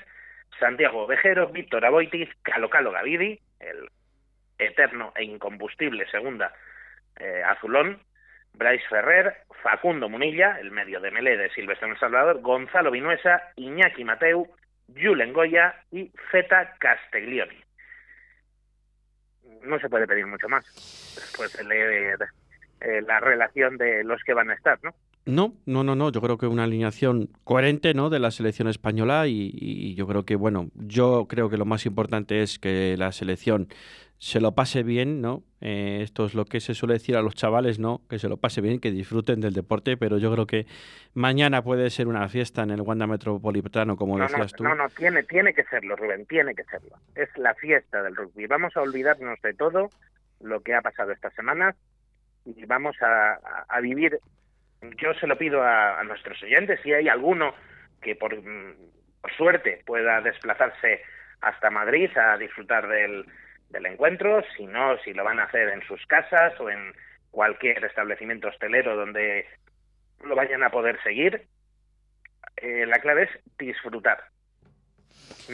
Santiago 0.59 1.07
Vejero, 1.07 1.49
Víctor 1.49 1.85
Aboitiz, 1.85 2.29
Calo 2.43 2.69
Calo 2.69 2.91
Gavidi, 2.91 3.39
el 3.61 3.89
eterno 4.59 5.13
e 5.17 5.25
incombustible 5.25 6.07
segunda 6.11 6.53
eh, 7.17 7.43
azulón, 7.45 8.01
Bryce 8.55 8.87
Ferrer, 8.89 9.35
Facundo 9.63 10.09
Munilla, 10.09 10.59
el 10.61 10.71
medio 10.71 11.01
de 11.01 11.11
Melé 11.11 11.37
de 11.37 11.51
Silvestre 11.51 11.89
en 11.89 11.99
Salvador, 11.99 12.41
Gonzalo 12.41 12.91
Vinuesa, 12.91 13.43
Iñaki 13.57 14.05
Mateu, 14.05 14.49
Julen 14.95 15.33
Goya 15.33 15.75
y 15.91 16.11
Feta 16.31 16.75
Castiglioni. 16.79 17.57
No 19.63 19.79
se 19.79 19.89
puede 19.89 20.07
pedir 20.07 20.27
mucho 20.27 20.49
más 20.49 20.65
después 21.17 21.53
de 21.57 21.65
leer 21.65 22.19
eh, 22.81 23.03
la 23.03 23.19
relación 23.21 23.77
de 23.77 24.05
los 24.05 24.23
que 24.23 24.35
van 24.35 24.51
a 24.51 24.55
estar, 24.55 24.79
¿no? 24.83 24.95
No, 25.27 25.55
no, 25.65 25.83
no, 25.83 25.95
no. 25.95 26.13
Yo 26.13 26.21
creo 26.21 26.37
que 26.37 26.47
una 26.47 26.65
alineación 26.65 27.31
coherente, 27.45 27.95
¿no? 27.95 28.11
De 28.11 28.19
la 28.19 28.31
selección 28.31 28.69
española 28.69 29.27
y, 29.27 29.51
y, 29.55 29.95
yo 29.95 30.07
creo 30.07 30.27
que, 30.27 30.37
bueno, 30.37 30.69
yo 30.75 31.27
creo 31.29 31.49
que 31.49 31.57
lo 31.57 31.65
más 31.65 31.87
importante 31.87 32.43
es 32.43 32.59
que 32.59 32.95
la 32.99 33.11
selección 33.11 33.69
se 34.25 34.41
lo 34.41 34.53
pase 34.53 34.83
bien, 34.83 35.21
¿no? 35.21 35.43
Eh, 35.61 36.01
esto 36.01 36.25
es 36.25 36.35
lo 36.35 36.47
que 36.47 36.61
se 36.61 36.73
suele 36.73 36.95
decir 36.95 37.15
a 37.15 37.21
los 37.21 37.35
chavales, 37.35 37.79
¿no? 37.79 38.01
Que 38.09 38.19
se 38.19 38.27
lo 38.31 38.39
pase 38.39 38.63
bien, 38.63 38.81
que 38.81 38.91
disfruten 38.91 39.39
del 39.43 39.53
deporte, 39.53 39.99
pero 39.99 40.17
yo 40.17 40.33
creo 40.33 40.47
que 40.47 40.65
mañana 41.13 41.61
puede 41.61 41.91
ser 41.91 42.09
una 42.09 42.27
fiesta 42.31 42.63
en 42.63 42.71
el 42.71 42.81
Wanda 42.81 43.07
Metropolitano, 43.07 43.97
como 43.97 44.17
no, 44.17 44.25
decías 44.25 44.53
no, 44.53 44.57
tú. 44.57 44.65
No, 44.65 44.75
no, 44.75 44.89
tiene, 44.89 45.25
tiene 45.25 45.53
que 45.53 45.65
serlo, 45.65 45.95
Rubén, 45.95 46.25
tiene 46.25 46.55
que 46.55 46.65
serlo. 46.65 46.97
Es 47.15 47.29
la 47.37 47.53
fiesta 47.55 48.03
del 48.03 48.17
rugby. 48.17 48.47
Vamos 48.47 48.75
a 48.79 48.81
olvidarnos 48.81 49.39
de 49.43 49.53
todo 49.53 49.91
lo 50.41 50.63
que 50.63 50.75
ha 50.75 50.81
pasado 50.81 51.13
estas 51.13 51.35
semanas 51.35 51.77
y 52.47 52.65
vamos 52.65 52.97
a, 53.03 53.35
a, 53.35 53.67
a 53.69 53.81
vivir 53.83 54.19
yo 55.03 55.13
se 55.21 55.27
lo 55.27 55.37
pido 55.37 55.63
a, 55.63 56.01
a, 56.01 56.05
nuestros 56.05 56.43
oyentes, 56.43 56.81
si 56.83 56.95
hay 56.95 57.09
alguno 57.09 57.55
que 58.01 58.17
por, 58.17 58.35
por, 59.21 59.33
suerte 59.37 59.83
pueda 59.85 60.23
desplazarse 60.23 61.03
hasta 61.43 61.69
Madrid 61.69 62.11
a 62.17 62.39
disfrutar 62.39 62.89
del, 62.89 63.27
del, 63.75 63.87
encuentro, 63.87 64.43
si 64.57 64.67
no, 64.67 64.97
si 64.99 65.13
lo 65.13 65.25
van 65.25 65.41
a 65.41 65.45
hacer 65.45 65.69
en 65.69 65.83
sus 65.83 66.05
casas 66.07 66.59
o 66.61 66.71
en 66.71 66.93
cualquier 67.31 67.85
establecimiento 67.85 68.49
hostelero 68.49 68.97
donde 68.97 69.47
lo 70.25 70.35
vayan 70.35 70.63
a 70.63 70.71
poder 70.71 71.03
seguir, 71.03 71.47
eh, 72.57 72.87
la 72.87 72.99
clave 73.01 73.25
es 73.25 73.31
disfrutar, 73.59 74.25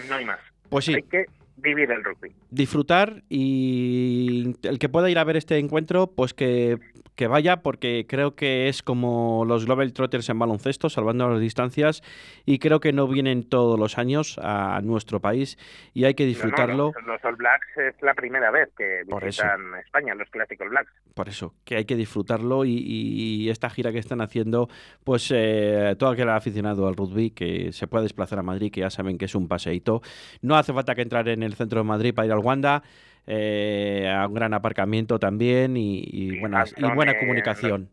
no 0.09 0.15
hay 0.15 0.25
más. 0.25 0.41
Pues 0.69 0.85
sí. 0.85 0.95
Hay 0.95 1.03
que 1.03 1.27
vivir 1.61 1.91
el 1.91 2.05
rugby. 2.05 2.33
Disfrutar 2.51 3.23
y 3.29 4.55
el 4.63 4.79
que 4.79 4.89
pueda 4.89 5.11
ir 5.11 5.19
a 5.19 5.25
ver 5.25 5.37
este 5.37 5.59
encuentro, 5.59 6.09
pues 6.09 6.35
que, 6.35 6.79
que 7.17 7.27
vaya, 7.27 7.63
porque 7.63 8.07
creo 8.09 8.35
que 8.35 8.69
es 8.69 8.83
como 8.83 9.45
los 9.47 9.67
Global 9.67 9.93
Trotters 9.93 10.29
en 10.29 10.39
baloncesto, 10.39 10.89
salvando 10.89 11.29
las 11.29 11.41
distancias, 11.41 12.03
y 12.47 12.59
creo 12.59 12.81
que 12.81 12.93
no 12.93 13.07
vienen 13.09 13.49
todos 13.49 13.79
los 13.79 13.99
años 13.99 14.39
a 14.43 14.81
nuestro 14.83 15.21
país 15.21 15.59
y 15.93 16.05
hay 16.05 16.15
que 16.15 16.25
disfrutarlo. 16.25 16.93
No, 16.95 17.01
no, 17.07 17.13
los, 17.13 17.25
All 17.25 17.37
Blacks 17.37 17.77
es 17.77 18.03
la 18.03 18.15
primera 18.15 18.51
vez 18.51 18.71
que 18.77 19.03
visitan. 19.07 19.61
España, 19.85 20.15
los 20.15 20.31
Classic 20.31 20.61
All 20.61 20.71
Blacks. 20.71 20.93
Por 21.15 21.29
eso, 21.29 21.55
que 21.65 21.77
hay 21.77 21.85
que 21.85 21.97
disfrutarlo 21.97 22.65
y, 22.65 22.71
y 22.71 23.51
esta 23.51 23.69
gira 23.71 23.93
que 23.93 23.99
están 23.99 24.21
haciendo, 24.21 24.69
pues 25.05 25.31
eh, 25.35 25.95
todo 25.99 26.11
aquel 26.11 26.29
aficionado 26.31 26.89
al 26.89 26.97
rugby 26.97 27.31
que 27.31 27.73
se 27.73 27.87
pueda 27.87 28.03
desplazar 28.03 28.39
a 28.39 28.43
Madrid, 28.43 28.73
que 28.73 28.81
ya 28.81 28.91
saben 28.91 29.19
que 29.19 29.27
es 29.27 29.35
un 29.35 29.49
paseíto. 29.49 30.01
No 30.43 30.57
hace 30.57 30.73
falta 30.73 30.95
que 30.95 31.03
entrar 31.03 31.29
en 31.29 31.43
el 31.43 31.50
centro 31.55 31.81
de 31.81 31.85
Madrid 31.85 32.15
para 32.15 32.27
ir 32.27 32.33
al 32.33 32.39
Wanda. 32.39 32.83
Eh, 33.27 34.11
a 34.13 34.27
un 34.27 34.35
gran 34.35 34.55
aparcamiento 34.55 35.19
también 35.19 35.77
y, 35.77 36.03
y, 36.05 36.41
buenas, 36.41 36.75
y 36.77 36.83
buena 36.83 37.17
comunicación. 37.19 37.89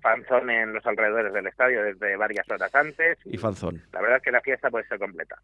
Fanzón 0.00 0.48
en 0.48 0.72
los 0.72 0.86
alrededores 0.86 1.32
del 1.32 1.46
estadio 1.46 1.82
desde 1.82 2.16
varias 2.16 2.48
horas 2.48 2.74
antes. 2.74 3.18
Y, 3.24 3.34
y 3.34 3.38
Fanzón. 3.38 3.82
La 3.92 4.00
verdad 4.00 4.18
es 4.18 4.22
que 4.22 4.30
la 4.30 4.40
fiesta 4.40 4.70
puede 4.70 4.86
ser 4.86 4.98
completa. 4.98 5.36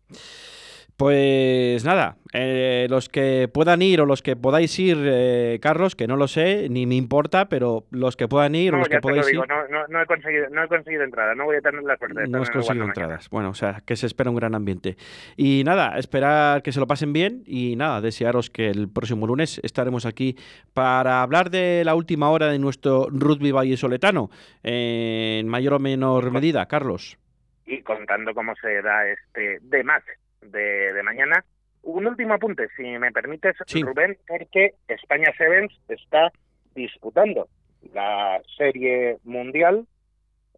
Pues 0.97 1.85
nada, 1.85 2.19
eh, 2.33 2.87
los 2.89 3.09
que 3.09 3.49
puedan 3.53 3.83
ir 3.83 4.01
o 4.01 4.07
los 4.07 4.23
que 4.23 4.37
podáis 4.37 4.79
ir, 4.79 4.97
eh, 5.03 5.59
Carlos, 5.61 5.97
que 5.97 6.07
no 6.07 6.17
lo 6.17 6.29
sé, 6.29 6.69
ni 6.69 6.87
me 6.87 6.95
importa, 6.95 7.49
pero 7.49 7.85
los 7.91 8.17
que 8.17 8.29
puedan 8.29 8.55
ir 8.55 8.71
no, 8.71 8.77
o 8.77 8.79
los 8.79 8.89
que 8.89 9.01
podáis 9.01 9.27
digo, 9.27 9.43
ir. 9.43 9.49
No, 9.49 9.67
no, 9.67 9.89
no, 9.89 10.03
he 10.03 10.07
conseguido, 10.07 10.49
no 10.51 10.63
he 10.63 10.69
conseguido 10.69 11.03
entrada, 11.03 11.35
no 11.35 11.47
voy 11.47 11.57
a 11.57 11.61
tener 11.63 11.83
la 11.83 11.97
suerte. 11.97 12.21
De 12.21 12.29
no 12.29 12.43
has 12.43 12.51
conseguido 12.51 12.85
entradas. 12.85 13.09
Mañana. 13.11 13.29
Bueno, 13.33 13.51
o 13.51 13.55
sea, 13.55 13.83
que 13.85 13.97
se 13.97 14.07
espera 14.07 14.31
un 14.31 14.37
gran 14.37 14.55
ambiente. 14.55 14.97
Y 15.37 15.65
nada, 15.65 15.99
esperar 15.99 16.63
que 16.63 16.71
se 16.71 16.79
lo 16.79 16.87
pasen 16.87 17.13
bien 17.13 17.43
y 17.45 17.75
nada, 17.75 18.01
desearos 18.01 18.49
que 18.49 18.69
el 18.69 18.89
próximo 18.89 19.27
lunes 19.27 19.61
estaremos 19.65 20.07
aquí 20.07 20.37
para 20.75 21.23
hablar 21.23 21.51
de 21.51 21.83
la 21.85 21.97
última 21.97 22.31
hora 22.31 22.47
de 22.53 22.61
nuestro 22.61 23.09
rugby 23.11 23.51
vallesoletano, 23.51 24.31
eh, 24.63 25.39
en 25.41 25.49
mayor 25.49 25.75
o 25.75 25.79
menor 25.81 26.31
medida, 26.31 26.67
Carlos. 26.67 27.19
Y 27.67 27.83
contando 27.83 28.33
cómo 28.33 28.55
se 28.55 28.81
da 28.81 29.09
este 29.09 29.59
de 29.61 29.83
match 29.83 30.05
de, 30.45 30.93
de, 30.93 31.03
mañana. 31.03 31.45
Un 31.83 32.07
último 32.07 32.35
apunte, 32.35 32.69
si 32.77 32.83
me 32.99 33.13
permites, 33.13 33.57
sí. 33.67 33.83
Rubén, 33.83 34.17
porque 34.27 34.75
España 34.89 35.33
Sevens 35.37 35.73
está 35.89 36.33
disputando 36.75 37.49
la 37.93 38.41
serie 38.57 39.19
mundial 39.25 39.87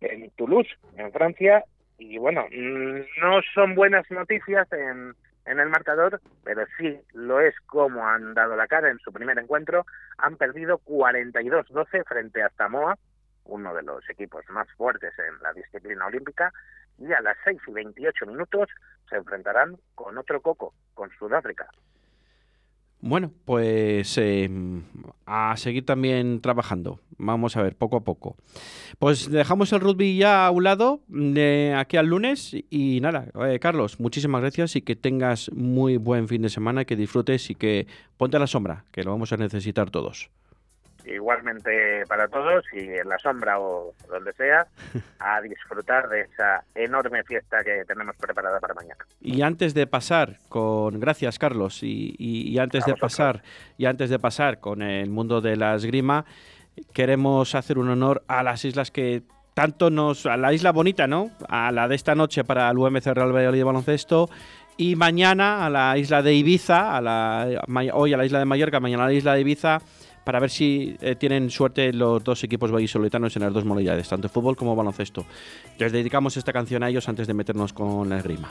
en 0.01 0.31
Toulouse, 0.31 0.71
en 0.97 1.11
Francia, 1.13 1.65
y 1.99 2.19
bueno, 2.19 2.47
no 2.51 3.41
son 3.55 3.75
buenas 3.75 4.09
noticias 4.11 4.71
en, 4.73 5.15
en 5.47 5.61
el 5.61 5.69
marcador, 5.69 6.21
pero 6.45 6.65
sí 6.77 7.01
lo 7.15 7.41
es 7.41 7.55
como 7.67 8.07
han 8.07 8.35
dado 8.35 8.57
la 8.57 8.67
cara 8.67 8.91
en 8.91 8.99
su 8.99 9.13
primer 9.13 9.39
encuentro. 9.39 9.87
Han 10.19 10.37
perdido 10.37 10.79
42-12 10.85 12.05
frente 12.05 12.43
a 12.43 12.51
Samoa, 12.51 12.99
uno 13.45 13.75
de 13.75 13.83
los 13.83 14.09
equipos 14.11 14.45
más 14.51 14.71
fuertes 14.73 15.13
en 15.19 15.43
la 15.43 15.53
disciplina 15.53 16.07
olímpica, 16.07 16.53
y 16.99 17.13
a 17.13 17.21
las 17.21 17.37
6 17.45 17.61
y 17.69 17.73
28 17.73 18.27
minutos 18.27 18.69
se 19.09 19.17
enfrentarán 19.17 19.77
con 19.95 20.19
otro 20.19 20.41
coco, 20.41 20.75
con 20.95 21.11
Sudáfrica. 21.19 21.69
Bueno, 23.01 23.31
pues 23.45 24.17
eh, 24.19 24.51
a 25.27 25.57
seguir 25.57 25.85
también 25.85 26.41
trabajando. 26.41 26.99
Vamos 27.19 27.57
a 27.57 27.63
ver, 27.63 27.77
poco 27.77 27.97
a 27.97 28.05
poco. 28.05 28.37
Pues 28.99 29.31
dejamos 29.31 29.73
el 29.73 29.81
rugby 29.81 30.17
ya 30.17 30.47
a 30.47 30.51
un 30.51 30.65
lado, 30.65 31.01
de 31.09 31.75
aquí 31.77 31.99
al 31.99 32.07
lunes. 32.07 32.57
Y 32.71 33.01
nada, 33.01 33.27
eh, 33.47 33.59
Carlos, 33.61 34.01
muchísimas 34.01 34.41
gracias 34.41 34.77
y 34.77 34.83
que 34.83 34.97
tengas 34.97 35.53
muy 35.53 35.99
buen 35.99 36.27
fin 36.27 36.43
de 36.43 36.49
semana, 36.49 36.85
que 36.85 36.97
disfrutes 36.97 37.51
y 37.51 37.55
que 37.55 37.87
ponte 38.17 38.39
a 38.39 38.41
la 38.41 38.47
sombra, 38.47 38.85
que 38.91 39.05
lo 39.05 39.13
vamos 39.13 39.33
a 39.33 39.37
necesitar 39.37 39.91
todos 39.91 40.31
igualmente 41.07 42.05
para 42.07 42.29
todos 42.29 42.65
y 42.73 42.81
en 42.81 43.09
la 43.09 43.19
sombra 43.19 43.59
o 43.61 43.95
donde 44.09 44.33
sea, 44.35 44.67
a 45.19 45.41
disfrutar 45.41 46.09
de 46.09 46.23
esa 46.23 46.65
enorme 46.75 47.23
fiesta 47.25 47.63
que 47.65 47.85
tenemos 47.87 48.17
preparada 48.17 48.61
para 48.61 48.75
mañana. 48.75 49.05
Y 49.21 49.43
antes 49.43 49.75
de 49.75 49.87
pasar 49.87 50.37
con, 50.49 51.01
gracias 51.01 51.39
Carlos, 51.39 51.83
y, 51.83 52.15
y, 52.19 52.49
y 52.49 52.59
antes 52.59 52.85
de 52.85 52.95
pasar 52.95 53.43
y 53.79 53.87
antes 53.87 54.11
de 54.11 54.19
pasar 54.19 54.61
con 54.61 54.83
el 54.83 55.11
mundo 55.11 55.41
de 55.41 55.57
la 55.57 55.75
esgrima, 55.75 56.25
queremos 56.93 57.55
hacer 57.55 57.79
un 57.79 57.89
honor 57.89 58.23
a 58.29 58.43
las 58.43 58.65
islas 58.65 58.91
que 58.91 59.23
tanto 59.55 59.89
nos, 59.89 60.27
a 60.27 60.37
la 60.37 60.53
isla 60.53 60.71
bonita, 60.71 61.07
¿no? 61.07 61.31
A 61.49 61.73
la 61.73 61.89
de 61.89 61.95
esta 61.95 62.15
noche 62.15 62.45
para 62.45 62.69
el 62.71 62.77
UMC 62.77 63.07
Real 63.07 63.35
Valladolid 63.35 63.59
de 63.59 63.65
baloncesto 63.65 64.29
y 64.77 64.97
mañana 64.97 65.65
a 65.65 65.71
la 65.71 65.97
isla 65.97 66.23
de 66.23 66.35
Ibiza, 66.35 66.95
a 66.95 67.01
la, 67.01 67.63
hoy 67.95 68.13
a 68.13 68.19
la 68.19 68.27
isla 68.27 68.39
de 68.39 68.45
Mallorca, 68.45 68.81
mañana 68.81 69.05
a 69.05 69.07
la 69.07 69.15
isla 69.15 69.35
de 69.35 69.41
Ibiza 69.41 69.81
para 70.27 70.41
ver 70.41 70.51
si 70.51 70.97
eh, 71.01 71.15
tienen 71.15 71.51
suerte 71.51 71.93
los 71.93 72.25
dos 72.25 72.43
equipos 72.43 72.73
vallisoletanos 72.73 73.37
en 73.37 73.43
las 73.43 73.55
dos 73.55 73.65
modalidades, 73.65 74.09
tanto 74.09 74.29
fútbol 74.29 74.57
como 74.57 74.75
baloncesto. 74.75 75.25
Les 75.79 75.93
dedicamos 75.93 76.37
esta 76.37 76.53
canción 76.53 76.83
a 76.83 76.89
ellos 76.89 77.09
antes 77.09 77.29
de 77.29 77.35
meternos 77.35 77.73
con 77.73 78.09
la 78.09 78.17
esgrima. 78.19 78.51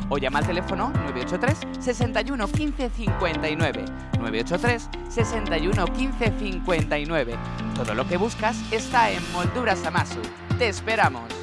o 0.11 0.17
llama 0.17 0.39
al 0.39 0.45
teléfono 0.45 0.89
983 0.89 1.57
61 1.79 2.47
15 2.47 2.89
59. 2.89 3.85
983 4.19 4.89
61 5.09 5.85
15 5.85 6.33
59. 6.37 7.35
Todo 7.73 7.95
lo 7.95 8.05
que 8.05 8.17
buscas 8.17 8.57
está 8.71 9.09
en 9.09 9.19
Molduras 9.31 9.83
Amasu. 9.85 10.19
Te 10.59 10.67
esperamos. 10.67 11.40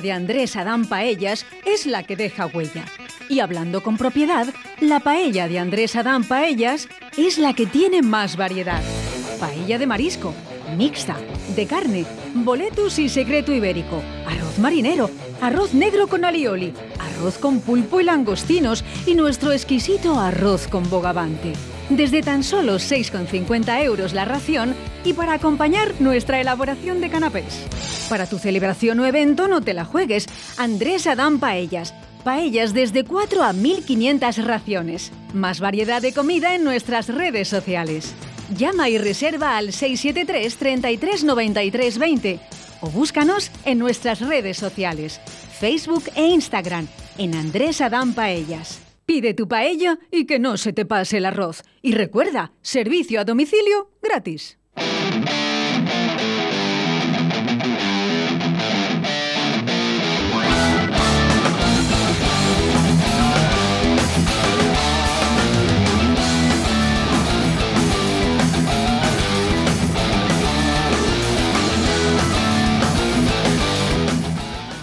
De 0.00 0.10
Andrés 0.10 0.56
Adán 0.56 0.86
Paellas 0.86 1.46
es 1.64 1.86
la 1.86 2.02
que 2.02 2.16
deja 2.16 2.46
huella. 2.46 2.84
Y 3.28 3.40
hablando 3.40 3.82
con 3.82 3.96
propiedad, 3.96 4.46
la 4.80 5.00
paella 5.00 5.46
de 5.46 5.58
Andrés 5.58 5.94
Adán 5.94 6.24
Paellas 6.24 6.88
es 7.16 7.38
la 7.38 7.54
que 7.54 7.66
tiene 7.66 8.02
más 8.02 8.36
variedad. 8.36 8.82
Paella 9.38 9.78
de 9.78 9.86
marisco, 9.86 10.34
mixta, 10.76 11.16
de 11.54 11.66
carne, 11.66 12.04
boletus 12.34 12.98
y 12.98 13.08
secreto 13.08 13.52
ibérico, 13.52 14.02
arroz 14.26 14.58
marinero, 14.58 15.10
arroz 15.40 15.74
negro 15.74 16.08
con 16.08 16.24
alioli, 16.24 16.74
arroz 16.98 17.38
con 17.38 17.60
pulpo 17.60 18.00
y 18.00 18.04
langostinos 18.04 18.84
y 19.06 19.14
nuestro 19.14 19.52
exquisito 19.52 20.18
arroz 20.18 20.66
con 20.66 20.90
bogavante. 20.90 21.52
Desde 21.90 22.22
tan 22.22 22.42
solo 22.42 22.76
6,50 22.76 23.84
euros 23.84 24.14
la 24.14 24.24
ración 24.24 24.74
y 25.04 25.12
para 25.12 25.34
acompañar 25.34 25.94
nuestra 26.00 26.40
elaboración 26.40 27.00
de 27.00 27.10
canapés. 27.10 27.66
Para 28.08 28.26
tu 28.26 28.38
celebración 28.38 29.00
o 29.00 29.06
evento 29.06 29.48
no 29.48 29.60
te 29.60 29.74
la 29.74 29.84
juegues. 29.84 30.26
Andrés 30.56 31.06
Adán 31.06 31.38
Paellas. 31.38 31.94
Paellas 32.24 32.72
desde 32.72 33.04
4 33.04 33.42
a 33.42 33.52
1500 33.52 34.44
raciones. 34.44 35.12
Más 35.34 35.60
variedad 35.60 36.00
de 36.00 36.14
comida 36.14 36.54
en 36.54 36.64
nuestras 36.64 37.08
redes 37.08 37.48
sociales. 37.48 38.14
Llama 38.56 38.88
y 38.88 38.96
reserva 38.96 39.58
al 39.58 39.72
673 39.72 40.56
33 40.56 41.24
93 41.24 41.98
20 41.98 42.40
o 42.80 42.90
búscanos 42.90 43.50
en 43.64 43.78
nuestras 43.78 44.20
redes 44.20 44.58
sociales, 44.58 45.20
Facebook 45.58 46.04
e 46.14 46.26
Instagram, 46.26 46.86
en 47.16 47.34
Andrés 47.34 47.80
Adán 47.80 48.12
Paellas. 48.12 48.83
Pide 49.06 49.34
tu 49.34 49.48
paella 49.48 49.98
y 50.10 50.26
que 50.26 50.38
no 50.38 50.56
se 50.56 50.72
te 50.72 50.86
pase 50.86 51.18
el 51.18 51.26
arroz. 51.26 51.62
Y 51.82 51.92
recuerda, 51.92 52.52
servicio 52.62 53.20
a 53.20 53.24
domicilio 53.24 53.90
gratis. 54.02 54.58